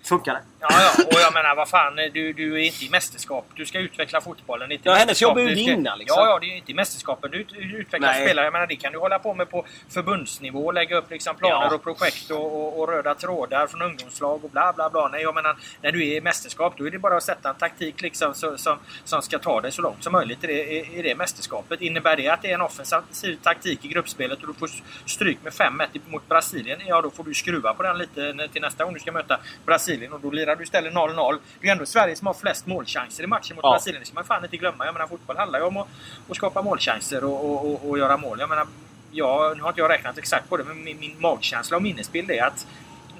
funkar 0.05 0.33
det. 0.35 0.60
Ja, 0.63 0.69
ja, 0.71 1.05
och 1.07 1.21
jag 1.21 1.35
menar 1.35 1.55
vad 1.55 1.69
fan, 1.69 1.97
du, 1.97 2.33
du 2.33 2.55
är 2.55 2.59
inte 2.65 2.85
i 2.85 2.91
mästerskap. 2.91 3.47
Du 3.55 3.67
ska 3.67 3.79
utveckla 3.79 4.21
fotbollen. 4.21 4.73
inte 4.73 4.89
Ja, 4.89 4.95
hennes 4.95 5.23
jobb 5.23 5.39
är 5.39 5.43
ju 5.43 5.49
ska- 5.49 5.57
vinna, 5.75 5.97
liksom. 5.97 6.17
Ja, 6.23 6.27
ja, 6.29 6.39
det 6.39 6.47
är 6.47 6.57
inte 6.57 6.71
i 6.71 6.75
mästerskapet. 6.75 7.33
Du, 7.33 7.45
du 7.45 7.77
utvecklar 7.79 8.09
Nej. 8.13 8.25
spelare. 8.27 8.47
Jag 8.47 8.53
menar, 8.53 8.67
det 8.67 8.77
kan 8.77 8.93
du 8.93 8.99
hålla 8.99 9.19
på 9.19 9.35
med 9.35 9.51
på 9.51 9.67
förbundsnivå. 9.89 10.73
Lägga 10.73 10.97
upp 10.97 11.11
liksom 11.11 11.37
planer 11.37 11.67
Ja. 11.71 11.75
och 11.75 11.83
projekt 11.83 12.31
och, 12.31 12.57
och, 12.57 12.81
och 12.81 12.89
röda 12.89 13.15
trådar 13.15 13.67
från 13.67 13.83
ungdomslag 13.83 14.45
och 14.45 14.51
bla 14.51 14.73
bla 14.73 14.91
bla. 14.91 15.09
Nej, 15.09 15.23
jag 15.23 15.35
menar, 15.35 15.57
när 15.83 15.93
du 15.93 16.09
är 16.09 16.17
i 16.17 16.21
mästerskap 16.21 16.75
då 16.77 16.87
är 16.87 16.91
det 16.91 16.99
bara 16.99 17.17
att 17.17 17.23
sätta 17.23 17.49
en 17.49 17.55
taktik 17.55 18.01
liksom, 18.03 18.35
så, 18.35 18.59
som, 18.59 18.79
som 19.05 19.23
ska 19.23 19.39
ta 19.39 19.61
dig 19.61 19.73
så 19.73 19.83
långt 19.83 20.05
som 20.05 20.13
möjligt 20.13 20.45
i 20.45 20.47
det, 20.47 20.53
i, 20.73 20.99
i 20.99 21.03
det 21.03 21.15
mästerskapet. 21.15 21.81
Innebär 21.81 22.17
det 22.17 22.29
att 22.29 22.43
det 22.43 22.51
är 22.51 22.55
en 22.55 22.61
offensiv 22.61 23.37
taktik 23.43 23.85
i 23.85 23.89
gruppspelet 23.89 24.41
och 24.43 24.47
du 24.47 24.55
får 24.55 24.71
stryk 25.07 25.39
med 25.43 25.53
5-1 25.53 25.87
mot 26.07 26.29
Brasilien, 26.29 26.81
ja 26.87 27.03
då 27.03 27.11
får 27.11 27.25
du 27.25 27.35
skruva 27.35 27.75
på 27.75 27.83
den 27.83 27.99
lite 27.99 28.49
till 28.53 28.63
nästa 28.63 28.85
gång 28.85 28.95
du 28.95 29.01
ska 29.01 29.13
möta 29.13 29.39
Brasilien 29.67 30.13
och 30.13 30.21
då 30.21 30.31
lirar 30.31 30.50
du 30.57 30.63
istället 30.65 30.93
0-0. 30.93 31.39
Det 31.61 31.69
är 31.69 31.73
ändå 31.73 31.87
Sverige 31.87 32.17
som 32.17 32.27
har 32.27 32.35
flest 32.35 32.67
målchanser 32.67 33.25
i 33.25 33.27
matchen 33.27 33.57
mot 33.57 33.65
Ja. 33.65 33.71
Brasilien. 33.73 34.01
Det 34.01 34.07
ska 34.07 34.15
man 34.15 34.25
fan 34.25 34.45
inte 34.45 34.57
glömma. 34.57 34.85
Jag 34.85 34.93
menar 34.95 35.07
fotboll 35.07 35.37
handlar 35.37 35.59
ju 35.59 35.65
om 35.65 35.77
att, 35.77 35.89
att 36.31 36.37
skapa 36.37 36.63
målchanser 36.63 37.25
och, 37.25 37.45
och, 37.51 37.73
och, 37.73 37.91
och 37.91 37.99
göra 37.99 38.17
mål. 38.17 38.41
Jag 38.41 38.49
menar, 38.49 38.67
ja, 39.11 39.53
nu 39.57 39.63
har 39.63 39.69
inte 39.69 39.81
jag 39.81 39.91
räknat 39.91 40.19
exakt 40.19 40.49
på 40.49 40.57
det 40.57 40.65
men 40.65 40.85
min, 40.85 41.01
min 41.01 41.15
magkänsla 41.19 41.77
och 41.77 41.83
minnesbild 41.83 42.31
är 42.31 42.45
att 42.45 42.67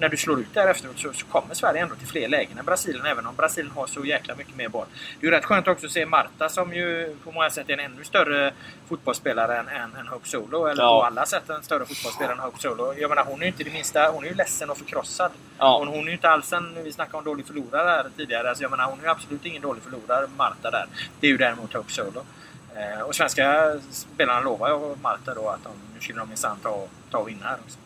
när 0.01 0.09
du 0.09 0.17
slår 0.17 0.41
ut 0.41 0.55
där 0.55 0.69
efteråt 0.69 0.99
så, 0.99 1.13
så 1.13 1.27
kommer 1.27 1.55
Sverige 1.55 1.83
ändå 1.83 1.95
till 1.95 2.07
fler 2.07 2.29
lägen 2.29 2.59
än 2.59 2.65
Brasilien, 2.65 3.07
även 3.07 3.27
om 3.27 3.37
Brasilien 3.37 3.73
har 3.77 3.87
så 3.87 4.05
jäkla 4.05 4.35
mycket 4.35 4.57
mer 4.57 4.69
boll. 4.69 4.87
Det 5.21 5.27
är 5.27 5.31
ju 5.31 5.37
rätt 5.37 5.45
skönt 5.45 5.69
också 5.69 5.87
att 5.87 5.93
se 5.93 6.07
Marta 6.07 6.49
som 6.49 6.75
ju 6.75 7.17
på 7.25 7.33
många 7.33 7.51
sätt 7.51 7.69
är 7.69 7.73
en 7.73 7.81
ännu 7.81 8.05
större 8.05 8.53
fotbollsspelare 8.89 9.59
än, 9.59 9.69
än, 9.69 9.97
än 9.97 10.07
Hope 10.09 10.29
Solo. 10.29 10.67
Eller 10.67 10.83
Ja. 10.83 11.01
på 11.01 11.07
alla 11.07 11.27
sätt 11.27 11.51
en 11.51 11.63
större 11.63 11.85
fotbollsspelare 11.87 12.33
än 12.33 12.39
Hope 12.39 12.59
Solo. 12.63 12.95
Jag 12.99 13.09
menar, 13.09 13.25
hon 13.25 13.39
är 13.41 13.43
ju 13.43 13.47
inte 13.49 13.65
det 13.65 13.71
minsta... 13.73 14.11
Hon 14.11 14.25
är 14.25 14.29
ju 14.29 14.35
ledsen 14.35 14.71
och 14.71 14.79
förkrossad. 14.79 15.31
Ja. 15.59 15.79
Hon, 15.79 15.89
hon 15.89 15.99
är 16.01 16.05
ju 16.07 16.13
inte 16.13 16.31
alls 16.31 16.53
en... 16.53 16.85
Vi 16.85 16.93
snackade 16.93 17.19
om 17.19 17.25
dålig 17.25 17.47
förlorare 17.47 17.89
här 17.89 18.07
tidigare. 18.17 18.49
Alltså 18.49 18.63
jag 18.65 18.71
menar, 18.71 18.85
hon 18.85 18.99
är 18.99 19.03
ju 19.05 19.09
absolut 19.11 19.47
ingen 19.47 19.63
dålig 19.63 19.83
förlorare, 19.83 20.27
Marta 20.37 20.71
där. 20.71 20.87
Det 21.21 21.27
är 21.27 21.31
ju 21.31 21.37
däremot 21.37 21.75
Hope 21.75 21.93
Solo. 21.93 22.25
Eh, 22.77 23.01
och 23.01 23.15
svenska 23.15 23.75
spelarna 23.91 24.41
lovar 24.41 24.69
ju 24.69 24.97
Marta 25.03 25.35
då 25.35 25.49
att 25.49 25.65
de, 25.65 25.71
nu 25.95 26.01
skulle 26.01 26.19
de 26.19 26.29
minsann 26.29 26.57
ta, 26.63 26.87
ta 27.11 27.19
och 27.19 27.29
vinna 27.29 27.47
här 27.47 27.59
också. 27.65 27.79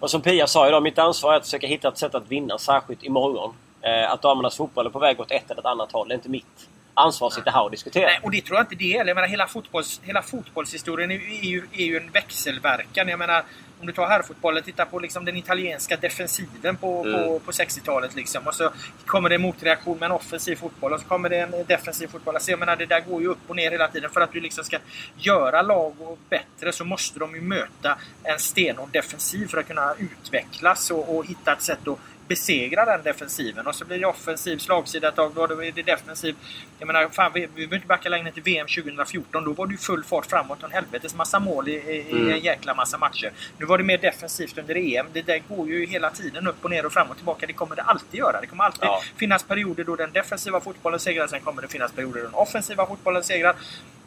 Och 0.00 0.10
som 0.10 0.20
Pia 0.20 0.46
sa 0.46 0.68
idag, 0.68 0.82
mitt 0.82 0.98
ansvar 0.98 1.32
är 1.32 1.36
att 1.36 1.44
försöka 1.44 1.66
hitta 1.66 1.88
ett 1.88 1.98
sätt 1.98 2.14
att 2.14 2.28
vinna, 2.28 2.58
särskilt 2.58 3.02
imorgon. 3.02 3.54
Eh, 3.82 4.12
att 4.12 4.22
damernas 4.22 4.56
fotboll 4.56 4.86
är 4.86 4.90
på 4.90 4.98
väg 4.98 5.20
åt 5.20 5.30
ett 5.30 5.50
eller 5.50 5.60
ett 5.60 5.66
annat 5.66 5.92
håll. 5.92 6.08
Det 6.08 6.14
är 6.14 6.16
inte 6.16 6.28
mitt 6.28 6.68
ansvar 6.94 7.28
att 7.28 7.34
sitta 7.34 7.50
här 7.50 7.62
och 7.62 7.70
diskutera. 7.70 8.06
Nej, 8.06 8.20
och 8.22 8.30
det 8.30 8.40
tror 8.40 8.56
jag 8.58 8.62
inte 8.64 8.74
det 8.74 8.96
är. 8.96 9.04
Jag 9.04 9.14
menar, 9.14 9.28
hela, 9.28 9.46
fotbolls, 9.46 10.00
hela 10.04 10.22
fotbollshistorien 10.22 11.10
är, 11.10 11.14
ju- 11.44 11.66
är, 11.72 11.84
ju, 11.84 11.96
en 11.96 12.10
växelverkan. 12.10 13.08
Jag 13.08 13.18
menar, 13.18 13.42
om 13.80 13.86
du 13.86 13.92
tar 13.92 14.06
herrfotbollen, 14.08 14.62
titta 14.62 14.84
på 14.86 14.98
liksom 14.98 15.24
den 15.24 15.36
italienska 15.36 15.96
defensiven 15.96 16.76
på, 16.76 17.04
Mm. 17.06 17.24
på, 17.24 17.38
på 17.38 17.50
60-talet. 17.52 18.14
Liksom. 18.14 18.46
Och 18.46 18.54
så 18.54 18.70
kommer 19.06 19.28
det 19.28 19.34
en 19.34 19.40
motreaktion 19.42 19.98
med 19.98 20.06
en 20.06 20.12
offensiv 20.12 20.56
fotboll 20.56 20.92
och 20.92 21.00
så 21.00 21.06
kommer 21.06 21.28
det 21.28 21.36
en 21.40 21.54
defensiv 21.66 22.06
fotboll. 22.06 22.34
Alltså, 22.34 22.50
jag 22.50 22.58
menar, 22.60 22.76
det 22.76 22.86
där 22.86 23.00
går 23.00 23.20
ju 23.22 23.28
upp 23.28 23.38
och 23.46 23.56
ner 23.56 23.70
hela 23.70 23.88
tiden. 23.88 24.10
För 24.10 24.20
att 24.20 24.32
du 24.32 24.40
liksom 24.40 24.64
ska 24.64 24.78
göra 25.18 25.62
lag 25.62 25.94
bättre 26.30 26.72
så 26.72 26.84
måste 26.84 27.18
de 27.18 27.34
ju 27.34 27.40
möta 27.40 27.98
en 28.24 28.38
stenhård 28.38 28.88
defensiv 28.92 29.46
för 29.46 29.58
att 29.58 29.66
kunna 29.66 29.94
utvecklas 29.98 30.90
och, 30.90 31.16
och 31.16 31.26
hitta 31.26 31.52
ett 31.52 31.62
sätt 31.62 31.88
att 31.88 31.98
besegra 32.34 32.84
den 32.84 33.02
defensiven. 33.02 33.66
Och 33.66 33.74
så 33.74 33.84
blir 33.84 33.98
det 33.98 34.06
offensiv 34.06 34.58
slagsida 34.58 35.08
ett 35.08 35.16
tag, 35.16 35.32
då 35.34 35.42
är 35.44 35.72
det 35.72 35.82
defensiv. 35.82 36.34
Jag 36.78 36.86
menar, 36.86 37.08
fan, 37.08 37.30
vi, 37.34 37.40
vi 37.40 37.46
behöver 37.46 37.76
inte 37.76 37.86
backa 37.86 38.08
längre 38.08 38.32
till 38.32 38.42
VM 38.42 38.66
2014. 38.66 39.44
Då 39.44 39.52
var 39.52 39.66
det 39.66 39.72
ju 39.72 39.78
full 39.78 40.04
fart 40.04 40.26
framåt 40.26 40.58
och 40.62 40.68
en 40.68 40.74
helvetes 40.74 41.14
massa 41.14 41.38
mål 41.40 41.68
i, 41.68 41.72
i, 41.72 41.76
i 41.76 42.10
Mm. 42.12 42.30
en 42.32 42.38
jäkla 42.40 42.74
massa 42.74 42.98
matcher. 42.98 43.32
Nu 43.58 43.66
var 43.66 43.78
det 43.78 43.84
mer 43.84 43.98
defensivt 43.98 44.58
under 44.58 44.74
EM. 44.76 45.06
Det 45.12 45.22
där 45.22 45.42
går 45.48 45.68
ju 45.68 45.86
hela 45.86 46.10
tiden 46.10 46.46
upp 46.46 46.64
och 46.64 46.70
ner 46.70 46.86
och 46.86 46.92
fram 46.92 47.10
och 47.10 47.16
tillbaka. 47.16 47.46
Det 47.46 47.52
kommer 47.52 47.76
det 47.76 47.82
alltid 47.82 48.18
göra. 48.20 48.40
Det 48.40 48.46
kommer 48.46 48.64
alltid 48.64 48.84
Ja. 48.84 49.02
finnas 49.16 49.42
perioder 49.42 49.84
då 49.84 49.96
den 49.96 50.12
defensiva 50.12 50.60
fotbollen 50.60 51.00
segrar. 51.00 51.26
Sen 51.26 51.40
kommer 51.40 51.62
det 51.62 51.68
finnas 51.68 51.92
perioder 51.92 52.20
då 52.20 52.26
den 52.26 52.34
offensiva 52.34 52.86
fotbollen 52.86 53.22
segrar. 53.24 53.56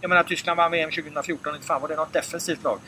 Jag 0.01 0.09
menar, 0.09 0.23
Tyskland 0.23 0.57
vann 0.57 0.71
VM 0.71 0.91
2014. 0.91 1.55
Inte 1.55 1.67
fan 1.67 1.81
var 1.81 1.87
det 1.87 1.95
något 1.95 2.13
defensivt 2.13 2.63
lag. 2.63 2.79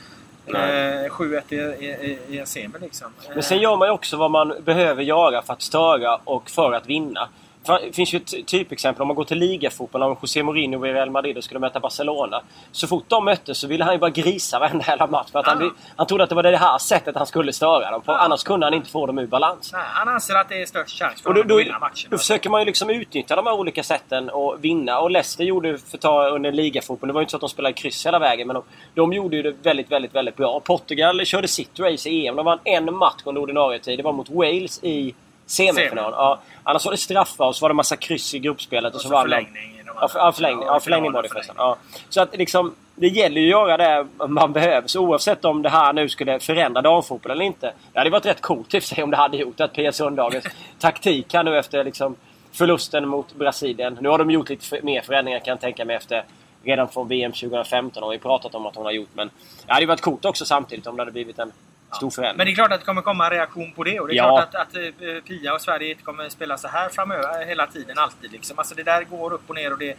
Eh, 0.48 1.10
7-1 1.10 1.42
i, 1.50 1.56
i, 1.56 2.20
i 2.30 2.40
en 2.40 2.46
semi 2.46 2.74
liksom. 2.82 3.08
Men 3.34 3.44
sen 3.44 3.60
gör 3.60 3.78
man 3.78 3.88
ju 3.88 3.92
också 3.92 4.18
vad 4.18 4.32
man 4.32 4.54
behöver 4.64 5.04
göra 5.04 5.42
för 5.42 5.54
att 5.54 5.62
störa 5.62 6.20
och 6.24 6.50
för 6.50 6.74
att 6.74 6.88
vinna. 6.88 7.30
Det 7.68 7.96
finns 7.96 8.14
ju 8.14 8.18
ett 8.18 8.48
typexempel 8.48 9.02
om 9.02 9.08
man 9.08 9.16
går 9.16 9.24
till 9.24 9.38
ligafotboll. 9.38 10.04
Om 10.04 10.18
José 10.22 10.44
Mourinho 10.44 10.80
var 10.80 10.88
i 10.88 10.94
Real 10.94 11.10
Madrid 11.10 11.38
och 11.38 11.44
skulle 11.44 11.60
möta 11.60 11.80
Barcelona. 11.80 12.42
Så 12.72 12.88
fort 12.88 13.04
de 13.08 13.26
möttes 13.26 13.58
så 13.58 13.68
ville 13.68 13.84
han 13.84 13.94
ju 13.94 14.00
bara 14.00 14.10
grisa 14.10 14.60
varenda 14.60 14.86
jävla 14.88 15.08
match. 15.08 15.32
För 15.32 15.40
att 15.40 15.48
han, 15.48 15.76
han 15.96 16.08
trodde 16.08 16.24
att 16.24 16.30
det 16.30 16.36
var 16.36 16.44
det 16.44 16.58
här 16.58 16.78
sättet 16.78 17.16
han 17.16 17.26
skulle 17.26 17.54
störa 17.54 17.92
dem 17.92 18.02
på. 18.02 18.12
Annars 18.12 18.44
kunde 18.44 18.66
han 18.66 18.74
inte 18.74 18.90
få 18.90 19.06
dem 19.06 19.20
ur 19.20 19.28
balans. 19.28 19.70
Nej, 19.74 19.82
han 19.86 20.08
anser 20.10 20.36
att 20.36 20.50
det 20.50 20.62
är 20.62 20.66
störst 20.66 21.00
chans 21.00 21.22
för 21.22 21.30
Och 21.30 21.36
honom 21.36 21.58
att 21.58 21.66
vinna 21.66 21.80
matchen. 21.80 22.10
då 22.12 22.18
försöker 22.18 22.50
man 22.50 22.62
ju 22.62 22.66
liksom 22.66 22.90
utnyttja 22.90 23.36
de 23.36 23.46
här 23.46 23.54
olika 23.54 23.84
sätten 23.84 24.30
och 24.30 24.58
vinna. 24.62 25.00
Och 25.00 25.12
Leicester 25.12 25.44
gjorde, 25.44 25.78
för 25.78 25.98
att 25.98 26.02
ta 26.02 26.30
under 26.30 26.52
ligafotboll, 26.52 27.08
det 27.08 27.14
var 27.14 27.22
ju 27.22 27.24
inte 27.24 27.32
så 27.32 27.38
att 27.38 27.42
de 27.42 27.50
spelade 27.50 27.74
kryss 27.74 28.06
hela 28.06 28.20
vägen. 28.20 28.48
Men 28.48 28.54
de, 28.54 28.64
de 28.94 29.14
gjorde 29.14 29.36
ju 29.36 29.42
det 29.42 29.56
väldigt, 29.64 29.92
väldigt, 29.92 30.16
väldigt 30.16 30.36
bra. 30.36 30.60
Portugal 30.60 31.26
körde 31.26 31.48
sitt 31.48 31.80
race 31.80 32.10
i 32.10 32.28
EM. 32.28 32.36
De 32.36 32.46
vann 32.46 32.60
en 32.64 32.96
match 32.96 33.22
under 33.26 33.42
ordinarie 33.42 33.80
tid. 33.80 34.00
Det 34.00 34.04
var 34.04 34.14
mot 34.14 34.30
Wales 34.30 34.84
i 34.84 35.14
semifinal. 35.46 36.12
Semi. 36.12 36.16
Ja, 36.18 36.40
annars 36.64 36.86
var 36.86 36.92
det 36.92 36.98
straffar 36.98 37.46
och 37.46 37.56
så 37.56 37.64
var 37.64 37.70
det 37.70 37.76
massa 37.76 37.96
kryss 37.96 38.34
i 38.34 38.40
gruppspelet. 38.40 38.94
Och, 38.94 38.96
Och 38.96 39.02
så, 39.02 39.08
så 39.08 39.14
vann 39.14 39.30
de. 39.30 39.36
förlängning 39.36 39.84
de 39.86 39.92
Ja, 40.02 40.08
för, 40.08 40.20
ja, 40.20 40.32
förlängning, 40.32 40.66
ja, 40.68 40.80
förlängning 40.80 41.12
var 41.12 41.24
det 41.24 41.30
förresten. 41.30 41.56
Ja. 41.58 41.78
Så 42.10 42.22
att 42.22 42.38
liksom... 42.38 42.76
det 42.96 43.08
gäller 43.08 43.42
ju 43.42 43.48
att 43.48 43.70
göra 43.70 43.78
det 43.78 44.08
man 44.28 44.54
behöver. 44.54 44.88
Så 44.88 45.00
oavsett 45.00 45.46
om 45.46 45.62
det 45.62 45.70
här 45.70 45.94
nu 45.94 46.10
skulle 46.10 46.40
förändra 46.40 46.82
damfotboll 46.82 47.32
eller 47.32 47.46
inte. 47.46 47.74
Det 47.94 48.00
hade 48.00 48.10
varit 48.10 48.26
rätt 48.26 48.42
coolt 48.42 48.74
i 48.74 48.82
sig 48.82 49.04
om 49.04 49.12
det 49.12 49.18
hade 49.18 49.38
gjort 49.38 49.60
att 49.60 49.74
Pia 49.74 49.92
Sundhagens 49.92 50.46
taktik 50.80 51.34
här 51.34 51.44
nu 51.44 51.58
efter 51.58 51.84
liksom 51.84 52.16
förlusten 52.52 53.08
mot 53.08 53.36
Brasilien. 53.36 53.98
Nu 54.02 54.10
har 54.10 54.18
de 54.18 54.32
gjort 54.32 54.50
lite 54.50 54.82
mer 54.82 55.02
förändringar 55.02 55.40
kan 55.40 55.52
jag 55.52 55.62
tänka 55.62 55.86
mig 55.86 55.96
efter 55.96 56.24
redan 56.64 56.88
från 56.88 57.08
VM 57.08 57.32
2015 57.32 58.04
har 58.04 58.12
vi 58.12 58.20
pratat 58.20 58.56
om 58.56 58.66
att 58.66 58.76
hon 58.76 58.86
har 58.86 58.92
gjort. 58.92 59.10
Men 59.14 59.30
det 59.66 59.74
hade 59.74 59.86
varit 59.86 60.02
coolt 60.02 60.26
också 60.26 60.46
samtidigt 60.46 60.88
om 60.88 60.96
det 60.96 61.02
hade 61.02 61.12
blivit 61.12 61.40
en 61.40 61.52
stor 61.96 62.10
förändring. 62.10 62.38
Men 62.38 62.46
det 62.46 62.52
är 62.52 62.56
klart 62.56 62.72
att 62.72 62.80
det 62.80 62.86
kommer 62.86 63.02
komma 63.02 63.26
en 63.26 63.32
reaktion 63.32 63.72
på 63.72 63.84
det. 63.84 64.00
Och 64.00 64.08
det 64.08 64.14
är 64.14 64.16
Ja. 64.18 64.38
klart 64.38 64.56
att, 64.56 64.68
att 64.70 64.76
eh, 64.76 65.22
Pia 65.28 65.54
och 65.54 65.62
Sverige 65.62 65.90
inte 65.92 66.04
kommer 66.04 66.30
spela 66.30 66.58
så 66.58 66.68
här 66.68 66.90
framöver 66.90 67.46
hela 67.46 67.68
tiden. 67.68 67.98
Alltid 67.98 68.32
liksom. 68.32 68.60
Alltså 68.60 68.76
det 68.76 68.84
där 68.84 69.04
går 69.04 69.34
upp 69.34 69.50
och 69.50 69.56
ner 69.56 69.72
och 69.74 69.80
det... 69.80 69.96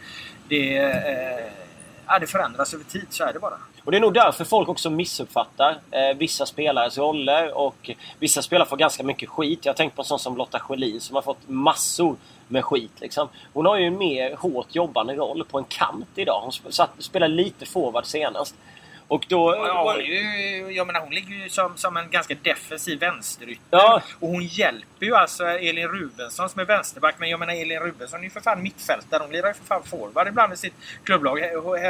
det 0.47 0.77
eh, 0.77 1.45
ja, 2.09 2.19
det 2.19 2.27
förändras 2.27 2.73
över 2.73 2.83
tid. 2.83 3.05
Så 3.09 3.23
är 3.23 3.33
det 3.33 3.39
bara. 3.39 3.57
Och 3.83 3.91
det 3.91 3.97
är 3.97 4.01
nog 4.01 4.13
därför 4.13 4.45
folk 4.45 4.69
också 4.69 4.89
missuppfattar 4.89 5.77
eh, 5.91 6.17
vissa 6.17 6.45
spelares 6.45 6.97
roller 6.97 7.57
och 7.57 7.89
vissa 8.19 8.41
spelare 8.41 8.67
får 8.69 8.77
ganska 8.77 9.03
mycket 9.03 9.29
skit. 9.29 9.59
Jag 9.65 9.73
har 9.73 9.77
tänkt 9.77 9.95
på 9.95 10.01
en 10.01 10.05
sån 10.05 10.19
som 10.19 10.37
Lotta 10.37 10.59
Schelin 10.59 11.01
som 11.01 11.15
har 11.15 11.21
fått 11.21 11.47
massor 11.49 12.15
med 12.47 12.65
skit. 12.65 12.91
Liksom. 13.01 13.29
Hon 13.53 13.65
har 13.65 13.77
ju 13.77 13.85
en 13.85 13.97
mer 13.97 14.35
hårt 14.35 14.75
jobbande 14.75 15.15
roll 15.15 15.43
på 15.51 15.57
en 15.57 15.63
kant 15.63 16.07
idag. 16.15 16.39
Hon 16.41 16.51
sp- 16.51 16.71
satt, 16.71 16.89
spelade 16.99 17.33
lite 17.33 17.65
forward 17.65 18.05
senast. 18.05 18.55
Och 19.07 19.25
då... 19.29 19.55
Ja, 19.55 19.93
hon, 19.93 20.05
ju, 20.05 20.71
jag 20.71 20.87
menar, 20.87 20.99
hon 20.99 21.13
ligger 21.13 21.35
ju 21.35 21.49
som, 21.49 21.77
som 21.77 21.97
en 21.97 22.09
ganska 22.09 22.35
defensiv 22.43 22.99
vänsterytter. 22.99 23.63
Ja. 23.69 24.01
Och 24.19 24.27
hon 24.27 24.43
hjälper 24.43 25.05
ju 25.05 25.15
alltså 25.15 25.45
Elin 25.45 25.87
Rubensson 25.87 26.49
som 26.49 26.61
är 26.61 26.65
vänsterback. 26.65 27.15
Men 27.19 27.29
jag 27.29 27.39
menar 27.39 27.53
Elin 27.53 27.79
Rubensson 27.79 28.19
är 28.19 28.23
ju 28.23 28.29
för 28.29 28.41
fan 28.41 28.63
mittfältare. 28.63 29.23
Hon 29.23 29.31
lirar 29.31 29.47
ju 29.47 29.53
för 29.53 29.63
fan 29.65 29.83
forward 29.83 30.27
ibland 30.27 30.53
i 30.53 30.57
sitt 30.57 30.73
klubblag. 31.03 31.39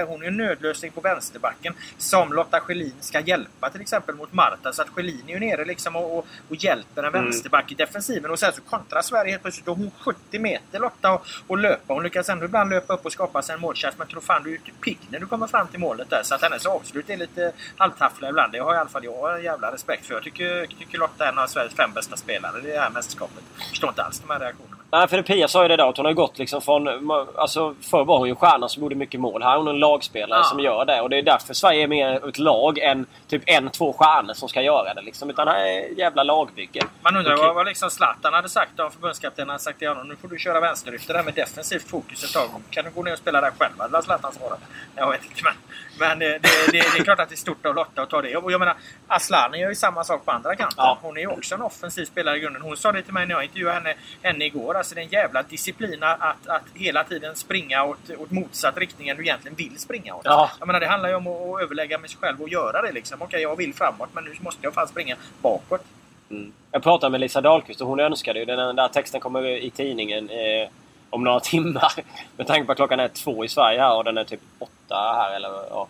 Hon 0.07 0.21
är 0.21 0.25
ju 0.25 0.31
nödlösning 0.31 0.91
på 0.91 1.01
vänsterbacken. 1.01 1.73
Som 1.97 2.33
Lotta 2.33 2.59
Schelin 2.59 2.93
ska 2.99 3.19
hjälpa 3.19 3.69
till 3.69 3.81
exempel 3.81 4.15
mot 4.15 4.33
Marta. 4.33 4.73
Så 4.73 4.81
att 4.81 4.89
Schelin 4.89 5.23
är 5.27 5.33
ju 5.33 5.39
nere 5.39 5.65
liksom 5.65 5.95
och, 5.95 6.17
och, 6.17 6.27
och 6.49 6.55
hjälper 6.55 7.03
en 7.03 7.11
vänsterback 7.11 7.71
i 7.71 7.75
defensiven. 7.75 8.31
Och 8.31 8.39
sen 8.39 8.53
så 8.53 8.61
kontrar 8.61 9.01
Sverige 9.01 9.31
helt 9.31 9.41
plötsligt. 9.41 9.67
Har 9.67 9.75
hon 9.75 9.91
70 9.99 10.39
meter 10.39 10.79
Lotta 10.79 11.11
och, 11.11 11.25
och 11.47 11.57
löpa. 11.57 11.93
Hon 11.93 12.03
lyckas 12.03 12.29
ändå 12.29 12.45
ibland 12.45 12.69
löpa 12.69 12.93
upp 12.93 13.05
och 13.05 13.11
skapa 13.11 13.41
sig 13.41 13.55
en 13.55 13.61
målchans. 13.61 13.95
Men 13.97 14.07
tror 14.07 14.21
fan 14.21 14.43
du 14.43 14.49
är 14.49 14.55
ute 14.55 14.71
pigg 14.81 14.99
när 15.09 15.19
du 15.19 15.25
kommer 15.25 15.47
fram 15.47 15.67
till 15.67 15.79
målet 15.79 16.09
där. 16.09 16.21
Så 16.23 16.35
att 16.35 16.41
hennes 16.41 16.65
avslut 16.65 17.06
är 17.13 17.17
lite 17.17 17.51
halvtaffliga 17.77 18.29
ibland. 18.29 18.51
Det 18.51 18.59
har 18.59 18.75
i 18.75 18.77
alla 18.77 18.89
fall 18.89 19.03
jag 19.03 19.37
en 19.37 19.43
jävla 19.43 19.71
respekt 19.71 20.05
för. 20.05 20.13
Jag 20.13 20.23
tycker, 20.23 20.65
tycker 20.79 20.97
Lotta 20.97 21.25
är 21.25 21.31
en 21.31 21.39
av 21.39 21.47
Sveriges 21.47 21.73
fem 21.73 21.93
bästa 21.93 22.17
spelare 22.17 22.59
i 22.59 22.71
det 22.71 22.79
här 22.79 22.89
mästerskapet. 22.89 23.43
Jag 23.57 23.67
förstår 23.69 23.89
inte 23.89 24.03
alls 24.03 24.19
de 24.19 24.29
här 24.33 24.39
reaktionerna. 24.39 24.76
Nej, 24.91 25.07
för 25.07 25.21
Pia 25.21 25.47
sa 25.47 25.61
ju 25.61 25.67
det 25.67 25.75
där 25.75 25.89
att 25.89 25.97
hon 25.97 26.05
har 26.05 26.13
gått 26.13 26.37
liksom 26.37 26.61
från... 26.61 27.11
Alltså 27.37 27.75
förr 27.81 28.05
var 28.05 28.17
hon 28.17 28.27
ju 28.27 28.35
stjärnan 28.35 28.69
som 28.69 28.83
gjorde 28.83 28.95
mycket 28.95 29.19
mål. 29.19 29.43
Här 29.43 29.53
är 29.53 29.57
hon 29.57 29.67
en 29.67 29.79
lagspelare 29.79 30.39
Ja. 30.39 30.43
som 30.43 30.59
gör 30.59 30.85
det. 30.85 31.01
Och 31.01 31.09
det 31.09 31.17
är 31.17 31.21
därför 31.21 31.53
Sverige 31.53 31.83
är 31.83 31.87
mer 31.87 32.29
ett 32.29 32.37
lag 32.39 32.77
än 32.79 33.05
typ 33.27 33.41
en, 33.45 33.69
två 33.69 33.93
stjärnor 33.93 34.33
som 34.33 34.49
ska 34.49 34.61
göra 34.61 34.93
det. 34.93 35.01
Liksom. 35.01 35.29
Utan 35.29 35.47
här 35.47 35.65
är 35.65 35.99
jävla 35.99 36.23
lagbygge. 36.23 36.81
Man 37.01 37.17
undrar 37.17 37.33
Okej. 37.33 37.45
vad, 37.45 37.55
vad 37.55 37.65
liksom 37.65 37.89
Zlatan 37.89 38.33
hade 38.33 38.49
sagt 38.49 38.79
om 38.79 38.91
förbundskaptenen 38.91 39.49
hade 39.49 39.63
sagt 39.63 39.79
till 39.79 39.87
honom 39.87 40.07
nu 40.07 40.15
får 40.15 40.27
du 40.27 40.39
köra 40.39 40.59
vänsterytter 40.59 41.13
där 41.13 41.23
med 41.23 41.33
defensivt 41.33 41.89
fokus 41.89 42.23
ett 42.23 42.33
tag. 42.33 42.49
Kan 42.69 42.85
du 42.85 42.91
gå 42.91 43.03
ner 43.03 43.13
och 43.13 43.19
spela 43.19 43.41
där 43.41 43.51
själv? 43.59 43.73
Hade 43.77 44.01
Zlatan 44.01 44.33
svarat. 44.33 44.59
Jag 44.95 45.09
vet 45.11 45.23
inte 45.23 45.41
men, 45.43 45.53
men 45.99 46.19
det, 46.19 46.25
det, 46.27 46.39
det, 46.39 46.71
det 46.71 46.99
är 46.99 47.03
klart 47.03 47.19
att 47.19 47.29
det 47.29 47.35
är 47.35 47.37
stort 47.37 47.65
av 47.65 47.75
Lotta 47.75 48.01
att 48.01 48.09
ta 48.09 48.21
det. 48.21 48.37
Och 48.37 48.51
jag 48.51 48.59
menar 48.59 48.75
Asllani 49.07 49.57
gör 49.59 49.69
ju 49.69 49.75
samma 49.75 50.03
sak 50.03 50.25
på 50.25 50.31
andra 50.31 50.55
kanten. 50.55 50.75
Ja. 50.77 50.97
Hon 51.01 51.17
är 51.17 51.21
ju 51.21 51.27
också 51.27 51.55
en 51.55 51.61
offensiv 51.61 52.05
spelare 52.05 52.37
i 52.37 52.39
grunden. 52.39 52.61
Hon 52.61 52.77
sa 52.77 52.91
det 52.91 53.01
till 53.01 53.13
mig 53.13 53.25
när 53.25 53.35
jag 53.35 53.43
intervjuade 53.43 53.75
henne, 53.75 53.93
henne 54.21 54.45
igår. 54.45 54.76
Alltså 54.77 54.95
det 54.95 55.01
är 55.01 55.05
en 55.05 55.11
jävla 55.11 55.43
disciplin 55.43 56.03
att, 56.03 56.47
att 56.47 56.63
hela 56.73 57.03
tiden 57.03 57.35
springa 57.35 57.83
åt, 57.83 58.09
åt 58.17 58.31
motsatt 58.31 58.77
riktning 58.77 59.09
än 59.09 59.17
du 59.17 59.23
egentligen 59.23 59.55
vill 59.55 59.77
springa 59.77 60.15
åt. 60.15 60.21
Ja. 60.25 60.51
Jag 60.59 60.67
menar 60.67 60.79
det 60.79 60.87
handlar 60.87 61.09
ju 61.09 61.15
om 61.15 61.27
att, 61.27 61.41
att 61.41 61.61
överlägga 61.61 61.97
med 61.97 62.09
sig 62.09 62.19
själv 62.19 62.41
och 62.41 62.49
göra 62.49 62.81
det 62.81 62.91
liksom. 62.91 63.21
Okej, 63.21 63.41
jag 63.41 63.55
vill 63.55 63.73
framåt 63.73 64.09
men 64.13 64.23
nu 64.23 64.35
måste 64.39 64.59
jag 64.63 64.73
fan 64.73 64.87
springa 64.87 65.15
bakåt. 65.41 65.81
Mm. 66.29 66.53
Jag 66.71 66.83
pratade 66.83 67.11
med 67.11 67.19
Lisa 67.19 67.41
Dahlqvist 67.41 67.81
och 67.81 67.87
hon 67.87 67.99
önskade 67.99 68.39
ju 68.39 68.45
den 68.45 68.75
där 68.75 68.87
texten 68.87 69.21
kommer 69.21 69.45
i 69.45 69.69
tidningen 69.69 70.29
eh, 70.29 70.69
om 71.09 71.23
några 71.23 71.39
timmar. 71.53 71.93
Med 72.37 72.47
tanke 72.47 72.65
på 72.65 72.71
att 72.71 72.77
klockan 72.77 72.99
är 72.99 73.07
två 73.07 73.45
i 73.45 73.47
Sverige 73.47 73.79
här 73.79 73.95
och 73.95 74.03
den 74.03 74.17
är 74.17 74.23
typ 74.23 74.41
åtta 74.59 74.95
här 74.95 75.35
eller 75.35 75.49
ja, 75.49 75.87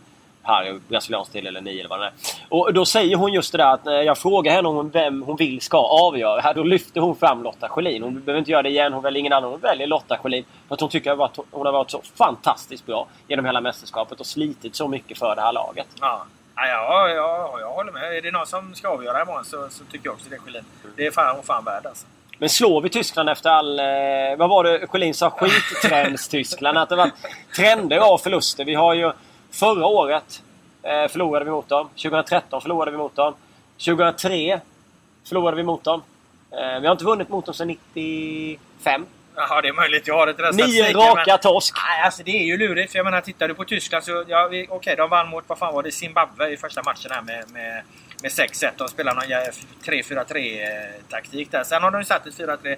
här 0.47 0.67
i 0.67 0.79
brasiliansk 0.87 1.31
tid 1.31 1.47
eller 1.47 1.61
nio 1.61 1.79
eller 1.79 1.89
vad 1.89 1.99
det 1.99 2.05
är. 2.05 2.11
Och 2.49 2.73
då 2.73 2.85
säger 2.85 3.15
hon 3.15 3.33
just 3.33 3.51
det 3.51 3.57
där 3.57 3.73
att 3.73 3.85
när 3.85 4.01
jag 4.01 4.17
frågar 4.17 4.53
henne 4.53 4.67
om 4.67 4.89
vem 4.89 5.23
hon 5.23 5.35
vill 5.35 5.61
ska 5.61 5.77
avgöra. 5.77 6.41
Här, 6.41 6.53
då 6.53 6.63
lyfter 6.63 7.01
hon 7.01 7.15
fram 7.15 7.43
Lotta 7.43 7.69
Schelin. 7.69 8.03
Hon 8.03 8.23
behöver 8.23 8.39
inte 8.39 8.51
göra 8.51 8.63
det 8.63 8.69
igen. 8.69 8.93
Hon 8.93 9.03
väljer 9.03 9.19
ingen 9.19 9.33
annan. 9.33 9.51
Hon 9.51 9.59
väljer 9.59 9.87
Lotta 9.87 10.17
Schelin. 10.17 10.45
För 10.67 10.75
att 10.75 10.81
hon 10.81 10.89
tycker 10.89 11.25
att 11.25 11.37
hon 11.51 11.65
har 11.65 11.73
varit 11.73 11.91
så 11.91 12.01
fantastiskt 12.17 12.85
bra 12.85 13.07
genom 13.27 13.45
hela 13.45 13.61
mästerskapet 13.61 14.19
och 14.19 14.25
slitit 14.25 14.75
så 14.75 14.87
mycket 14.87 15.17
för 15.17 15.35
det 15.35 15.41
här 15.41 15.53
laget. 15.53 15.87
Ja. 16.01 16.25
Ja, 16.55 16.67
ja, 16.67 17.09
ja, 17.09 17.57
jag 17.59 17.69
håller 17.69 17.91
med. 17.91 18.17
Är 18.17 18.21
det 18.21 18.31
någon 18.31 18.47
som 18.47 18.75
ska 18.75 18.87
avgöra 18.87 19.21
imorgon 19.21 19.45
så, 19.45 19.67
så 19.69 19.83
tycker 19.91 20.05
jag 20.05 20.13
också 20.13 20.29
det 20.29 20.35
är 20.35 20.39
Schelin. 20.39 20.63
Det 20.95 21.05
är 21.05 21.11
fan, 21.11 21.35
hon 21.35 21.43
fan 21.43 21.63
värd 21.63 21.85
alltså. 21.85 22.07
Men 22.39 22.49
slår 22.49 22.81
vi 22.81 22.89
Tyskland 22.89 23.29
efter 23.29 23.49
all... 23.49 23.79
Eh, 23.79 23.85
vad 24.37 24.49
var 24.49 24.63
det 24.63 24.87
Schelin 24.87 25.13
sa? 25.13 25.29
Skittrends-Tyskland. 25.29 26.77
Att 26.77 26.89
det 26.89 26.95
var 26.95 27.11
trender 27.55 27.97
av 27.97 28.17
förluster. 28.17 28.65
Vi 28.65 28.75
har 28.75 28.93
ju 28.93 29.11
förra 29.59 29.85
året 29.85 30.43
eh, 30.83 31.07
förlorade 31.07 31.45
vi 31.45 31.51
mot 31.51 31.69
dem. 31.69 31.89
2013 31.89 32.61
förlorade 32.61 32.91
vi 32.91 32.97
mot 32.97 33.15
dem. 33.15 33.33
2003 33.85 34.59
förlorade 35.27 35.57
vi 35.57 35.63
mot 35.63 35.83
dem. 35.83 36.01
Eh, 36.51 36.79
vi 36.79 36.87
har 36.87 36.91
inte 36.91 37.05
vunnit 37.05 37.29
mot 37.29 37.45
dem 37.45 37.53
sedan 37.55 37.67
95. 37.67 39.05
Jaha, 39.35 39.61
det 39.61 39.67
är 39.67 39.73
möjligt. 39.73 40.07
Jag 40.07 40.15
har 40.17 40.27
inte 40.27 40.41
den 40.41 40.55
Nio 40.55 40.93
raka 40.93 41.23
men- 41.27 41.39
torsk. 41.39 41.75
Nej, 41.87 42.01
alltså 42.05 42.23
det 42.23 42.31
är 42.31 42.43
ju 42.43 42.57
lurigt. 42.57 42.91
För 42.91 42.99
jag 42.99 43.03
menar, 43.03 43.21
tittar 43.21 43.47
du 43.47 43.53
på 43.53 43.65
Tyskland 43.65 44.03
så... 44.03 44.23
Ja, 44.27 44.49
Okej, 44.69 44.95
de 44.95 45.09
vann 45.09 45.29
mot, 45.29 45.43
vad 45.47 45.57
fan 45.57 45.73
var 45.73 45.83
det, 45.83 45.91
Zimbabwe 45.91 46.49
i 46.49 46.57
första 46.57 46.83
matchen 46.83 47.11
här 47.11 47.21
med, 47.21 47.51
med, 47.51 47.83
med 48.21 48.31
6-1. 48.31 48.71
De 48.77 48.87
spelar 48.87 49.13
någon 49.13 49.23
jä- 49.23 49.65
3-4-3 49.83 50.61
eh, 50.63 51.01
taktik 51.09 51.51
där. 51.51 51.63
Sen 51.63 51.83
har 51.83 51.91
de 51.91 51.97
ju 52.01 52.05
satt 52.05 52.27
ett 52.27 52.37
4-3 52.39 52.75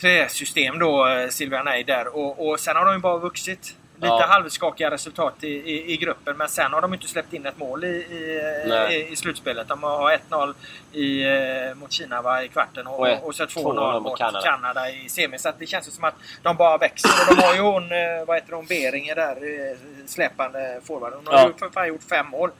3-system 0.00 0.78
då, 0.78 1.06
eh, 1.08 1.28
Silvia 1.28 1.62
Nej 1.62 1.84
där. 1.84 2.16
Och, 2.16 2.48
och 2.48 2.60
sen 2.60 2.76
har 2.76 2.84
de 2.84 2.94
ju 2.94 3.00
bara 3.00 3.16
vuxit. 3.18 3.76
Lite 4.02 4.06
Ja. 4.14 4.26
halvskakiga 4.28 4.90
resultat 4.90 5.34
i, 5.44 5.48
i, 5.48 5.92
i 5.92 5.96
gruppen. 5.96 6.36
Men 6.36 6.48
sen 6.48 6.72
har 6.72 6.80
de 6.80 6.94
inte 6.94 7.08
släppt 7.08 7.32
in 7.32 7.46
ett 7.46 7.58
mål 7.58 7.84
i, 7.84 7.88
i, 7.88 9.08
i, 9.12 9.16
slutspelet. 9.16 9.68
De 9.68 9.82
har 9.82 10.18
1-0 10.30 10.54
i, 10.92 11.22
eh, 11.24 11.74
mot 11.74 11.92
Kina 11.92 12.22
va, 12.22 12.42
i 12.42 12.48
kvarten 12.48 12.86
och, 12.86 13.00
Och 13.00 13.26
och 13.26 13.34
så 13.34 13.44
2-0 13.44 13.62
2-0 13.64 14.00
mot 14.00 14.18
Kanada. 14.18 14.40
Kanada. 14.44 14.90
i 14.90 15.08
semi. 15.08 15.38
Så 15.38 15.52
det 15.58 15.66
känns 15.66 15.94
som 15.94 16.04
att 16.04 16.14
de 16.42 16.56
bara 16.56 16.78
växer. 16.78 17.10
Och 17.30 17.36
de 17.36 17.42
har 17.42 17.54
ju 17.54 17.60
hon, 17.60 17.82
eh, 17.92 18.24
vad 18.26 18.36
heter 18.36 18.52
hon, 18.52 18.66
Beringer 18.66 19.14
där, 19.14 19.36
eh, 19.70 19.76
släpande 20.06 20.80
forward. 20.84 21.12
Hon 21.16 21.26
har 21.26 21.34
Ja. 21.34 21.46
ju 21.46 21.52
för 21.54 21.68
fan 21.70 21.88
gjort 21.88 22.02
fem 22.10 22.26
mål. 22.26 22.50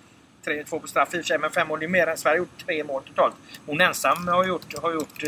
Tre, 0.45 0.65
två 0.65 0.79
på 0.81 0.87
straff 0.87 1.09
i 1.15 1.17
och 1.17 1.21
för 1.21 1.27
sig, 1.27 1.39
men 1.39 1.51
fem 1.51 1.69
mål 1.69 1.83
är 1.83 1.89
mer 1.89 2.07
än 2.07 2.17
Sverige 2.17 2.39
gjort 2.39 2.67
tre 2.67 2.85
mål 2.85 3.03
totalt. 3.03 3.35
Hon 3.67 3.81
ensam 3.81 4.29
har 4.29 4.45
gjort, 4.45 4.79
har 4.83 4.93
gjort 4.93 5.23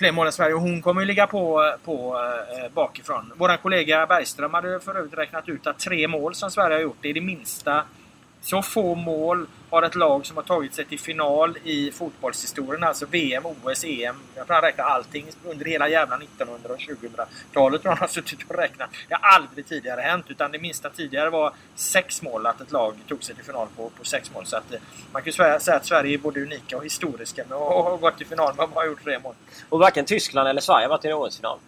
fler 0.00 0.12
mål 0.12 0.26
än 0.26 0.32
Sverige 0.32 0.54
och 0.54 0.60
hon 0.60 0.82
kommer 0.82 1.00
ju 1.00 1.06
ligga 1.06 1.26
på, 1.26 1.74
på 1.84 2.16
eh, 2.58 2.72
bakifrån. 2.74 3.32
Vår 3.36 3.56
kollega 3.56 4.06
Bergström 4.06 4.54
hade 4.54 4.80
för 4.80 4.94
övrigt 4.94 5.18
räknat 5.18 5.48
ut 5.48 5.66
att 5.66 5.78
tre 5.78 6.08
mål 6.08 6.34
som 6.34 6.50
Sverige 6.50 6.76
har 6.76 6.82
gjort, 6.82 6.96
det 7.00 7.10
är 7.10 7.14
det 7.14 7.20
minsta. 7.20 7.84
Så 8.42 8.62
få 8.62 8.94
mål 8.94 9.46
har 9.70 9.82
ett 9.82 9.94
lag 9.94 10.26
som 10.26 10.36
har 10.36 10.44
tagit 10.44 10.74
sig 10.74 10.84
till 10.84 11.00
final 11.00 11.58
i 11.64 11.92
fotbollshistorien. 11.92 12.84
Alltså 12.84 13.06
VM, 13.06 13.46
OS, 13.46 13.84
EM. 13.84 14.16
Jag 14.34 14.46
tror 14.46 14.54
han 14.54 14.62
räknar 14.62 14.84
allting 14.84 15.26
under 15.44 15.64
hela 15.64 15.88
jävla 15.88 16.16
1900 16.16 16.68
och 16.72 16.78
2000-talet. 16.78 17.82
tror 17.82 17.90
han 17.92 17.98
har 17.98 18.08
suttit 18.08 18.50
och 18.50 18.56
räknat. 18.56 18.90
Det 19.08 19.14
har 19.14 19.30
aldrig 19.30 19.66
tidigare 19.66 20.00
hänt. 20.00 20.24
Utan 20.28 20.52
det 20.52 20.58
minsta 20.58 20.90
tidigare 20.90 21.30
var 21.30 21.52
sex 21.74 22.22
mål. 22.22 22.46
Att 22.46 22.60
ett 22.60 22.72
lag 22.72 22.94
tog 23.08 23.24
sig 23.24 23.34
till 23.34 23.44
final 23.44 23.66
på, 23.76 23.90
på 23.90 24.04
sex 24.04 24.34
mål. 24.34 24.46
Så 24.46 24.56
att, 24.56 24.72
eh, 24.72 24.80
man 25.12 25.22
kan 25.22 25.26
ju 25.26 25.32
säga 25.32 25.76
att 25.76 25.86
Sverige 25.86 26.14
är 26.14 26.18
både 26.18 26.42
unika 26.42 26.76
och 26.76 26.84
historiska 26.84 27.44
med 27.48 27.58
att 27.58 27.84
ha 27.84 27.96
gått 27.96 28.16
till 28.16 28.26
final 28.26 28.54
men 28.56 28.70
bara 28.74 28.86
gjort 28.86 29.04
tre 29.04 29.18
mål. 29.18 29.34
Och 29.68 29.78
varken 29.78 30.04
Tyskland 30.04 30.48
eller 30.48 30.60
Sverige 30.60 30.84
har 30.84 30.90
varit 30.90 31.04
i 31.04 31.08
en 31.08 31.14
OS-final. 31.14 31.58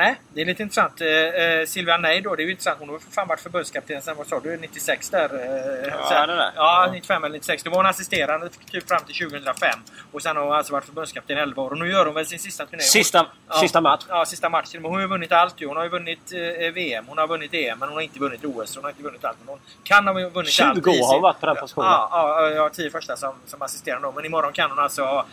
Nej, 0.00 0.20
det 0.34 0.40
är 0.40 0.44
lite 0.44 0.62
intressant. 0.62 1.00
Eh, 1.00 1.08
eh, 1.08 1.66
Silvia 1.66 1.96
Nej 1.96 2.20
då, 2.20 2.34
det 2.34 2.42
är 2.42 2.44
ju 2.44 2.50
intressant. 2.50 2.76
Hon 2.80 2.88
har 2.88 2.98
för 2.98 3.10
fan 3.10 3.28
varit 3.28 3.40
förbundskapten 3.40 4.02
sen, 4.02 4.16
vad 4.16 4.26
sa 4.26 4.40
du, 4.40 4.56
96 4.56 5.10
där? 5.10 5.34
Eh, 5.34 5.88
Ja, 5.98 6.08
sen- 6.08 6.28
det 6.28 6.36
där. 6.36 6.52
Ja, 6.56 6.84
Ja. 6.86 6.92
95 6.92 7.24
eller 7.24 7.32
96. 7.38 7.62
Då 7.62 7.70
var 7.70 7.76
hon 7.76 7.86
assisterande 7.86 8.48
typ 8.70 8.88
fram 8.88 9.00
till 9.04 9.14
2005. 9.30 9.78
Och 10.12 10.22
sen 10.22 10.36
har 10.36 10.44
hon 10.44 10.52
alltså 10.54 10.72
varit 10.72 10.84
förbundskapten 10.84 11.38
i 11.38 11.40
11 11.40 11.62
år. 11.62 11.70
Och 11.70 11.78
nu 11.78 11.90
gör 11.90 12.06
hon 12.06 12.14
väl 12.14 12.26
sin 12.26 12.38
sista 12.38 12.66
turné. 12.66 12.82
Sista, 12.82 13.26
Ja. 13.48 13.54
sista 13.54 13.80
match. 13.80 14.04
Ja, 14.08 14.24
sista 14.24 14.48
matchen. 14.48 14.82
Men 14.82 14.84
hon 14.84 14.94
har 14.94 15.00
ju 15.00 15.06
vunnit 15.06 15.32
allt 15.32 15.60
ju. 15.60 15.66
Hon 15.66 15.76
har 15.76 15.84
ju 15.84 15.90
vunnit 15.90 16.32
eh, 16.32 16.72
VM, 16.72 17.04
hon 17.08 17.18
har 17.18 17.26
vunnit 17.26 17.54
EM, 17.54 17.78
men 17.78 17.88
hon 17.88 17.96
har 17.96 18.02
inte 18.02 18.18
vunnit 18.20 18.44
OS. 18.44 18.74
Hon 18.76 18.84
har 18.84 18.90
inte 18.90 19.02
vunnit 19.02 19.24
allt. 19.24 19.36
Men 19.38 19.48
hon 19.48 19.58
kan 19.84 20.06
ha 20.06 20.14
vunnit 20.14 20.50
20 20.52 20.64
allt. 20.64 20.78
i 20.86 20.90
år 20.90 21.06
har 21.06 21.12
hon 21.14 21.22
varit 21.22 21.40
på 21.40 21.46
den 21.46 21.56
positionen. 21.56 21.88
Ja, 21.90 22.08
ja, 22.12 22.50
ja, 22.50 22.68
tio 22.68 22.90
första 22.90 23.16
som, 23.16 23.34
som 23.46 23.62
assisterande 23.62 24.08
då. 24.08 24.12
Men 24.12 24.24
imorgon 24.24 24.52
kan 24.52 24.70
hon 24.70 24.78
alltså 24.78 25.02
ha 25.04 25.26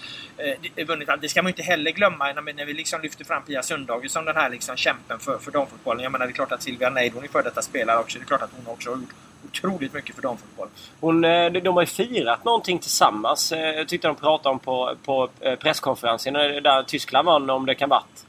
eh, 0.76 0.86
vunnit 0.88 1.10
allt. 1.10 1.22
Det 1.22 1.30
ska 1.30 1.42
man 1.42 1.50
ju 1.50 1.52
inte 1.54 1.64
heller 1.64 1.92
glömma 1.92 2.26
när, 2.32 2.54
när 2.54 2.66
vi 2.66 2.74
liksom 2.74 3.02
lyfter 3.02 3.26
fram 3.26 3.44
Pia 3.44 3.64
Sundhage 3.64 4.12
som 4.12 4.26
den 4.26 4.36
här 4.36 4.50
liksom 4.58 4.76
kämpen 4.76 5.20
för, 5.20 5.38
för 5.38 5.52
damfotbollen. 5.52 6.04
Jag 6.04 6.12
menar, 6.12 6.26
det 6.26 6.32
är 6.32 6.34
klart 6.34 6.52
att 6.52 6.64
Silvia 6.64 6.90
Neid, 6.90 7.14
hon 7.14 7.24
är 7.24 7.28
före 7.28 7.44
detta 7.44 7.62
spelare 7.62 8.00
också. 8.00 8.20
Det 8.20 8.24
är 8.24 8.28
klart 8.28 8.42
att 8.42 8.50
hon 8.58 8.74
också 8.74 8.90
har 8.90 8.98
gjort 8.98 9.14
otroligt 9.50 9.94
mycket 9.94 10.16
för 10.16 10.22
damfotboll. 10.22 10.68
Hon, 11.00 11.24
eh, 11.24 11.52
de 11.52 11.70
har 11.70 11.82
ju 11.82 11.86
firat 11.86 12.46
någonting 12.46 12.80
tillsammans. 12.80 13.52
Jag 13.52 13.88
tyckte 13.88 14.08
de 14.08 14.16
pratade 14.16 14.54
om 14.54 14.60
på, 14.60 14.96
på 15.06 15.30
eh, 15.40 15.56
presskonferensen 15.56 16.34
där 16.34 16.84
Tyskland 16.84 17.26
vann, 17.26 17.50
om 17.50 17.66
det 17.66 17.76
kan 17.76 17.90
varit 17.90 18.26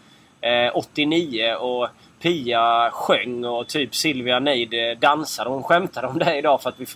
89. 0.72 1.54
Och 1.54 1.88
Pia 2.20 2.90
sjöng 2.92 3.44
och 3.44 3.66
typ 3.66 3.94
Silvia 3.94 4.38
Neid 4.38 4.74
dansade. 5.00 5.50
Hon 5.50 5.62
skämtade 5.62 6.06
om 6.06 6.18
det 6.18 6.38
idag 6.38 6.62
för 6.62 6.68
att 6.68 6.80
vi 6.80 6.86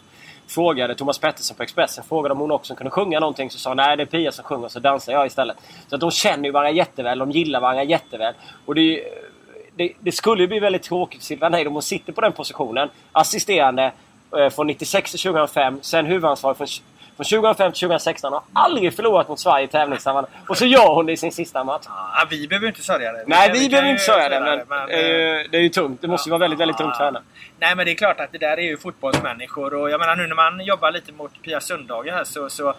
frågade 0.53 0.95
Thomas 0.95 1.19
Pettersson 1.19 1.57
på 1.57 1.63
Expressen 1.63 2.05
frågade 2.05 2.33
om 2.33 2.41
hon 2.41 2.51
också 2.51 2.75
kunde 2.75 2.91
sjunga 2.91 3.21
någonting. 3.21 3.51
Så 3.51 3.59
sa 3.59 3.71
hon 3.71 3.77
nej 3.77 3.97
det 3.97 4.03
är 4.03 4.07
Pia 4.07 4.33
som 4.33 4.45
sjunger 4.45 4.69
så 4.69 4.81
dansar 4.81 5.13
jag 5.13 5.27
istället. 5.27 5.57
Så 5.89 5.95
att 5.95 6.01
de 6.01 6.11
känner 6.11 6.45
ju 6.45 6.51
varandra 6.51 6.71
jätteväl. 6.71 7.19
De 7.19 7.31
gillar 7.31 7.61
varandra 7.61 7.85
jätteväl. 7.85 8.35
Och 8.67 8.75
det, 8.75 9.05
det, 9.77 9.93
det 10.01 10.13
skulle 10.13 10.43
ju 10.43 10.49
bli 10.49 10.61
väldigt 10.61 10.83
tråkigt 10.83 11.21
för 11.21 11.27
Silvia 11.27 11.49
Neid 11.49 11.67
om 11.67 11.73
hon 11.73 11.83
sitter 11.83 12.13
på 12.13 12.21
den 12.21 12.33
positionen. 12.33 12.89
Assisterande 13.13 13.93
eh, 14.39 14.49
från 14.51 14.67
96 14.67 15.11
till 15.11 15.21
2005. 15.21 15.79
Sen 15.83 16.07
huvudansvarig 16.07 16.57
från 16.57 16.67
från 17.17 17.25
2005 17.25 17.73
till 17.73 17.81
2016 17.81 18.33
har 18.33 18.43
aldrig 18.53 18.95
förlorat 18.95 19.29
mot 19.29 19.41
Sverige 19.41 19.65
i 19.65 19.69
tävlingssammanhang. 19.69 20.33
Och 20.49 20.59
så 20.59 20.67
gör 20.67 20.95
hon 20.95 21.07
det 21.07 21.13
i 21.13 21.17
sin 21.17 21.33
sista 21.33 21.65
match. 21.65 21.85
Ja, 21.89 22.27
vi 22.31 22.49
behöver 22.49 22.67
inte 22.67 22.83
sörja 22.83 23.13
det. 23.13 23.25
Nej, 23.27 23.51
vi, 23.53 23.59
vi 23.59 23.69
behöver 23.69 23.91
inte 23.91 24.03
sörja 24.03 24.29
det. 24.29 24.41
Men, 24.41 24.59
det, 24.59 24.65
men, 24.69 24.81
eh, 24.81 25.51
det 25.51 25.57
är 25.57 25.61
ju 25.61 25.69
tungt. 25.69 26.03
Det 26.03 26.09
måste 26.09 26.29
ju 26.29 26.31
vara 26.31 26.39
väldigt, 26.39 26.61
väldigt 26.61 26.77
tungt 26.77 26.97
för 26.97 27.05
henne. 27.05 27.21
Nej 27.59 27.77
men 27.77 27.87
det 27.87 27.93
är 27.93 27.95
klart 27.95 28.21
att 28.21 28.33
det 28.33 28.39
där 28.39 28.57
är 28.57 28.63
ju 28.63 28.77
fotbollsmänniskor 28.77 29.75
och 29.75 29.91
jag 29.91 30.01
menar 30.01 30.17
nu 30.17 30.27
när 30.27 30.35
man 30.35 30.65
jobbar 30.65 30.91
lite 30.91 31.13
mot 31.13 31.43
Pia 31.43 31.61
Sundhage 31.61 32.11
här 32.11 32.25
så, 32.25 32.51
så 32.51 32.75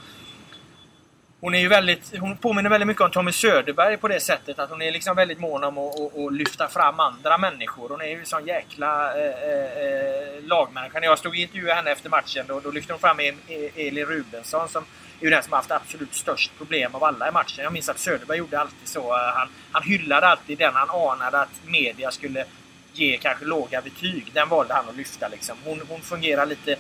hon 1.44 1.56
är 1.56 1.60
ju 1.60 1.68
väldigt, 1.68 2.18
hon 2.20 2.38
påminner 2.38 2.70
väldigt 2.70 2.88
mycket 2.88 3.04
om 3.04 3.12
Tommy 3.12 3.32
Söderberg 3.32 3.98
på 3.98 4.08
det 4.08 4.20
sättet 4.20 4.60
att 4.60 4.70
hon 4.70 4.82
är 4.82 4.92
liksom 4.92 5.16
väldigt 5.16 5.40
mån 5.40 5.64
om 5.64 5.78
att, 5.78 6.00
att, 6.00 6.18
att 6.18 6.34
lyfta 6.34 6.68
fram 6.68 7.00
andra 7.00 7.38
människor. 7.38 7.90
Hon 7.90 8.02
är 8.02 8.06
ju 8.06 8.20
en 8.20 8.26
sån 8.26 8.46
jäkla 8.46 9.18
eh, 9.18 9.26
eh, 9.26 10.44
lagmänniska. 10.44 11.00
När 11.00 11.08
jag 11.08 11.20
stod 11.20 11.30
och 11.30 11.36
intervjuade 11.36 11.74
henne 11.74 11.92
efter 11.92 12.10
matchen 12.10 12.46
då, 12.48 12.60
då 12.60 12.72
lyfte 12.72 12.94
hon 12.94 13.00
fram 13.00 13.20
e, 13.20 13.34
Elin 13.76 14.06
Rubensson 14.06 14.70
som 14.70 14.84
är 15.20 15.24
ju 15.24 15.30
den 15.30 15.44
som 15.44 15.52
har 15.52 15.58
haft 15.58 15.72
absolut 15.72 16.16
störst 16.16 16.58
problem 16.58 16.96
av 16.96 17.04
alla 17.04 17.30
i 17.30 17.32
matchen. 17.32 17.64
Jag 17.64 17.74
minns 17.74 17.90
att 17.90 18.00
Söderberg 18.00 18.38
gjorde 18.38 18.60
alltid 18.60 18.88
så. 18.88 19.14
Eh, 19.14 19.34
han, 19.34 19.48
han 19.72 19.84
hyllade 19.84 20.28
alltid 20.28 20.58
den 20.58 20.74
han 20.74 20.90
anade 20.90 21.40
att 21.42 21.62
media 21.66 22.12
skulle 22.12 22.46
ge 22.94 23.18
kanske 23.18 23.46
låga 23.46 23.82
betyg. 23.82 24.32
Den 24.34 24.50
valde 24.50 24.74
han 24.74 24.90
att 24.90 24.96
lyfta 24.96 25.28
liksom. 25.28 25.58
Hon, 25.66 25.82
hon 25.90 26.02
fungerar 26.02 26.46
lite 26.46 26.76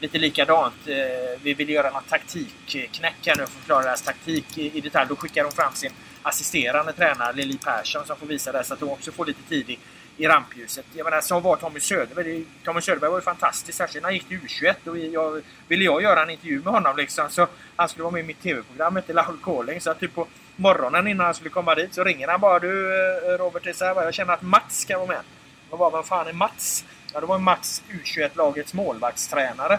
lite 0.00 0.18
likadant. 0.18 0.74
Eh, 0.86 1.40
vi 1.42 1.54
vill 1.54 1.68
göra 1.68 1.90
något 1.90 2.08
taktikknäck 2.08 3.26
här 3.26 3.36
nu 3.36 3.42
och 3.42 3.48
förklara 3.48 3.82
deras 3.82 4.02
taktik 4.02 4.58
i 4.58 4.80
detalj. 4.80 5.08
Då 5.08 5.16
skickar 5.16 5.44
de 5.44 5.52
fram 5.52 5.74
sin 5.74 5.92
assisterande 6.22 6.92
tränare 6.92 7.32
Lili 7.32 7.58
Persson 7.58 8.06
som 8.06 8.16
får 8.16 8.26
visa 8.26 8.52
det 8.52 8.64
så 8.64 8.74
att 8.74 8.80
de 8.80 8.90
också 8.90 9.12
får 9.12 9.26
lite 9.26 9.42
tid 9.48 9.70
i, 9.70 9.78
i 10.16 10.28
rampljuset. 10.28 10.86
Jag 10.94 11.04
menar, 11.04 11.20
så 11.20 11.40
var 11.40 11.56
Tommy 11.56 11.80
Söderberg. 11.80 12.44
Tommy 12.64 12.80
Söderberg 12.80 13.10
var 13.10 13.18
ju 13.18 13.22
fantastisk. 13.22 13.78
Särskilt 13.78 14.02
när 14.02 14.08
han 14.08 14.14
gick 14.14 14.28
till 14.28 14.38
U21 14.38 14.88
och 14.88 14.98
jag, 14.98 15.42
ville 15.68 15.84
jag 15.84 16.02
göra 16.02 16.22
en 16.22 16.30
intervju 16.30 16.62
med 16.62 16.72
honom 16.72 16.96
liksom. 16.96 17.30
Så 17.30 17.46
han 17.76 17.88
skulle 17.88 18.02
vara 18.02 18.12
med 18.12 18.20
i 18.20 18.26
mitt 18.26 18.42
TV-program, 18.42 18.96
hette 18.96 19.12
Loud 19.12 19.42
Calling. 19.42 19.80
Så 19.80 19.94
typ 19.94 20.14
på 20.14 20.26
morgonen 20.56 21.06
innan 21.06 21.26
han 21.26 21.34
skulle 21.34 21.50
komma 21.50 21.74
dit 21.74 21.94
så 21.94 22.04
ringer 22.04 22.28
han 22.28 22.40
bara. 22.40 22.58
Du 22.58 22.94
eh, 22.94 23.38
Robert, 23.38 23.64
det 23.64 23.70
är 23.70 23.74
så 23.74 23.84
här, 23.84 24.02
jag 24.02 24.14
känner 24.14 24.32
att 24.32 24.42
Mats 24.42 24.80
ska 24.80 24.98
vara 24.98 25.08
med. 25.08 25.20
Och 25.70 25.78
bara, 25.78 25.90
vem 25.90 26.02
fan 26.02 26.26
är 26.26 26.32
Mats? 26.32 26.84
Ja, 27.14 27.20
det 27.20 27.26
var 27.26 27.38
Mats 27.38 27.82
U21-lagets 27.88 28.74
målvaktstränare. 28.74 29.78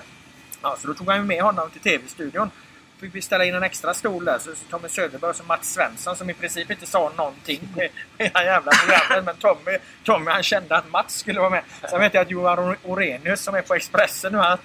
Ja, 0.61 0.77
så 0.79 0.87
då 0.87 0.93
tog 0.93 1.09
han 1.09 1.27
med 1.27 1.41
honom 1.41 1.69
till 1.69 1.81
TV-studion. 1.81 2.51
Fick 2.99 3.15
vi 3.15 3.21
ställa 3.21 3.45
in 3.45 3.55
en 3.55 3.63
extra 3.63 3.93
stol 3.93 4.25
där. 4.25 4.39
Så 4.39 4.51
Tommy 4.69 4.89
Söderberg 4.89 5.29
och 5.39 5.47
Mats 5.47 5.73
Svensson 5.73 6.15
som 6.15 6.29
i 6.29 6.33
princip 6.33 6.71
inte 6.71 6.85
sa 6.85 7.11
någonting 7.17 7.59
med 7.75 7.89
hela 8.17 8.43
jävla 8.43 8.71
programmet. 8.71 9.25
Men 9.25 9.35
Tommy, 9.35 9.77
Tommy 10.03 10.31
han 10.31 10.43
kände 10.43 10.77
att 10.77 10.91
Mats 10.91 11.15
skulle 11.15 11.39
vara 11.39 11.49
med. 11.49 11.63
Sen 11.89 11.99
vet 11.99 12.13
jag 12.13 12.21
att 12.21 12.31
Johan 12.31 12.75
Orenius 12.83 13.41
som 13.41 13.55
är 13.55 13.61
på 13.61 13.75
Expressen 13.75 14.31
nu. 14.31 14.37
Han, 14.37 14.57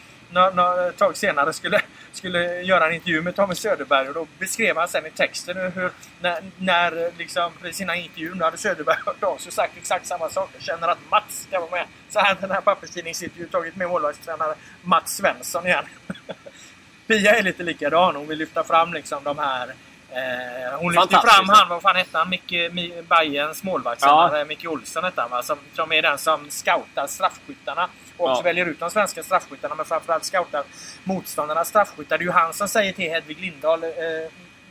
ett 0.89 0.97
tag 0.97 1.17
senare 1.17 1.53
skulle, 1.53 1.81
skulle 2.13 2.63
göra 2.63 2.87
en 2.89 2.95
intervju 2.95 3.23
med 3.23 3.37
Tommy 3.37 3.55
Söderberg 3.55 4.09
och 4.09 4.15
då 4.15 4.27
beskrev 4.39 4.77
han 4.77 4.89
sen 4.89 5.07
i 5.07 5.11
texten 5.11 5.73
hur 5.75 5.91
när, 6.21 6.43
när 6.59 7.19
liksom 7.19 7.53
i 7.65 7.73
sina 7.73 7.97
intervjuer 7.97 8.45
hade 8.45 8.57
Söderberg 8.57 8.97
hört 9.07 9.23
av 9.23 9.37
sig 9.37 9.49
och 9.49 9.53
sagt 9.53 9.77
exakt 9.77 10.07
samma 10.07 10.29
sak. 10.29 10.51
Jag 10.55 10.63
känner 10.63 10.89
att 10.89 10.99
Mats 11.11 11.47
ska 11.49 11.61
vara 11.61 11.71
med. 11.71 11.87
Så 12.09 12.21
hade 12.21 12.41
den 12.41 12.51
här 12.51 12.61
papperstidningsintervjun 12.61 13.49
tagit 13.49 13.77
med 13.77 13.89
målvaktstränare 13.89 14.55
Mats 14.83 15.17
Svensson 15.17 15.67
igen. 15.67 15.85
Pia 17.07 17.37
är 17.37 17.43
lite 17.43 17.63
likadan. 17.63 18.17
Hon 18.17 18.27
vill 18.27 18.39
lyfta 18.39 18.65
fram 18.65 18.95
liksom 18.95 19.25
de 19.25 19.39
här 19.39 19.75
Eh, 20.15 20.79
hon 20.79 20.93
lyfter 20.93 21.19
fram 21.19 21.49
han, 21.49 21.69
vad 21.69 21.83
fan 21.83 21.97
hette 21.97 22.19
han? 22.19 22.29
Micke, 22.29 22.71
Bajens 23.09 23.63
målvaktstränare, 23.63 24.39
ja. 24.39 24.45
Micke 24.45 24.67
Olsson 24.67 25.05
hette 25.05 25.21
han 25.21 25.31
va? 25.31 25.43
Som, 25.43 25.59
som 25.75 25.93
är 25.93 26.03
den 26.03 26.19
som 26.19 26.51
scoutar 26.51 27.07
straffskyttarna. 27.07 27.89
Och 28.17 28.31
också 28.31 28.41
ja. 28.41 28.43
väljer 28.43 28.67
ut 28.67 28.81
de 28.81 28.91
svenska 28.91 29.23
straffskyttarna 29.23 29.75
men 29.75 29.85
framförallt 29.85 30.25
scoutar 30.25 30.65
motståndarnas 31.05 31.69
straffskyttar. 31.69 32.19
Det 32.19 32.23
är 32.23 32.27
ju 32.27 32.33
han 32.33 32.53
som 32.53 32.69
säger 32.69 32.93
till 32.93 33.11
Hedvig 33.11 33.41
Lindahl 33.41 33.85
eh, 33.85 33.91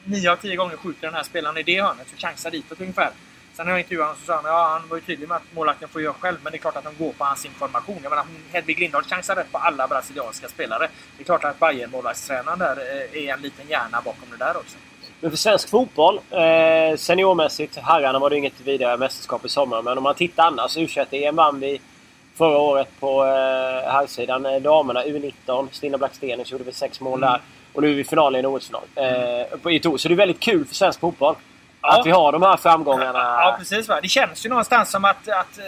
9 0.03 0.31
av 0.31 0.35
10 0.35 0.55
gånger 0.55 0.77
skjuter 0.77 1.07
den 1.07 1.13
här 1.13 1.23
spelaren 1.23 1.57
i 1.57 1.63
det 1.63 1.81
hörnet 1.81 2.07
så 2.07 2.17
chansar 2.17 2.51
ditåt 2.51 2.81
ungefär. 2.81 3.09
Sen 3.53 3.65
när 3.65 3.73
jag 3.73 3.79
intervjuade 3.79 4.07
honom 4.07 4.19
så 4.19 4.25
sa 4.25 4.35
han 4.35 4.45
ja, 4.45 4.67
han 4.67 4.89
var 4.89 4.97
ju 4.97 5.01
tydlig 5.01 5.27
med 5.29 5.35
att 5.37 5.43
målvakten 5.55 5.89
får 5.89 6.01
göra 6.01 6.13
själv 6.13 6.37
men 6.43 6.51
det 6.51 6.57
är 6.57 6.59
klart 6.59 6.75
att 6.75 6.83
de 6.83 7.03
går 7.03 7.11
på 7.13 7.23
hans 7.23 7.45
information. 7.45 7.99
Jag 8.03 8.09
menar, 8.09 8.25
Hedvig 8.51 8.79
Lindahl 8.79 9.03
chansar 9.03 9.35
rätt 9.35 9.51
på 9.51 9.57
alla 9.57 9.87
brasilianska 9.87 10.47
spelare. 10.47 10.89
Det 11.17 11.23
är 11.23 11.25
klart 11.25 11.43
att 11.43 11.59
Bayern 11.59 11.91
målvaktstränaren 11.91 12.59
där 12.59 12.77
eh, 12.77 13.23
är 13.23 13.33
en 13.33 13.41
liten 13.41 13.67
hjärna 13.69 14.01
bakom 14.05 14.29
det 14.31 14.37
där 14.37 14.57
också. 14.57 14.77
Men 15.19 15.31
för 15.31 15.37
svensk 15.37 15.69
fotboll, 15.69 16.19
eh, 16.29 16.97
seniormässigt, 16.97 17.77
herrarna 17.77 18.19
var 18.19 18.29
det 18.29 18.37
inget 18.37 18.61
vidare 18.61 18.97
mästerskap 18.97 19.45
i 19.45 19.49
sommar. 19.49 19.81
Men 19.81 19.97
om 19.97 20.03
man 20.03 20.15
tittar 20.15 20.43
annars, 20.43 20.77
U21-EM 20.77 21.35
vann 21.35 21.59
vi 21.59 21.81
förra 22.35 22.57
året 22.57 22.89
på 22.99 23.23
eh, 23.23 23.91
herrsidan. 23.91 24.45
Eh, 24.45 24.61
damerna 24.61 25.03
U19, 25.03 25.67
Stina 25.71 25.97
Blackstenius 25.97 26.51
gjorde 26.51 26.63
vi 26.63 26.71
sex 26.71 27.01
mål 27.01 27.19
mm. 27.19 27.31
där. 27.31 27.41
Och 27.73 27.81
nu 27.81 27.89
är 27.89 27.93
vi 27.93 28.01
i 28.01 28.03
finalen 28.03 28.35
i 28.35 28.39
en 28.39 28.45
OS-final. 28.45 28.83
Eh, 28.95 29.97
så 29.97 30.07
det 30.07 30.13
är 30.13 30.15
väldigt 30.15 30.39
kul 30.39 30.65
för 30.65 30.75
svensk 30.75 30.99
fotboll. 30.99 31.35
Ja. 31.83 31.99
Att 31.99 32.05
vi 32.05 32.11
har 32.11 32.31
de 32.31 32.41
här 32.41 32.57
framgångarna. 32.57 33.19
Ja, 33.19 33.55
precis. 33.59 33.87
Va? 33.87 34.01
Det 34.01 34.07
känns 34.07 34.45
ju 34.45 34.49
någonstans 34.49 34.91
som 34.91 35.05
att... 35.05 35.27
att, 35.27 35.59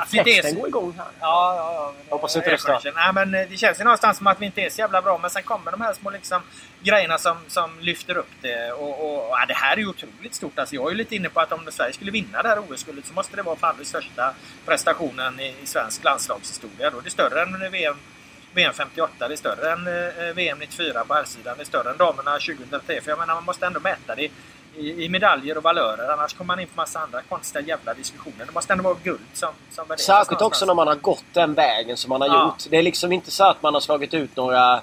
att 0.00 0.08
Fläkten 0.10 0.24
det 0.24 0.48
är... 0.48 0.54
går 0.54 0.68
igång 0.68 0.94
här. 0.98 1.06
Ja, 1.20 1.54
ja, 1.56 1.72
ja. 1.74 1.92
Jag 2.08 2.16
hoppas 2.16 2.36
inte 2.36 2.50
det 2.50 2.58
stör. 2.58 2.92
Nej, 2.94 3.12
men 3.12 3.30
det 3.50 3.56
känns 3.56 3.80
ju 3.80 3.84
någonstans 3.84 4.16
som 4.16 4.26
att 4.26 4.40
vi 4.40 4.46
inte 4.46 4.60
är 4.60 4.70
så 4.70 4.80
jävla 4.80 5.02
bra. 5.02 5.18
Men 5.18 5.30
sen 5.30 5.42
kommer 5.42 5.70
de 5.70 5.80
här 5.80 5.92
små 5.92 6.10
liksom, 6.10 6.42
grejerna 6.82 7.18
som, 7.18 7.36
som 7.48 7.80
lyfter 7.80 8.16
upp 8.16 8.30
det. 8.40 8.72
Och, 8.72 8.88
och 8.88 9.28
ja, 9.30 9.44
det 9.48 9.54
här 9.54 9.72
är 9.72 9.80
ju 9.80 9.86
otroligt 9.86 10.34
stort. 10.34 10.58
Alltså, 10.58 10.74
jag 10.74 10.86
är 10.86 10.90
ju 10.90 10.96
lite 10.96 11.16
inne 11.16 11.28
på 11.28 11.40
att 11.40 11.52
om 11.52 11.60
Sverige 11.70 11.92
skulle 11.92 12.10
vinna 12.10 12.42
det 12.42 12.48
här 12.48 12.58
OS-guldet 12.58 13.06
så 13.06 13.14
måste 13.14 13.36
det 13.36 13.42
vara 13.42 13.56
fan 13.56 13.74
den 13.76 13.86
största 13.86 14.34
prestationen 14.66 15.40
i, 15.40 15.54
i 15.62 15.66
svensk 15.66 16.04
landslagshistoria. 16.04 16.90
Då. 16.90 17.00
Det 17.00 17.08
är 17.08 17.10
större 17.10 17.42
än 17.42 17.70
VM 17.72 17.96
VM 18.54 18.72
58, 18.72 19.28
det 19.28 19.34
är 19.34 19.36
större 19.36 19.72
än 19.72 19.86
eh, 19.86 20.34
VM 20.34 20.58
94 20.58 21.04
på 21.04 21.14
herrsidan. 21.14 21.54
Det 21.56 21.62
är 21.62 21.66
större 21.66 21.90
än 21.90 21.96
damerna 21.96 22.30
2003. 22.30 23.00
För 23.00 23.10
jag 23.10 23.18
menar, 23.18 23.34
man 23.34 23.44
måste 23.44 23.66
ändå 23.66 23.80
mäta 23.80 24.14
det 24.14 24.28
i, 24.76 25.04
i 25.04 25.08
medaljer 25.08 25.56
och 25.56 25.62
valörer. 25.62 26.12
Annars 26.12 26.34
kommer 26.34 26.46
man 26.46 26.60
in 26.60 26.66
på 26.66 26.76
massa 26.76 26.98
andra 26.98 27.22
konstiga 27.22 27.64
jävla 27.66 27.94
diskussioner. 27.94 28.46
Det 28.46 28.54
måste 28.54 28.72
ändå 28.72 28.84
vara 28.84 28.96
guld 29.02 29.20
som, 29.32 29.48
som 29.70 29.88
värderas 29.88 30.06
Särskilt 30.06 30.42
också 30.42 30.66
när 30.66 30.74
man 30.74 30.86
har 30.86 30.94
gått 30.94 31.24
den 31.32 31.54
vägen 31.54 31.96
som 31.96 32.08
man 32.08 32.20
har 32.20 32.28
ja. 32.28 32.44
gjort. 32.44 32.70
Det 32.70 32.76
är 32.76 32.82
liksom 32.82 33.12
inte 33.12 33.30
så 33.30 33.44
att 33.44 33.62
man 33.62 33.74
har 33.74 33.80
slagit 33.80 34.14
ut 34.14 34.36
några 34.36 34.74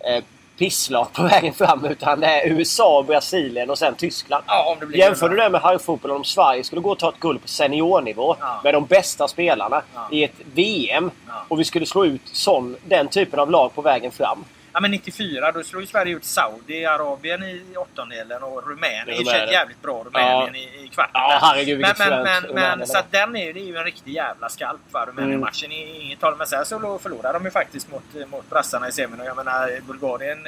eh, 0.00 0.24
pisslag 0.58 1.12
på 1.12 1.22
vägen 1.32 1.52
fram. 1.52 1.84
Utan 1.84 2.20
det 2.20 2.26
är 2.26 2.48
USA, 2.48 3.04
Brasilien 3.06 3.70
och 3.70 3.78
sen 3.78 3.94
Tyskland. 3.94 4.44
Ja, 4.46 4.76
Jämför 4.94 5.28
du 5.28 5.36
det 5.36 5.50
med 5.50 5.60
herrfotbollen 5.60 6.16
om 6.16 6.24
Sverige 6.24 6.64
skulle 6.64 6.80
gå 6.80 6.90
och 6.90 6.98
ta 6.98 7.08
ett 7.08 7.20
guld 7.20 7.42
på 7.42 7.48
seniornivå 7.48 8.36
ja. 8.40 8.60
med 8.64 8.74
de 8.74 8.86
bästa 8.86 9.28
spelarna 9.28 9.82
i 10.10 10.24
ett 10.24 10.40
VM 10.54 11.10
och 11.48 11.60
vi 11.60 11.64
skulle 11.64 11.86
slå 11.86 12.04
ut 12.04 12.22
sån, 12.24 12.76
den 12.84 13.08
typen 13.08 13.40
av 13.40 13.50
lag 13.50 13.74
på 13.74 13.82
vägen 13.82 14.10
fram. 14.10 14.44
Ja 14.72 14.80
men 14.80 14.90
94 14.90 15.52
då 15.52 15.62
slog 15.62 15.82
ju 15.82 15.86
Sverige 15.86 16.16
ut 16.16 16.24
Saudiarabien 16.24 17.42
i 17.42 17.62
åttondelen 17.76 18.42
och 18.42 18.68
Rumänien. 18.68 19.06
Det 19.06 19.30
är 19.30 19.52
jävligt 19.52 19.82
bra 19.82 20.04
Rumänien 20.04 20.54
ja. 20.54 20.80
i, 20.80 20.84
i 20.84 20.88
kvarten. 20.88 21.10
Ja 21.14 21.38
herregud 21.42 21.80
Men, 21.80 21.94
men, 21.98 22.22
men, 22.22 22.54
men 22.54 22.86
så 22.86 22.98
att 22.98 23.12
den 23.12 23.36
är, 23.36 23.52
det 23.52 23.60
är 23.60 23.64
ju 23.64 23.76
en 23.76 23.84
riktig 23.84 24.12
jävla 24.12 24.48
skalp 24.48 24.80
Rumänien-matchen. 24.92 25.72
Mm. 25.72 26.00
Inget 26.00 26.20
tal 26.20 26.36
men 26.36 26.46
sen 26.46 26.64
så 26.64 26.98
förlorade 26.98 27.38
de 27.38 27.44
ju 27.44 27.50
faktiskt 27.50 27.90
mot, 27.90 28.30
mot 28.30 28.50
brassarna 28.50 28.88
i 28.88 28.92
semin. 28.92 29.20
Och 29.20 29.26
jag 29.26 29.36
menar 29.36 29.80
Bulgarien... 29.86 30.38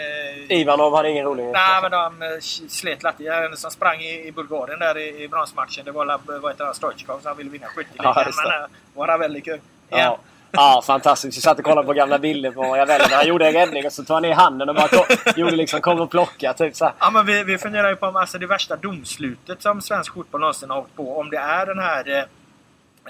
Eh, 0.51 0.61
Ivanov 0.61 0.97
hade 0.97 1.11
ingen 1.11 1.25
rolig 1.25 1.45
Nej 1.45 1.83
men 1.83 1.91
de 1.91 2.23
eh, 2.23 2.29
slet 2.69 3.03
latte. 3.03 3.23
Den 3.23 3.57
som 3.57 3.71
sprang 3.71 4.01
i, 4.01 4.27
i 4.27 4.33
Bulgarien 4.33 4.79
där 4.79 4.99
i, 4.99 5.23
i 5.23 5.29
bronsmatchen 5.29 5.85
det 5.85 5.93
var, 5.93 6.21
vad 6.41 6.53
heter 6.53 6.65
han, 6.65 6.75
Stoichkov 6.75 7.21
som 7.21 7.37
ville 7.37 7.51
vinna 7.51 7.67
skytteligan. 7.67 8.15
Ja, 8.17 8.25
men, 8.25 8.71
var 8.95 9.07
det 9.07 9.19
väldigt 9.19 9.45
kul. 9.45 9.61
Ja. 9.89 10.19
Ja, 10.53 10.83
fantastiskt. 10.87 11.39
Vi 11.39 11.41
satt 11.41 11.59
och 11.59 11.65
kollade 11.65 11.87
på 11.87 11.93
gamla 11.93 12.19
bilder 12.19 12.51
på 12.51 12.63
Ravelli 12.63 13.05
när 13.11 13.17
han 13.17 13.27
gjorde 13.27 13.47
en 13.47 13.53
räddning 13.53 13.87
och 13.87 13.93
så 13.93 14.05
tog 14.05 14.15
han 14.15 14.23
ner 14.23 14.35
handen 14.35 14.69
och 14.69 14.75
bara 14.75 14.89
kom, 14.89 15.05
gjorde 15.37 15.57
liksom 15.57 15.81
kom 15.81 16.01
och 16.01 16.11
plocka. 16.11 16.53
Typ 16.53 16.77
så 16.77 16.85
här. 16.85 16.95
Ja, 16.99 17.11
men 17.11 17.27
vi, 17.27 17.45
vi 17.45 17.59
funderar 17.59 17.91
ju 17.91 17.97
på 17.97 18.07
om 18.07 18.17
alltså, 18.17 18.39
det 18.39 18.47
värsta 18.47 18.77
domslutet 18.77 19.63
som 19.63 19.83
svensk 19.83 20.15
fotboll 20.15 20.41
någonsin 20.41 20.71
har 20.71 20.79
åkt 20.79 20.97
på. 20.97 21.19
Om 21.19 21.31
det 21.31 21.37
är 21.37 21.67
den 21.67 21.79
här 21.79 22.29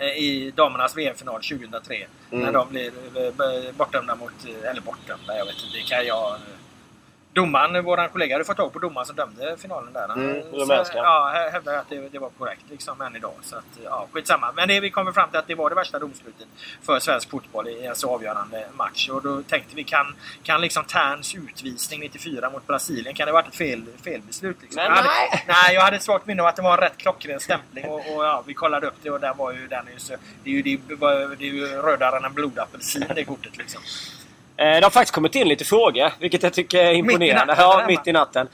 eh, 0.01 0.07
i 0.07 0.53
damernas 0.57 0.97
VM-final 0.97 1.43
2003. 1.43 1.97
Mm. 2.30 2.45
När 2.45 2.53
de 2.53 2.68
blir 2.68 2.93
eh, 3.14 3.74
bortdömda 3.76 4.14
mot... 4.14 4.32
Eller 4.70 4.80
bortdömda, 4.80 5.38
jag 5.38 5.45
vet 5.45 5.55
inte. 5.55 5.76
Det 5.76 5.97
kan 5.97 6.07
jag... 6.07 6.36
Domaren, 7.35 7.85
vår 7.85 8.09
kollega, 8.09 8.35
hade 8.35 8.45
fått 8.45 8.57
tag 8.57 8.72
på 8.72 8.78
domaren 8.78 9.07
som 9.07 9.16
dömde 9.16 9.57
finalen 9.59 9.93
där. 9.93 10.12
Mm, 10.12 10.43
Så, 10.85 10.93
ja, 11.05 11.33
hä- 11.35 11.51
hävdade 11.53 11.78
att 11.80 11.89
det, 11.89 12.09
det 12.09 12.18
var 12.18 12.30
korrekt 12.39 12.62
liksom 12.70 13.01
än 13.01 13.16
idag. 13.16 13.33
Så 13.43 13.57
att, 13.57 13.64
ja, 13.85 14.07
skitsamma. 14.12 14.53
Men 14.53 14.68
det, 14.68 14.80
vi 14.80 14.91
kommer 14.91 15.12
fram 15.12 15.30
till 15.30 15.39
att 15.39 15.47
det 15.47 15.55
var 15.55 15.68
det 15.68 15.74
värsta 15.74 15.99
domslutet 15.99 16.47
för 16.83 17.01
svensk 17.01 17.30
fotboll 17.30 17.68
i 17.68 17.87
en 17.87 17.97
så 17.97 18.14
avgörande 18.14 18.66
match. 18.76 19.09
Och 19.09 19.22
då 19.22 19.43
tänkte 19.43 19.76
vi, 19.76 19.85
kan, 19.85 20.14
kan 20.43 20.61
liksom 20.61 20.85
Terns 20.85 21.35
utvisning 21.35 22.01
94 22.01 22.51
mot 22.51 22.66
Brasilien, 22.66 23.14
kan 23.14 23.26
det 23.26 23.33
varit 23.33 23.49
ett 23.49 23.55
fel, 23.57 23.85
felbeslut? 24.05 24.57
Liksom? 24.62 24.83
Men 24.83 24.93
hade, 24.93 25.09
nej! 25.09 25.45
nej! 25.49 25.74
Jag 25.74 25.83
hade 25.83 25.97
ett 25.97 26.03
svagt 26.03 26.26
minne 26.26 26.43
av 26.43 26.49
att 26.49 26.57
det 26.57 26.62
var 26.62 26.72
en 26.72 26.78
rätt 26.80 26.97
klockren 26.99 27.41
stämpling. 27.41 27.85
Och, 27.85 27.95
och 28.16 28.24
ja, 28.24 28.43
vi 28.47 28.55
kollade 28.55 28.87
upp 28.87 28.97
det 29.03 29.11
och 29.11 29.20
där 29.20 29.35
var 29.35 29.53
ju 29.53 29.66
den 29.66 29.87
ju 29.95 29.99
så, 29.99 30.14
det, 30.45 30.51
är 30.51 30.55
ju, 30.55 30.62
det, 30.62 30.95
var- 30.95 31.37
det 31.37 31.45
är 31.49 31.53
ju 31.53 31.66
rödare 31.66 32.16
än 32.16 32.24
en 32.24 32.33
blodapelsin 32.33 33.05
det 33.14 33.24
kortet 33.24 33.57
liksom. 33.57 33.83
Eh, 34.57 34.66
Det 34.76 34.82
har 34.82 34.90
faktiskt 34.90 35.14
kommit 35.14 35.34
in 35.34 35.48
lite 35.48 35.64
frågor, 35.64 36.12
vilket 36.18 36.42
jag 36.42 36.53
tycker 36.53 36.84
är 36.84 36.92
imponerande. 36.92 37.44
natten, 37.55 37.64
ja, 37.64 37.84
mitt 37.88 38.07
i 38.07 38.12
natten. 38.12 38.48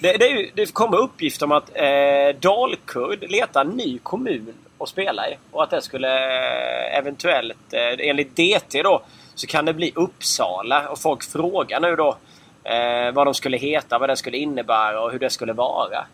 Det, 0.00 0.12
det, 0.16 0.26
ju, 0.26 0.50
det 0.54 0.72
kommer 0.72 0.96
uppgift 0.98 1.42
om 1.42 1.52
att 1.52 1.70
eh, 1.74 2.40
Dalkurd 2.40 3.30
letar 3.30 3.64
ny 3.64 3.98
kommun 3.98 4.54
att 4.78 4.88
spela 4.88 5.28
i. 5.30 5.36
Och 5.50 5.62
att 5.62 5.70
det 5.70 5.82
skulle 5.82 6.08
eh, 6.08 6.98
eventuellt, 6.98 7.72
eh, 7.72 8.08
enligt 8.08 8.36
DT 8.36 8.82
då, 8.82 9.02
så 9.34 9.46
kan 9.46 9.64
det 9.64 9.72
bli 9.74 9.92
Uppsala. 9.94 10.88
Och 10.88 10.98
folk 10.98 11.22
frågar 11.22 11.80
nu 11.80 11.96
då 11.96 12.16
eh, 12.64 13.12
vad 13.12 13.26
de 13.26 13.34
skulle 13.34 13.56
heta, 13.56 13.98
vad 13.98 14.08
det 14.08 14.16
skulle 14.16 14.36
innebära 14.36 15.00
och 15.00 15.12
hur 15.12 15.18
det 15.18 15.30
skulle 15.30 15.52
vara. 15.52 16.04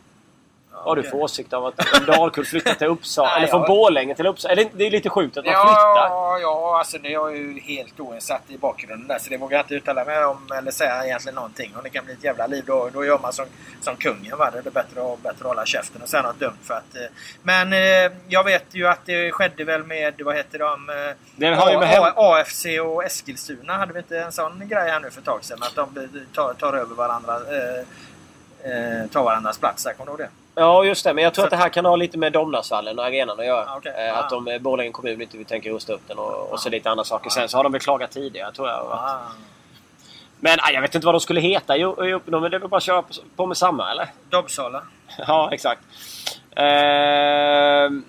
Vad 0.85 0.97
har 0.97 0.97
du 0.97 1.03
för 1.11 1.17
åsikt 1.17 1.53
av 1.53 1.67
att 1.67 1.77
Dalkurd 2.07 2.47
flyttar 2.47 2.75
till 2.75 2.87
Uppsala? 2.87 3.37
Eller 3.37 3.47
från 3.47 3.67
Borlänge 3.67 4.15
till 4.15 4.27
Uppsala? 4.27 4.53
Eller, 4.53 4.69
det 4.73 4.87
är 4.87 4.91
lite 4.91 5.11
sjukt 5.11 5.37
att 5.37 5.45
man 5.45 5.55
flyttar. 5.55 6.09
Ja, 6.09 6.39
ja 6.39 6.79
alltså 6.79 6.99
det 6.99 7.15
är 7.15 7.31
ju 7.31 7.61
helt 7.61 8.01
oinsatt 8.01 8.43
i 8.49 8.59
bakgrunden 8.59 9.09
där 9.09 9.19
så 9.19 9.31
det 9.31 9.37
vågar 9.37 9.59
jag 9.59 9.65
inte 9.65 9.75
uttala 9.75 10.05
mig 10.05 10.25
om 10.25 10.53
eller 10.59 10.71
säga 10.71 11.05
egentligen 11.05 11.35
någonting. 11.35 11.73
Om 11.77 11.83
det 11.83 11.91
kan 11.91 12.05
bli 12.05 12.15
ett 12.15 12.25
jävla 12.25 12.47
liv 12.47 12.65
då, 12.67 12.91
då 12.93 13.05
gör 13.05 13.19
man 13.19 13.33
som, 13.33 13.47
som 13.81 13.97
kungen. 13.97 14.39
Va? 14.39 14.51
Det 14.51 14.59
är 14.59 14.63
bättre 14.63 15.13
att, 15.13 15.23
bättre 15.23 15.37
att 15.41 15.47
hålla 15.47 15.67
käften 15.67 16.03
och 16.03 16.09
säga 16.09 16.23
något 16.23 16.41
dumt. 16.41 16.59
För 16.63 16.75
att, 16.75 16.97
eh, 16.97 17.03
men 17.43 17.73
eh, 17.73 18.13
jag 18.29 18.45
vet 18.45 18.65
ju 18.75 18.89
att 18.89 19.01
det 19.05 19.33
skedde 19.33 19.65
väl 19.65 19.85
med, 19.85 20.21
vad 20.25 20.37
heter 20.37 20.59
de? 20.59 20.89
Eh, 20.91 20.95
Det 21.37 21.55
har 21.55 21.71
ju 21.71 21.79
med 21.79 21.89
hem- 21.89 22.13
AFC 22.17 22.67
och 22.85 23.05
Eskilstuna. 23.05 23.73
Hade 23.73 23.93
vi 23.93 23.99
inte 23.99 24.19
en 24.21 24.33
sån 24.33 24.69
grej 24.69 24.91
här 24.91 25.01
nu 25.01 25.11
för 25.11 25.19
ett 25.21 25.25
tag 25.27 25.45
sedan? 25.45 25.59
Att 25.63 25.75
de 25.75 26.09
tar, 26.35 26.55
tar 26.55 26.73
över 26.73 26.95
varandra. 26.95 27.35
Eh, 27.35 27.79
eh, 28.71 29.07
tar 29.07 29.23
varandras 29.25 29.59
plats. 29.59 29.85
Kommer 29.85 30.05
du 30.05 30.11
ihåg 30.11 30.19
det? 30.19 30.29
Ja, 30.59 30.85
just 30.85 31.05
det. 31.05 31.15
Men 31.15 31.25
jag 31.25 31.35
tror 31.35 31.43
Så- 31.43 31.47
att 31.47 31.51
det 31.51 31.57
här 31.57 31.69
kan 31.69 31.85
ha 31.85 31.97
lite 31.97 32.19
med 32.19 32.33
Domnarsvallen 32.33 32.99
och 32.99 33.05
arenan 33.05 33.41
att 33.41 33.47
göra. 33.47 33.67
Ah, 33.71 33.77
okej. 33.77 33.93
Eh, 33.99 34.15
Ah. 34.19 34.21
Att 34.21 34.31
de, 34.31 34.49
eh, 34.49 34.59
Borlänge 34.59 34.91
kommun 34.93 35.23
inte 35.23 35.45
tänker 35.45 35.71
rusta 35.71 35.93
upp 35.93 36.01
den 36.09 36.19
och, 36.19 36.53
och 36.53 36.61
så 36.61 36.69
Ah. 36.69 36.71
lite 36.71 36.91
andra 36.91 37.05
saker. 37.05 37.27
Ah. 37.27 37.31
Sen 37.31 37.49
så 37.49 37.57
har 37.57 37.65
de 37.65 37.73
väl 37.73 37.81
klagat 37.81 38.11
tidigare, 38.11 38.53
tror 38.53 38.69
jag. 38.69 38.79
Ah. 38.91 39.19
Men 40.41 40.59
aj, 40.63 40.75
jag 40.75 40.81
vet 40.83 40.95
inte 40.95 41.07
vad 41.07 41.15
de 41.15 41.21
skulle 41.21 41.41
heta 41.41 41.77
i, 41.77 41.85
Uppnå, 41.85 42.41
men 42.41 42.51
det 42.51 42.57
är 42.57 42.59
väl 42.59 42.69
bara 42.69 42.77
att 42.77 42.83
köra 42.83 43.05
på, 43.37 43.47
med 43.47 43.57
samma, 43.57 43.91
eller? 43.91 44.09
Dobbsala. 44.31 44.83
ja, 45.27 45.49
exakt. 45.53 45.81
Ehm, 46.57 48.05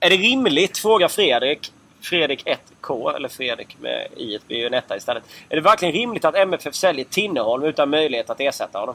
är 0.00 0.10
det 0.10 0.16
rimligt, 0.16 0.78
frågar 0.78 1.08
Fredrik, 1.08 1.72
Fredrik 2.00 2.46
1K, 2.46 3.16
eller 3.16 3.28
Fredrik 3.28 3.76
med 3.80 4.06
i 4.16 4.34
ett 4.34 4.46
blir 4.48 4.58
ju 4.58 4.66
en 4.66 4.74
etta 4.74 4.96
istället. 4.96 5.22
Är 5.48 5.56
det 5.56 5.62
verkligen 5.62 5.94
rimligt 5.94 6.24
att 6.24 6.34
MFF 6.34 6.74
säljer 6.74 7.04
Tinneholm 7.04 7.64
utan 7.64 7.90
möjlighet 7.90 8.30
att 8.30 8.40
ersätta 8.40 8.78
honom? 8.78 8.94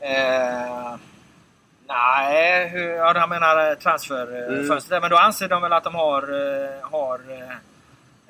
Eh, 0.00 0.94
nej, 1.88 2.68
hur, 2.68 2.88
ja, 2.88 3.12
han 3.18 3.28
menar 3.28 3.70
eh, 3.70 3.74
transferfönstret. 3.74 4.90
Mm. 4.92 5.00
Men 5.00 5.10
då 5.10 5.16
anser 5.16 5.48
de 5.48 5.62
väl 5.62 5.72
att 5.72 5.84
de 5.84 5.94
har, 5.94 6.22
eh, 6.22 6.90
har 6.90 7.20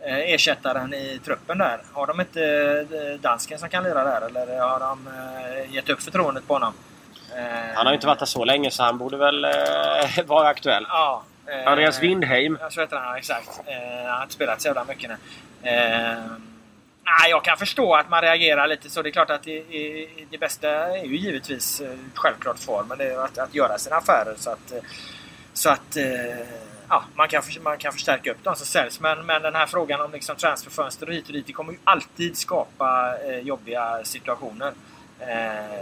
eh, 0.06 0.32
ersättaren 0.34 0.94
i 0.94 1.20
truppen 1.24 1.58
där. 1.58 1.78
Har 1.92 2.06
de 2.06 2.20
inte 2.20 2.42
eh, 2.90 3.20
dansken 3.20 3.58
som 3.58 3.68
kan 3.68 3.84
lira 3.84 4.04
där? 4.04 4.26
Eller 4.26 4.60
har 4.60 4.80
de 4.80 5.06
eh, 5.08 5.74
gett 5.74 5.88
upp 5.88 6.02
förtroendet 6.02 6.46
på 6.46 6.54
honom? 6.54 6.72
Eh, 7.36 7.44
Han 7.74 7.86
har 7.86 7.92
ju 7.92 7.94
inte 7.94 8.06
varit 8.06 8.18
där 8.18 8.26
så 8.26 8.44
länge 8.44 8.70
så 8.70 8.82
han 8.82 8.98
borde 8.98 9.16
väl 9.16 9.44
eh, 9.44 9.50
vara 10.26 10.48
aktuell. 10.48 10.86
Ja. 10.88 11.22
eh, 11.46 11.68
Andreas 11.68 12.02
Windheim. 12.02 12.58
Ja, 12.60 12.70
så 12.70 12.80
heter 12.80 12.96
han. 12.96 13.16
Exakt. 13.16 13.60
Eh, 13.66 14.04
han 14.06 14.14
har 14.16 14.22
inte 14.22 14.34
spelat 14.34 14.60
så 14.60 14.68
jävla 14.68 14.84
mycket 14.84 15.10
nu. 15.10 15.16
Eh, 15.70 16.16
nej, 17.07 17.30
jag 17.30 17.44
kan 17.44 17.57
förstå 17.57 17.94
att 17.94 18.11
man 18.11 18.22
reagerar 18.22 18.66
lite 18.66 18.90
så. 18.90 19.02
Det 19.02 19.09
är 19.09 19.11
klart 19.11 19.30
att 19.30 19.42
det, 19.42 20.09
det 20.30 20.38
bästa 20.38 20.68
är 20.70 21.04
ju 21.04 21.16
givetvis 21.16 21.80
eh, 21.80 21.96
självklart 22.14 22.59
formen. 22.59 23.18
Att, 23.18 23.38
att 23.38 23.54
göra 23.54 23.78
sina 23.78 23.96
affärer 23.96 24.34
så 24.36 24.50
att, 24.50 24.72
eh, 24.72 24.78
så 25.52 25.70
att 25.70 25.96
eh, 25.96 26.46
ja, 26.88 27.04
man, 27.14 27.28
kan, 27.28 27.42
man 27.62 27.78
kan 27.78 27.92
förstärka 27.92 28.30
upp 28.30 28.38
de 28.42 28.57
som 28.57 28.66
säljs. 28.66 29.00
Men, 29.00 29.26
men 29.26 29.42
den 29.42 29.54
här 29.54 29.66
frågan 29.66 30.00
om 30.00 30.12
liksom 30.12 30.36
transferfönster 30.36 31.09
och 31.09 31.14
hit 31.14 31.26
och 31.26 31.32
dit. 31.32 31.46
Det 31.46 31.52
kommer 31.52 31.72
ju 31.72 31.78
alltid 31.84 32.36
skapa 32.36 33.14
jobbiga 33.42 34.04
situationer. 34.04 34.72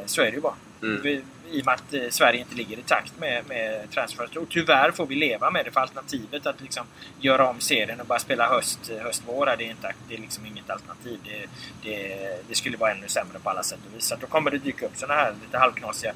Så 0.06 0.22
är 0.22 0.26
det 0.26 0.30
ju 0.30 0.40
bara. 0.40 0.54
Mm. 0.84 1.02
Vi, 1.02 1.22
I 1.50 1.60
och 1.62 1.66
med 1.66 1.74
att 1.74 1.94
eh, 1.94 2.00
Sverige 2.10 2.40
inte 2.40 2.54
ligger 2.54 2.78
i 2.78 2.82
takt 2.82 3.20
med, 3.20 3.48
med 3.48 3.90
transfers. 3.90 4.36
Och 4.36 4.48
tyvärr 4.50 4.90
får 4.90 5.06
vi 5.06 5.14
leva 5.14 5.50
med 5.50 5.64
det 5.64 5.70
för 5.70 5.80
alternativet 5.80 6.46
att 6.46 6.60
liksom 6.60 6.86
göra 7.20 7.48
om 7.48 7.60
serien 7.60 8.00
och 8.00 8.06
bara 8.06 8.18
spela 8.18 8.48
höst, 8.48 8.90
höst 9.02 9.22
vår. 9.26 9.46
Det 9.46 9.64
är, 9.64 9.70
inte, 9.70 9.94
det 10.08 10.14
är 10.14 10.18
liksom 10.18 10.46
inget 10.46 10.70
alternativ. 10.70 11.18
Det, 11.24 11.46
det, 11.82 12.16
det 12.48 12.54
skulle 12.54 12.76
vara 12.76 12.90
ännu 12.90 13.08
sämre 13.08 13.38
på 13.38 13.50
alla 13.50 13.62
sätt 13.62 13.78
och 13.90 13.96
vis. 13.96 14.06
Så 14.06 14.16
då 14.20 14.26
kommer 14.26 14.50
det 14.50 14.58
dyka 14.58 14.86
upp 14.86 14.96
sådana 14.96 15.20
här 15.20 15.34
lite 15.44 15.58
halvknasiga 15.58 16.12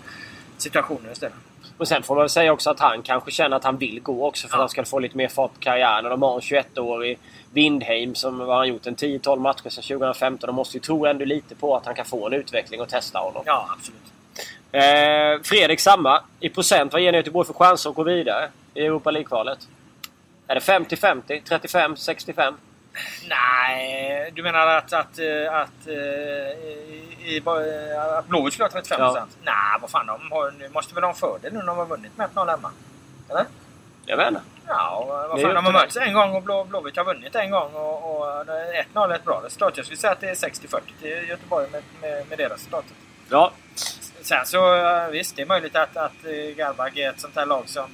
situationer 0.56 1.12
istället. 1.12 1.36
Och 1.78 1.88
sen 1.88 2.02
får 2.02 2.14
man 2.14 2.22
väl 2.22 2.28
säga 2.28 2.52
också 2.52 2.70
att 2.70 2.80
han 2.80 3.02
kanske 3.02 3.30
känner 3.30 3.56
att 3.56 3.64
han 3.64 3.76
vill 3.76 4.00
gå 4.00 4.26
också 4.26 4.48
för 4.48 4.54
att 4.54 4.60
han 4.60 4.68
ska 4.68 4.84
få 4.84 4.98
lite 4.98 5.16
mer 5.16 5.28
fart 5.28 5.54
på 5.54 5.60
karriären. 5.60 6.04
De 6.04 6.22
har 6.22 6.34
en 6.34 6.40
21-årig 6.40 7.18
Windheim 7.52 8.14
som 8.14 8.40
har 8.40 8.64
gjort 8.64 8.86
en 8.86 8.96
10-12 8.96 9.38
matcher 9.38 9.68
sedan 9.68 9.98
2015. 9.98 10.46
De 10.46 10.56
måste 10.56 10.76
ju 10.76 10.80
tro 10.80 11.06
ändå 11.06 11.24
lite 11.24 11.54
på 11.54 11.76
att 11.76 11.86
han 11.86 11.94
kan 11.94 12.04
få 12.04 12.26
en 12.26 12.32
utveckling 12.32 12.80
och 12.80 12.88
testa 12.88 13.18
honom. 13.18 13.42
Ja, 13.46 13.68
absolut. 13.78 14.17
Eh, 14.72 15.42
Fredrik 15.42 15.80
samma. 15.80 16.22
I 16.40 16.48
procent, 16.48 16.92
vad 16.92 17.02
ger 17.02 17.12
ni 17.12 17.18
Göteborg 17.18 17.46
för 17.46 17.54
chanser 17.54 17.90
att 17.90 17.96
gå 17.96 18.02
vidare 18.02 18.48
i 18.74 18.86
Europa 18.86 19.10
League-kvalet? 19.10 19.58
Är 20.46 20.54
det 20.54 20.60
50-50? 20.60 21.42
35-65? 21.44 22.54
Nej, 23.28 24.30
du 24.34 24.42
menar 24.42 24.66
att, 24.66 24.92
att, 24.92 25.18
eh, 25.18 25.54
att, 25.54 25.86
eh, 25.86 25.94
i, 27.28 27.42
att 28.18 28.26
Blåvitt 28.26 28.52
skulle 28.52 28.64
ha 28.64 28.70
35 28.70 29.00
Ja. 29.00 29.26
Nej, 29.42 29.54
vad 29.80 29.90
fan. 29.90 30.06
De 30.06 30.32
har, 30.32 30.50
nu 30.58 30.68
måste 30.68 30.94
väl 30.94 31.04
ha 31.04 31.10
en 31.10 31.16
fördel 31.16 31.52
nu 31.52 31.58
när 31.58 31.66
de 31.66 31.78
har 31.78 31.86
vunnit 31.86 32.16
med 32.16 32.28
1-0 32.34 32.50
hemma? 32.50 32.70
Eller? 33.30 33.44
Jag 34.06 34.16
vet 34.16 34.28
inte. 34.28 34.40
Ja, 34.66 35.04
vad 35.30 35.40
fan. 35.40 35.54
De 35.54 35.64
har 35.64 35.72
mötts 35.72 35.96
en 35.96 36.14
gång 36.14 36.36
och 36.36 36.42
Blå, 36.42 36.64
Blåvitt 36.64 36.96
har 36.96 37.04
vunnit 37.04 37.34
en 37.34 37.50
gång. 37.50 37.74
Och, 37.74 38.20
och 38.20 38.26
1-0 38.94 39.10
är 39.10 39.14
ett 39.14 39.24
bra 39.24 39.42
resultat. 39.44 39.76
Jag 39.76 39.86
skulle 39.86 39.98
säga 39.98 40.12
att 40.12 40.20
det 40.20 40.28
är 40.28 40.34
60-40 40.34 40.80
till 41.00 41.28
Göteborg 41.28 41.70
med, 41.70 41.82
med, 42.00 42.28
med 42.28 42.38
det 42.38 42.48
resultatet. 42.48 42.92
Ja. 43.28 43.52
Sen 44.22 44.46
så 44.46 44.76
eh, 44.76 45.08
visst, 45.08 45.36
det 45.36 45.42
är 45.42 45.46
möjligt 45.46 45.76
att, 45.76 45.96
att 45.96 46.24
eh, 46.24 46.56
Garbag 46.56 46.98
är 46.98 47.10
ett 47.10 47.20
sånt 47.20 47.36
här 47.36 47.46
lag 47.46 47.68
som... 47.68 47.90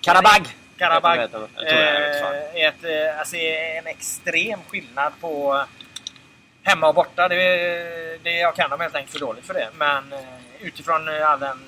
Karabag! 0.00 0.48
Karabag 0.76 1.16
Jag 1.16 1.22
jag 1.22 1.30
tror 1.30 1.48
eh, 1.66 2.62
är 2.62 2.68
ett, 2.68 3.18
alltså, 3.18 3.36
en 3.36 3.86
extrem 3.86 4.60
skillnad 4.68 5.12
på 5.20 5.64
hemma 6.62 6.88
och 6.88 6.94
borta. 6.94 7.28
Det, 7.28 7.36
det, 8.22 8.38
jag 8.38 8.56
kan 8.56 8.70
dem 8.70 8.80
helt 8.80 8.94
enkelt 8.94 9.12
för 9.12 9.20
dåligt 9.20 9.44
för 9.44 9.54
det. 9.54 9.68
Men 9.76 10.14
utifrån 10.60 11.08
all 11.08 11.40
den, 11.40 11.58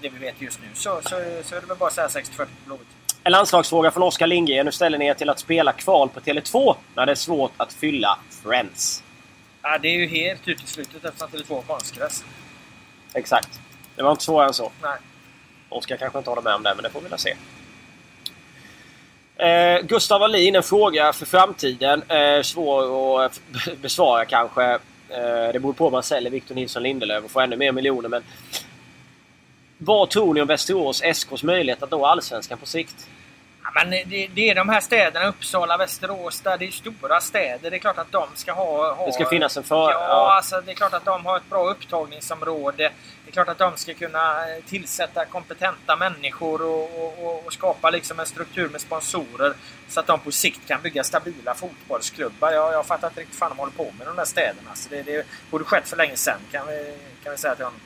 det 0.00 0.08
vi 0.08 0.18
vet 0.18 0.40
just 0.40 0.60
nu 0.60 0.66
så, 0.74 1.00
så, 1.02 1.08
så 1.44 1.56
är 1.56 1.60
det 1.60 1.66
väl 1.66 1.76
bara 1.76 1.86
att 1.86 1.94
säga 1.94 2.06
60-40 2.06 2.36
på 2.36 2.44
Blåvitt. 2.66 2.86
En 3.24 3.32
landslagsfråga 3.32 3.90
från 3.90 4.02
Oskar 4.02 4.26
Lindgren. 4.26 4.66
Nu 4.66 4.72
ställer 4.72 4.98
ni 4.98 5.06
er 5.06 5.14
till 5.14 5.30
att 5.30 5.38
spela 5.38 5.72
kval 5.72 6.08
på 6.08 6.20
Tele2 6.20 6.76
när 6.94 7.06
det 7.06 7.12
är 7.12 7.16
svårt 7.16 7.52
att 7.56 7.72
fylla 7.72 8.18
Friends. 8.42 9.02
Ja, 9.62 9.78
det 9.78 9.88
är 9.88 9.98
ju 9.98 10.06
helt 10.06 10.48
uteslutet 10.48 11.04
eftersom 11.04 11.28
Tele2 11.28 11.54
har 11.54 11.62
konstgräs. 11.62 12.24
Exakt. 13.14 13.60
Det 13.96 14.02
var 14.02 14.10
inte 14.10 14.24
svårare 14.24 14.48
än 14.48 14.54
så. 14.54 14.72
Nej. 14.82 14.98
Oskar 15.68 15.96
kanske 15.96 16.18
inte 16.18 16.30
håller 16.30 16.42
med 16.42 16.54
om 16.54 16.62
det, 16.62 16.74
men 16.74 16.82
det 16.82 16.90
får 16.90 17.00
vi 17.00 17.08
väl 17.08 17.18
se. 17.18 17.34
Eh, 19.36 19.80
Gustav 19.82 20.20
Wallin, 20.20 20.56
en 20.56 20.62
fråga 20.62 21.12
för 21.12 21.26
framtiden. 21.26 22.02
Eh, 22.08 22.42
svår 22.42 23.22
att 23.24 23.40
besvara 23.82 24.24
kanske. 24.24 24.64
Eh, 25.08 25.52
det 25.52 25.60
beror 25.60 25.72
på 25.72 25.86
om 25.86 25.92
man 25.92 26.02
säljer 26.02 26.30
Victor 26.30 26.54
Nilsson 26.54 26.82
Lindelöf 26.82 27.24
och 27.24 27.30
får 27.30 27.42
ännu 27.42 27.56
mer 27.56 27.72
miljoner. 27.72 28.08
Men 28.08 28.22
vad 29.78 30.10
tror 30.10 30.34
ni 30.34 30.40
om 30.40 30.46
Västerås 30.46 31.02
SKs 31.02 31.42
möjlighet 31.42 31.82
att 31.82 31.90
nå 31.90 32.06
Allsvenskan 32.06 32.58
på 32.58 32.66
sikt? 32.66 33.08
Ja, 33.62 33.70
men 33.74 33.90
det, 33.90 34.28
det 34.34 34.50
är 34.50 34.54
de 34.54 34.68
här 34.68 34.80
städerna, 34.80 35.26
Uppsala, 35.26 35.76
Västerås, 35.76 36.40
där 36.40 36.58
det 36.58 36.66
är 36.66 36.70
stora 36.70 37.20
städer. 37.20 37.70
Det 37.70 37.76
är 37.76 37.78
klart 37.78 37.98
att 37.98 38.12
de 38.12 38.28
ska 38.34 38.52
ha... 38.52 38.94
ha 38.94 39.06
Det 39.06 39.12
ska 39.12 39.26
finnas 39.26 39.56
en 39.56 39.62
för... 39.62 39.90
Ja, 39.90 40.06
ja. 40.08 40.36
alltså 40.36 40.60
det 40.60 40.70
är 40.70 40.74
klart 40.74 40.94
att 40.94 41.04
de 41.04 41.26
har 41.26 41.36
ett 41.36 41.50
bra 41.50 41.70
upptagningsområde. 41.70 42.92
Det 43.24 43.30
är 43.30 43.32
klart 43.32 43.48
att 43.48 43.58
de 43.58 43.76
ska 43.76 43.94
kunna 43.94 44.50
eh, 44.50 44.64
tillsätta 44.64 45.24
kompetenta 45.24 45.96
människor 45.96 46.62
och, 46.62 47.04
och, 47.04 47.26
och, 47.26 47.46
och 47.46 47.52
skapa 47.52 47.90
liksom 47.90 48.20
en 48.20 48.26
struktur 48.26 48.68
med 48.68 48.80
sponsorer 48.80 49.54
så 49.88 50.00
att 50.00 50.06
de 50.06 50.20
på 50.20 50.32
sikt 50.32 50.68
kan 50.68 50.82
bygga 50.82 51.04
stabila 51.04 51.54
fotbollsklubbar. 51.54 52.52
Jag, 52.52 52.72
jag 52.72 52.86
fattar 52.86 53.08
inte 53.08 53.20
riktigt 53.20 53.38
fan 53.38 53.50
de 53.50 53.58
håller 53.58 53.72
på 53.72 53.92
med 53.98 54.06
de 54.06 54.16
där 54.16 54.24
städerna. 54.24 54.74
Så 54.74 54.88
det, 54.88 55.02
det 55.02 55.26
borde 55.50 55.64
skett 55.64 55.88
för 55.88 55.96
länge 55.96 56.16
sedan 56.16 56.38
kan 56.52 56.66
vi, 56.66 56.98
kan 57.22 57.32
vi 57.32 57.38
säga 57.38 57.54
till 57.54 57.64
honom. 57.64 57.80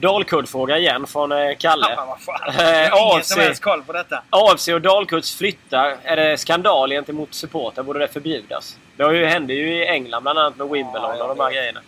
Dalkurd-fråga 0.00 0.78
igen 0.78 1.06
från 1.06 1.32
eh, 1.32 1.56
Kalle. 1.58 1.86
Ja. 1.96 2.18
Eh, 2.48 2.80
ingen 2.80 2.92
AFC. 2.92 3.28
som 3.28 3.40
helst 3.40 3.62
koll 3.62 3.82
på 3.82 3.92
detta. 3.92 4.22
AFC 4.30 4.68
och 4.68 4.80
Dalkurds 4.80 5.36
flyttar. 5.36 5.96
Är 6.02 6.16
det 6.16 6.38
skandal 6.38 6.90
gentemot 6.90 7.34
supportrar? 7.34 7.84
Borde 7.84 7.98
det 7.98 8.08
förbjudas? 8.08 8.78
Det 8.96 9.02
har 9.02 9.12
ju, 9.12 9.24
hände 9.26 9.54
ju 9.54 9.74
i 9.74 9.86
England 9.86 10.22
bland 10.22 10.38
annat 10.38 10.56
med 10.56 10.68
Wimbledon 10.68 11.16
Ja, 11.18 11.22
och 11.22 11.36
de 11.36 11.42
här 11.42 11.52
grejerna. 11.52 11.80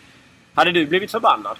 Hade 0.54 0.72
du 0.72 0.86
blivit 0.86 1.10
förbannad? 1.10 1.56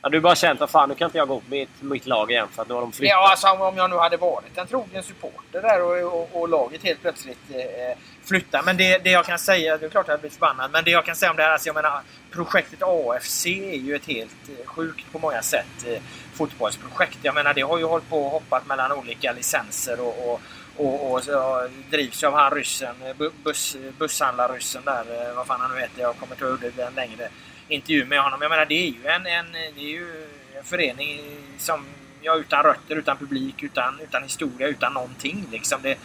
Hade 0.00 0.16
du 0.16 0.20
bara 0.20 0.34
känt 0.34 0.62
att 0.62 0.70
fan 0.70 0.88
nu 0.88 0.94
kan 0.94 1.06
inte 1.06 1.18
jag 1.18 1.28
gå 1.28 1.40
på 1.40 1.50
mitt, 1.50 1.82
mitt 1.82 2.06
lag 2.06 2.30
igen 2.30 2.46
för 2.52 2.62
att 2.62 2.68
nu 2.68 2.74
har 2.74 2.80
de 2.80 2.92
flyttat? 2.92 3.10
Ja, 3.10 3.30
alltså 3.30 3.48
om 3.48 3.76
jag 3.76 3.90
nu 3.90 3.96
hade 3.96 4.16
varit 4.16 4.58
en 4.58 4.66
trogen 4.66 5.02
supporter 5.02 5.62
där 5.62 5.82
och, 5.82 6.20
och, 6.20 6.40
och 6.40 6.48
laget 6.48 6.82
helt 6.82 7.02
plötsligt 7.02 7.38
eh, 7.50 7.98
flytta 8.24 8.62
Men 8.62 8.76
det, 8.76 8.98
det 8.98 9.10
jag 9.10 9.24
kan 9.24 9.38
säga, 9.38 9.78
det 9.78 9.86
är 9.86 9.90
klart 9.90 10.04
att 10.04 10.08
jag 10.08 10.20
blir 10.20 10.30
förbannad, 10.30 10.70
men 10.70 10.84
det 10.84 10.90
jag 10.90 11.04
kan 11.04 11.16
säga 11.16 11.30
om 11.30 11.36
det 11.36 11.42
här, 11.42 11.50
alltså 11.50 11.68
jag 11.68 11.74
menar 11.74 12.00
projektet 12.30 12.82
AFC 12.82 13.46
är 13.46 13.76
ju 13.76 13.94
ett 13.94 14.06
helt 14.06 14.48
eh, 14.48 14.66
sjukt 14.66 15.12
på 15.12 15.18
många 15.18 15.42
sätt 15.42 15.86
eh, 15.86 16.02
fotbollsprojekt. 16.34 17.18
Jag 17.22 17.34
menar 17.34 17.54
det 17.54 17.60
har 17.60 17.78
ju 17.78 17.84
hållit 17.84 18.08
på 18.08 18.24
och 18.24 18.30
hoppat 18.30 18.66
mellan 18.66 18.92
olika 18.92 19.32
licenser 19.32 20.00
och, 20.00 20.32
och 20.32 20.40
och, 20.76 21.12
och 21.12 21.28
och 21.28 21.70
drivs 21.90 22.24
av 22.24 22.34
han 22.34 22.50
ryssen, 22.50 22.94
eh, 23.04 23.30
buss, 23.44 23.76
busshandlarryssen 23.98 24.82
där, 24.84 25.34
vad 25.34 25.46
fan 25.46 25.60
han 25.60 25.70
nu 25.74 25.80
heter. 25.80 26.02
Jag 26.02 26.16
kommer 26.16 26.34
inte 26.34 26.44
ihåg 26.44 26.72
den 26.76 26.94
längre 26.94 27.28
intervju 27.68 28.04
med 28.04 28.20
honom. 28.20 28.42
Jag 28.42 28.50
menar 28.50 28.66
det 28.66 28.74
är 28.74 28.90
ju 28.90 29.06
en, 29.06 29.26
en, 29.26 29.52
det 29.52 29.80
är 29.80 29.88
ju 29.88 30.26
en 30.58 30.64
förening 30.64 31.20
som, 31.58 31.84
ja, 32.20 32.36
utan 32.36 32.62
rötter, 32.62 32.96
utan 32.96 33.16
publik, 33.16 33.62
utan, 33.62 34.00
utan 34.00 34.22
historia, 34.22 34.68
utan 34.68 34.92
någonting. 34.92 35.46
Liksom. 35.52 35.82
Det, 35.82 35.98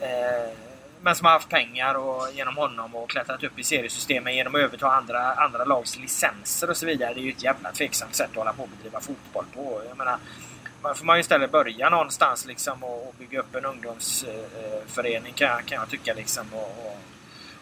eh, 0.00 0.71
men 1.02 1.14
som 1.14 1.24
har 1.24 1.32
haft 1.32 1.48
pengar 1.48 1.94
och, 1.94 2.28
genom 2.34 2.56
honom 2.56 2.94
och 2.94 3.10
klättrat 3.10 3.44
upp 3.44 3.58
i 3.58 3.62
seriesystemen 3.62 4.34
genom 4.34 4.54
att 4.54 4.60
överta 4.60 4.88
andra, 4.88 5.32
andra 5.32 5.64
lags 5.64 5.98
licenser 5.98 6.70
och 6.70 6.76
så 6.76 6.86
vidare. 6.86 7.14
Det 7.14 7.20
är 7.20 7.22
ju 7.22 7.30
ett 7.30 7.42
jävla 7.42 7.72
tveksamt 7.72 8.14
sätt 8.14 8.30
att 8.30 8.36
hålla 8.36 8.52
på 8.52 8.62
och 8.62 8.68
bedriva 8.68 9.00
fotboll 9.00 9.44
på. 9.54 9.82
Jag 9.88 9.98
menar, 9.98 10.18
man 10.82 10.94
får 10.94 11.04
man 11.04 11.16
ju 11.16 11.20
istället 11.20 11.52
börja 11.52 11.90
någonstans 11.90 12.46
liksom 12.46 12.84
och, 12.84 13.08
och 13.08 13.14
bygga 13.18 13.40
upp 13.40 13.54
en 13.54 13.64
ungdomsförening 13.64 15.32
kan, 15.32 15.62
kan 15.62 15.78
jag 15.78 15.88
tycka. 15.88 16.14
Liksom, 16.14 16.46
och, 16.52 16.86
och 16.86 16.98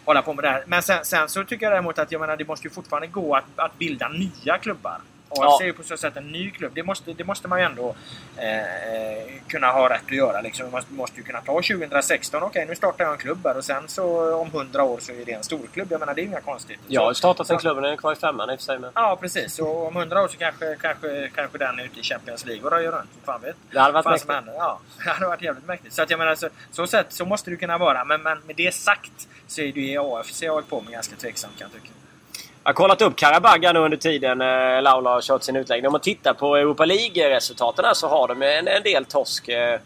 hålla 0.05 0.21
på 0.21 0.33
med 0.33 0.43
det 0.43 0.49
här. 0.49 0.63
Men 0.67 0.83
sen, 0.83 1.05
sen, 1.05 1.29
så 1.29 1.43
tycker 1.43 1.65
jag 1.65 1.73
däremot 1.73 1.99
att 1.99 2.11
jag 2.11 2.21
menar, 2.21 2.37
det 2.37 2.47
måste 2.47 2.67
ju 2.67 2.73
fortfarande 2.73 3.07
gå 3.07 3.35
att, 3.35 3.45
att 3.55 3.77
bilda 3.77 4.09
nya 4.09 4.57
klubbar. 4.57 4.97
AFC 5.31 5.59
ja. 5.59 5.61
är 5.61 5.65
ju 5.65 5.73
på 5.73 5.83
så 5.83 5.97
sätt 5.97 6.17
en 6.17 6.27
ny 6.27 6.51
klubb. 6.51 6.71
Det 6.75 6.83
måste, 6.83 7.13
det 7.13 7.23
måste 7.23 7.47
man 7.47 7.59
ju 7.59 7.65
ändå 7.65 7.95
eh, 8.37 9.33
kunna 9.47 9.67
ha 9.71 9.89
rätt 9.89 10.05
att 10.05 10.11
göra. 10.11 10.41
Liksom. 10.41 10.71
Man 10.71 10.83
måste 10.89 11.17
ju 11.17 11.23
kunna 11.23 11.41
ta 11.41 11.53
2016. 11.53 12.43
Okej, 12.43 12.49
okay, 12.49 12.65
nu 12.65 12.75
startar 12.75 13.03
jag 13.03 13.13
en 13.13 13.19
klubb 13.19 13.39
här 13.45 13.57
och 13.57 13.65
sen 13.65 13.87
så 13.87 14.35
om 14.35 14.47
100 14.47 14.83
år 14.83 14.99
så 14.99 15.11
är 15.11 15.25
det 15.25 15.31
en 15.31 15.43
storklubb. 15.43 15.91
Jag 15.91 15.99
menar, 15.99 16.13
det 16.13 16.21
är 16.21 16.25
inga 16.25 16.41
konstigheter. 16.41 16.85
Jag 16.87 17.01
har 17.01 17.13
startat 17.13 17.49
en 17.49 17.57
klubb, 17.57 17.75
den 17.75 17.85
är 17.85 17.95
kvar 17.95 18.13
i 18.13 18.15
femman 18.15 18.49
i 18.49 18.55
och 18.55 18.59
för 18.59 18.65
sig. 18.65 18.79
Men... 18.79 18.91
Ja, 18.95 19.17
precis. 19.21 19.59
Och 19.59 19.87
om 19.87 19.97
100 19.97 20.23
år 20.23 20.27
så 20.27 20.37
kanske, 20.37 20.75
kanske, 20.81 21.29
kanske 21.35 21.57
den 21.57 21.79
är 21.79 21.83
ute 21.83 21.99
i 21.99 22.03
Champions 22.03 22.45
League 22.45 22.63
och 22.63 22.71
röjer 22.71 22.91
runt. 22.91 23.09
Fan 23.25 23.41
vet. 23.41 23.55
Det 23.71 23.79
hade 23.79 23.93
varit 23.93 24.05
mäktigt. 24.05 24.53
Ja, 24.57 24.79
det 25.03 25.09
hade 25.09 25.25
varit 25.25 25.41
jävligt 25.41 25.67
mäktigt. 25.67 25.95
Så 25.95 26.01
att 26.01 26.09
jag 26.09 26.17
menar, 26.17 26.35
så, 26.35 26.49
så 26.71 26.87
sätt 26.87 27.07
så 27.09 27.25
måste 27.25 27.49
det 27.49 27.55
kunna 27.55 27.77
vara. 27.77 28.05
Men, 28.05 28.21
men 28.21 28.39
med 28.47 28.55
det 28.55 28.73
sagt 28.73 29.27
så 29.47 29.61
är 29.61 29.71
det 29.71 29.81
ju 29.81 29.99
AFC 29.99 30.43
jag 30.43 30.53
hållit 30.53 30.69
på 30.69 30.81
med 30.81 30.93
ganska 30.93 31.15
tveksamt 31.15 31.57
kan 31.57 31.69
jag 31.73 31.81
tycka. 31.81 31.93
Jag 32.63 32.69
har 32.69 32.73
kollat 32.73 33.01
upp 33.01 33.15
Karabagga 33.15 33.73
nu 33.73 33.79
under 33.79 33.97
tiden 33.97 34.41
eh, 34.41 34.81
Laula 34.81 35.09
har 35.09 35.21
kört 35.21 35.43
sin 35.43 35.55
utläggning. 35.55 35.87
Om 35.87 35.91
man 35.91 36.01
tittar 36.01 36.33
på 36.33 36.55
Europa 36.55 36.85
League-resultaten 36.85 37.95
så 37.95 38.07
har 38.07 38.27
de 38.27 38.41
en, 38.41 38.67
en 38.67 38.83
del 38.83 39.05
torsk. 39.05 39.47
Eh, 39.47 39.79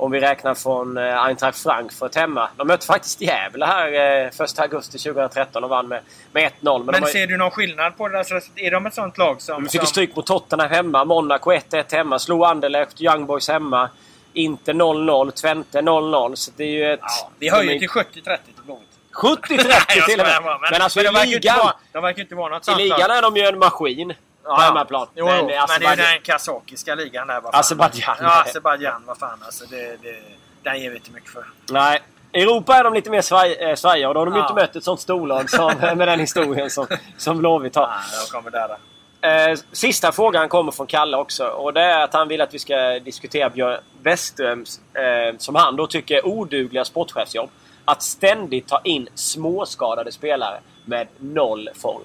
om 0.00 0.10
vi 0.10 0.20
räknar 0.20 0.54
från 0.54 0.98
eh, 0.98 1.24
Eintracht 1.24 1.62
Frankfurt 1.62 2.14
hemma. 2.14 2.48
De 2.56 2.66
mötte 2.66 2.86
faktiskt 2.86 3.20
Gävle 3.20 3.66
här 3.66 3.92
eh, 3.92 4.44
1 4.44 4.58
augusti 4.58 4.98
2013 4.98 5.64
och 5.64 5.70
vann 5.70 5.88
med, 5.88 6.00
med 6.32 6.52
1-0. 6.60 6.78
Men, 6.78 6.86
Men 6.86 7.02
de 7.02 7.06
ser 7.06 7.26
du 7.26 7.36
någon 7.36 7.50
skillnad 7.50 7.96
på 7.96 8.08
det? 8.08 8.18
Alltså, 8.18 8.40
är 8.56 8.70
de 8.70 8.86
ett 8.86 8.94
sånt 8.94 9.18
lag 9.18 9.42
som... 9.42 9.64
De 9.64 9.70
fick 9.70 9.80
som... 9.80 9.86
stryk 9.86 10.16
mot 10.16 10.26
Tottenham 10.26 10.70
hemma. 10.70 11.04
Monaco 11.04 11.50
1-1 11.50 11.94
hemma. 11.94 12.18
Slog 12.18 12.44
Anderlecht, 12.44 13.00
Young 13.00 13.26
Boys 13.26 13.48
hemma. 13.48 13.90
Inte 14.32 14.72
0-0. 14.72 15.30
Twente 15.30 15.80
0-0. 15.80 16.34
Så 16.34 16.50
det 16.56 16.64
är 16.64 16.68
ju 16.68 16.92
ett... 16.92 17.00
Ja, 17.02 17.30
vi 17.38 17.48
höjer 17.48 17.78
till 17.78 17.88
70-30 17.88 18.04
till 18.22 18.36
Blåvitt. 18.64 18.89
70-30 19.12 20.04
till 20.06 20.20
och 20.20 20.26
med! 20.26 20.42
Men, 20.44 20.70
men 20.70 20.82
alltså 20.82 21.00
i 21.00 21.26
ligan... 21.26 21.72
De 21.92 22.02
verkar 22.02 22.22
inte 22.22 22.34
vara 22.34 22.54
något 22.54 22.68
I 22.68 22.74
ligan 22.74 23.10
är 23.10 23.22
de 23.22 23.36
ju 23.36 23.42
en 23.42 23.58
maskin. 23.58 24.14
På 24.42 24.50
ja, 24.50 24.56
hemmaplan. 24.56 25.06
Jo, 25.14 25.26
men, 25.26 25.36
men, 25.36 25.46
men 25.46 25.80
det 25.80 25.86
är 25.86 25.90
ju 25.90 25.96
den 25.96 26.20
kazakiska 26.22 26.94
ligan 26.94 27.26
där. 27.26 27.40
Azerbajdzjan. 27.52 28.16
Ja, 28.20 28.42
Azerbajdzjan. 28.42 29.02
Vad 29.06 29.18
fan 29.18 29.38
alltså. 29.44 29.64
Det, 29.70 29.96
det, 30.02 30.22
den 30.62 30.80
ger 30.80 30.90
vi 30.90 30.96
inte 30.96 31.10
mycket 31.10 31.30
för. 31.30 31.44
Nej. 31.70 32.02
I 32.32 32.42
Europa 32.42 32.76
är 32.76 32.84
de 32.84 32.94
lite 32.94 33.10
mer 33.10 33.22
svaj, 33.22 33.54
äh, 33.54 33.74
svajiga 33.74 34.08
och 34.08 34.14
då 34.14 34.20
har 34.20 34.26
de 34.26 34.34
ja. 34.34 34.42
inte 34.42 34.54
mött 34.54 34.76
ett 34.76 34.84
sånt 34.84 35.00
storlag 35.00 35.50
som, 35.50 35.74
med 35.80 36.08
den 36.08 36.20
historien 36.20 36.70
som, 36.70 36.86
som 37.16 37.38
Blåvitt 37.38 37.74
har. 37.74 37.86
Nej, 37.86 37.96
de 38.26 38.32
kommer 38.32 38.50
där. 38.50 38.76
Eh, 39.22 39.58
sista 39.72 40.12
frågan 40.12 40.48
kommer 40.48 40.72
från 40.72 40.86
Kalle 40.86 41.16
också. 41.16 41.44
Och 41.44 41.72
det 41.72 41.82
är 41.82 42.04
att 42.04 42.14
han 42.14 42.28
vill 42.28 42.40
att 42.40 42.54
vi 42.54 42.58
ska 42.58 42.98
diskutera 42.98 43.50
Björn 43.50 43.80
Westströms, 44.02 44.80
eh, 44.94 45.38
som 45.38 45.54
han 45.54 45.76
då 45.76 45.86
tycker, 45.86 46.26
odugliga 46.26 46.84
sportchefsjobb 46.84 47.50
att 47.90 48.02
ständigt 48.02 48.68
ta 48.68 48.80
in 48.84 49.08
småskadade 49.14 50.12
spelare 50.12 50.60
med 50.84 51.08
noll 51.18 51.68
form. 51.74 52.04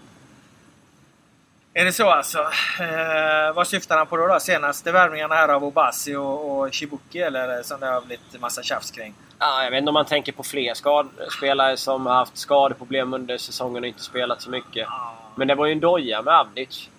Är 1.74 1.86
det 1.86 1.92
så 1.92 2.10
alltså? 2.10 2.40
Eh, 2.80 3.54
vad 3.56 3.68
syftar 3.68 3.98
han 3.98 4.08
på 4.08 4.18
då? 4.18 4.28
då? 4.28 4.40
Senaste 4.40 4.92
värvningarna 4.92 5.36
här 5.36 5.48
av 5.48 5.64
Obasi 5.64 6.16
och, 6.16 6.60
och 6.60 6.76
Shibuki 6.76 7.20
eller 7.20 7.64
som 7.64 7.80
det 7.80 7.86
har 7.86 8.02
blivit 8.02 8.42
massa 8.42 8.64
tjafs 8.64 8.92
kring? 8.92 9.14
Ja, 9.40 9.64
jag 9.64 9.72
vet 9.72 9.78
inte 9.78 9.90
om 9.90 9.94
man 9.94 10.06
tänker 10.06 10.32
på 10.32 10.44
fler 10.44 10.74
skad 10.74 11.10
spelare 11.38 11.78
som 11.78 12.06
har 12.06 12.14
haft 12.14 12.38
skadeproblem 12.38 13.14
under 13.14 13.38
säsongen 13.38 13.84
och 13.84 13.88
inte 13.88 14.04
spelat 14.04 14.42
så 14.42 14.50
mycket. 14.50 14.88
Ah. 14.88 15.14
Men 15.36 15.48
det 15.48 15.56
var 15.56 15.66
ju 15.66 15.72
en 15.72 15.80
doja 15.80 16.22
med 16.22 16.34
Avdic. 16.34 16.90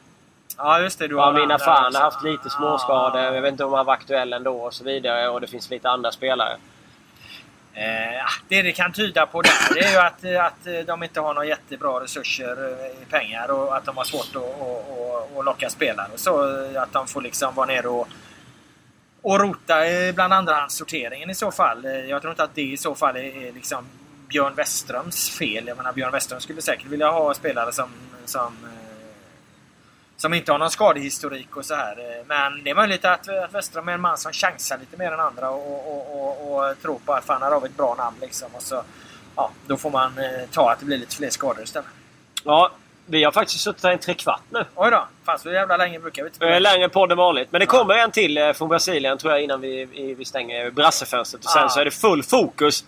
Ja, 0.57 0.81
just 0.81 0.99
det. 0.99 1.09
Du 1.09 1.17
har 1.17 1.27
Amina 1.27 1.59
Fan 1.59 1.95
har 1.95 2.03
haft 2.03 2.23
lite 2.23 2.51
småskador. 2.51 3.21
Jag 3.21 3.43
vet 3.43 3.53
inte 3.53 3.65
om 3.65 3.73
han 3.73 3.87
var 3.87 3.93
aktuell 3.93 4.33
ändå 4.33 4.57
och 4.57 4.75
så 4.75 4.85
vidare. 4.85 5.29
Och 5.29 5.41
det 5.41 5.47
finns 5.47 5.71
lite 5.71 5.91
andra 5.91 6.13
spelare. 6.13 6.57
Eh, 7.79 8.25
ah, 8.25 8.31
det 8.49 8.63
det 8.63 8.73
kan 8.73 8.93
tyda 8.93 9.27
på 9.27 9.43
där 9.43 9.53
det 9.75 9.81
är 9.81 9.93
ju 9.93 9.99
att, 9.99 10.47
att 10.47 10.87
de 10.87 11.03
inte 11.03 11.21
har 11.21 11.35
några 11.35 11.47
jättebra 11.47 12.01
resurser 12.01 12.57
eh, 12.69 13.03
i 13.03 13.05
pengar 13.11 13.51
och 13.51 13.77
att 13.77 13.85
de 13.85 13.97
har 13.97 14.05
svårt 14.05 14.37
att, 14.37 14.43
att, 14.43 15.39
att, 15.39 15.45
locka 15.45 15.71
spelare. 15.71 16.09
Så 16.17 16.65
eh, 16.65 16.83
att 16.83 16.93
de 16.93 17.07
får 17.07 17.23
liksom 17.23 17.55
vara 17.55 17.67
nere 17.67 17.89
och, 17.89 18.09
och 19.23 19.41
rota 19.41 19.87
eh, 19.87 20.15
bland 20.15 20.33
andrahandssorteringen 20.33 21.31
i 21.31 21.35
så 21.35 21.51
fall. 21.51 21.85
Jag 21.85 22.23
tror 22.23 22.33
inte 22.33 22.43
att 22.43 22.55
det 22.55 22.63
i 22.63 22.77
så 22.77 22.95
fall 22.95 23.17
är 23.17 23.53
liksom 23.53 23.87
Björn 24.29 24.55
Westströms 24.55 25.31
fel. 25.31 25.67
Jag 25.67 25.77
menar 25.77 25.93
Björn 25.93 26.13
Westström 26.13 26.41
skulle 26.41 26.63
säkert 26.63 26.87
vilja 26.87 27.11
ha 27.11 27.35
spelare 27.35 27.73
som, 27.73 27.89
som 28.25 28.57
som 30.17 30.35
inte 30.35 30.53
har 30.53 30.59
någon 30.59 30.71
skadehistorik 30.71 31.57
och 31.57 31.65
så 31.65 31.75
här. 31.75 32.23
Men 32.27 32.65
det 32.65 32.71
är 32.71 32.75
möjligt 32.75 33.05
att, 33.05 33.29
att 33.29 33.55
Westström 33.55 33.89
är 33.89 33.93
en 33.93 34.01
man 34.01 34.19
som 34.19 34.33
chansar 34.33 34.79
lite 34.79 34.97
mer 34.97 35.13
än 35.13 35.21
andra 35.21 35.51
och, 35.51 35.97
och, 35.97 36.21
och, 36.21 36.69
och 36.69 36.83
tror 36.83 36.99
på 37.05 37.13
att 37.13 37.25
fan 37.25 37.43
här 37.43 37.51
har 37.51 37.61
vi 37.61 37.67
ett 37.67 37.77
bra 37.77 37.95
namn 37.95 38.17
liksom. 38.21 38.49
Och 38.53 38.63
så, 38.63 38.83
ja, 39.37 39.51
då 39.67 39.77
får 39.77 39.91
man 39.91 40.19
eh, 40.19 40.49
ta 40.51 40.71
att 40.71 40.79
det 40.79 40.87
blir 40.87 40.99
lite 40.99 41.17
fler 41.17 41.31
skador 41.31 41.63
istället. 41.65 41.89
Ja, 42.45 42.71
vi 43.07 43.25
har 43.25 43.33
faktiskt 43.33 43.61
suttit 43.61 43.83
här 43.83 43.95
i 43.95 43.99
tre 43.99 44.15
kvart 44.15 44.43
nu. 44.51 44.65
Oj 44.75 44.91
då! 44.91 45.07
Fan 45.25 45.39
så 45.39 45.51
jävla 45.51 45.77
länge 45.77 45.99
brukar 45.99 46.23
vi 46.23 46.27
inte 46.27 46.37
spela. 46.37 46.59
Längre 46.59 46.89
podd 46.89 47.13
än 47.13 47.19
vanligt. 47.19 47.53
Men 47.53 47.61
det 47.61 47.67
kommer 47.67 47.95
ja. 47.95 48.05
en 48.05 48.11
till 48.11 48.39
eh, 48.39 48.53
från 48.53 48.69
Brasilien 48.69 49.19
tror 49.19 49.33
jag 49.33 49.43
innan 49.43 49.61
vi, 49.61 50.15
vi 50.19 50.25
stänger 50.25 50.71
brassefönstret. 50.71 51.45
Och 51.45 51.51
sen 51.51 51.63
ja. 51.63 51.69
så 51.69 51.81
är 51.81 51.85
det 51.85 51.91
full 51.91 52.23
fokus 52.23 52.85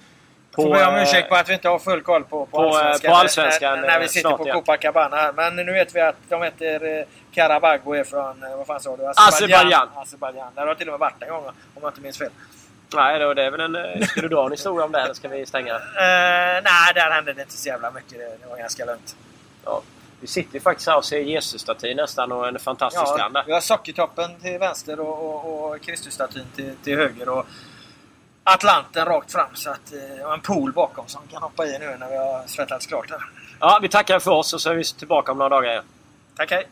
på, 0.59 0.69
får 0.69 0.75
be 0.75 0.87
om 0.87 0.95
ursäkt 0.95 1.29
på 1.29 1.35
att 1.35 1.49
vi 1.49 1.55
inte 1.55 1.69
har 1.69 1.79
full 1.79 2.03
koll 2.03 2.25
på, 2.25 2.47
på, 2.47 2.57
på 2.57 2.63
allsvenskan. 2.63 3.11
På 3.11 3.17
allsvenskan 3.17 3.81
när, 3.81 3.87
när, 3.87 4.01
vi 4.01 4.09
sitter 4.09 4.29
snart, 4.29 4.39
på 4.39 4.53
Copacabana 4.53 5.17
här. 5.17 5.33
Men 5.33 5.57
nu 5.57 5.73
vet 5.73 5.95
vi 5.95 6.01
att 6.01 6.17
de 6.29 6.43
heter 6.43 7.07
Karabago 7.33 7.95
är 7.95 8.05
från, 8.05 8.41
vad 8.57 8.67
fan 8.67 8.81
sa 8.81 8.97
du? 8.97 9.07
Azerbajdzjan. 9.07 9.89
Azerbajdzjan. 9.95 10.53
Där 10.55 10.67
har 10.67 10.75
till 10.75 10.89
och 10.89 10.93
med 10.93 11.01
varit 11.01 11.23
en 11.23 11.29
gång 11.29 11.47
om 11.47 11.53
jag 11.83 11.91
inte 11.91 12.01
minns 12.01 12.19
fel. 12.19 12.31
Nej, 12.95 13.19
då, 13.19 13.35
det 13.35 13.43
är 13.43 13.51
väl 13.51 13.61
en... 13.61 14.07
Ska 14.07 14.21
du 14.21 14.29
dra 14.29 14.47
en 14.47 14.53
historia 14.53 14.85
om 14.85 14.93
det 14.93 15.01
eller 15.01 15.15
ska 15.15 15.29
vi 15.29 15.47
stänga? 15.47 15.75
Uh, 15.75 15.81
nej, 16.65 16.95
där 16.95 17.11
hände 17.11 17.33
det 17.33 17.43
inte 17.43 17.55
så 17.55 17.69
jävla 17.69 17.91
mycket. 17.91 18.19
Det, 18.19 18.49
var 18.51 18.57
ganska 18.57 18.85
lugnt. 18.85 19.17
Ja. 19.65 19.83
Vi 20.21 20.27
sitter 20.27 20.55
ju 20.55 20.61
faktiskt 20.61 20.89
här 20.89 20.97
och 20.97 21.05
ser 21.05 21.19
Jesus-statyn 21.19 21.97
nästan 21.97 22.33
och 22.33 22.49
en 22.49 22.59
fantastisk 22.59 23.03
ja, 23.07 23.13
strand 23.13 23.39
Vi 23.47 23.53
har 23.53 23.61
Sockertoppen 23.61 24.41
till 24.41 24.59
vänster 24.59 25.01
och, 25.01 25.45
och, 25.45 25.71
och 25.71 25.81
Kristusstatyn 25.81 26.45
till, 26.57 26.77
till 26.85 26.97
höger. 26.97 27.29
Och 27.29 27.47
Atlanten 28.55 29.05
rakt 29.05 29.33
fram. 29.33 29.55
Så 29.55 29.71
att, 29.71 29.93
eh, 29.93 30.27
och 30.27 30.35
en 30.35 30.41
pool 30.41 30.73
bakom 30.73 31.07
som 31.07 31.21
kan 31.31 31.43
hoppa 31.43 31.67
i 31.67 31.79
nu 31.79 31.97
när 32.01 32.11
vi 32.11 32.17
har 32.17 32.43
svettats 32.47 32.87
klart 32.87 33.11
här. 33.11 33.21
Ja, 33.61 33.79
vi 33.83 33.89
tackar 33.89 34.19
för 34.19 34.31
oss 34.31 34.55
och 34.55 34.61
så 34.61 34.71
är 34.71 34.75
vi 34.75 34.85
tillbaka 34.85 35.33
om 35.33 35.39
några 35.39 35.49
dagar 35.49 35.71
igen. 35.71 35.85
Tack, 36.37 36.51
hej! 36.51 36.67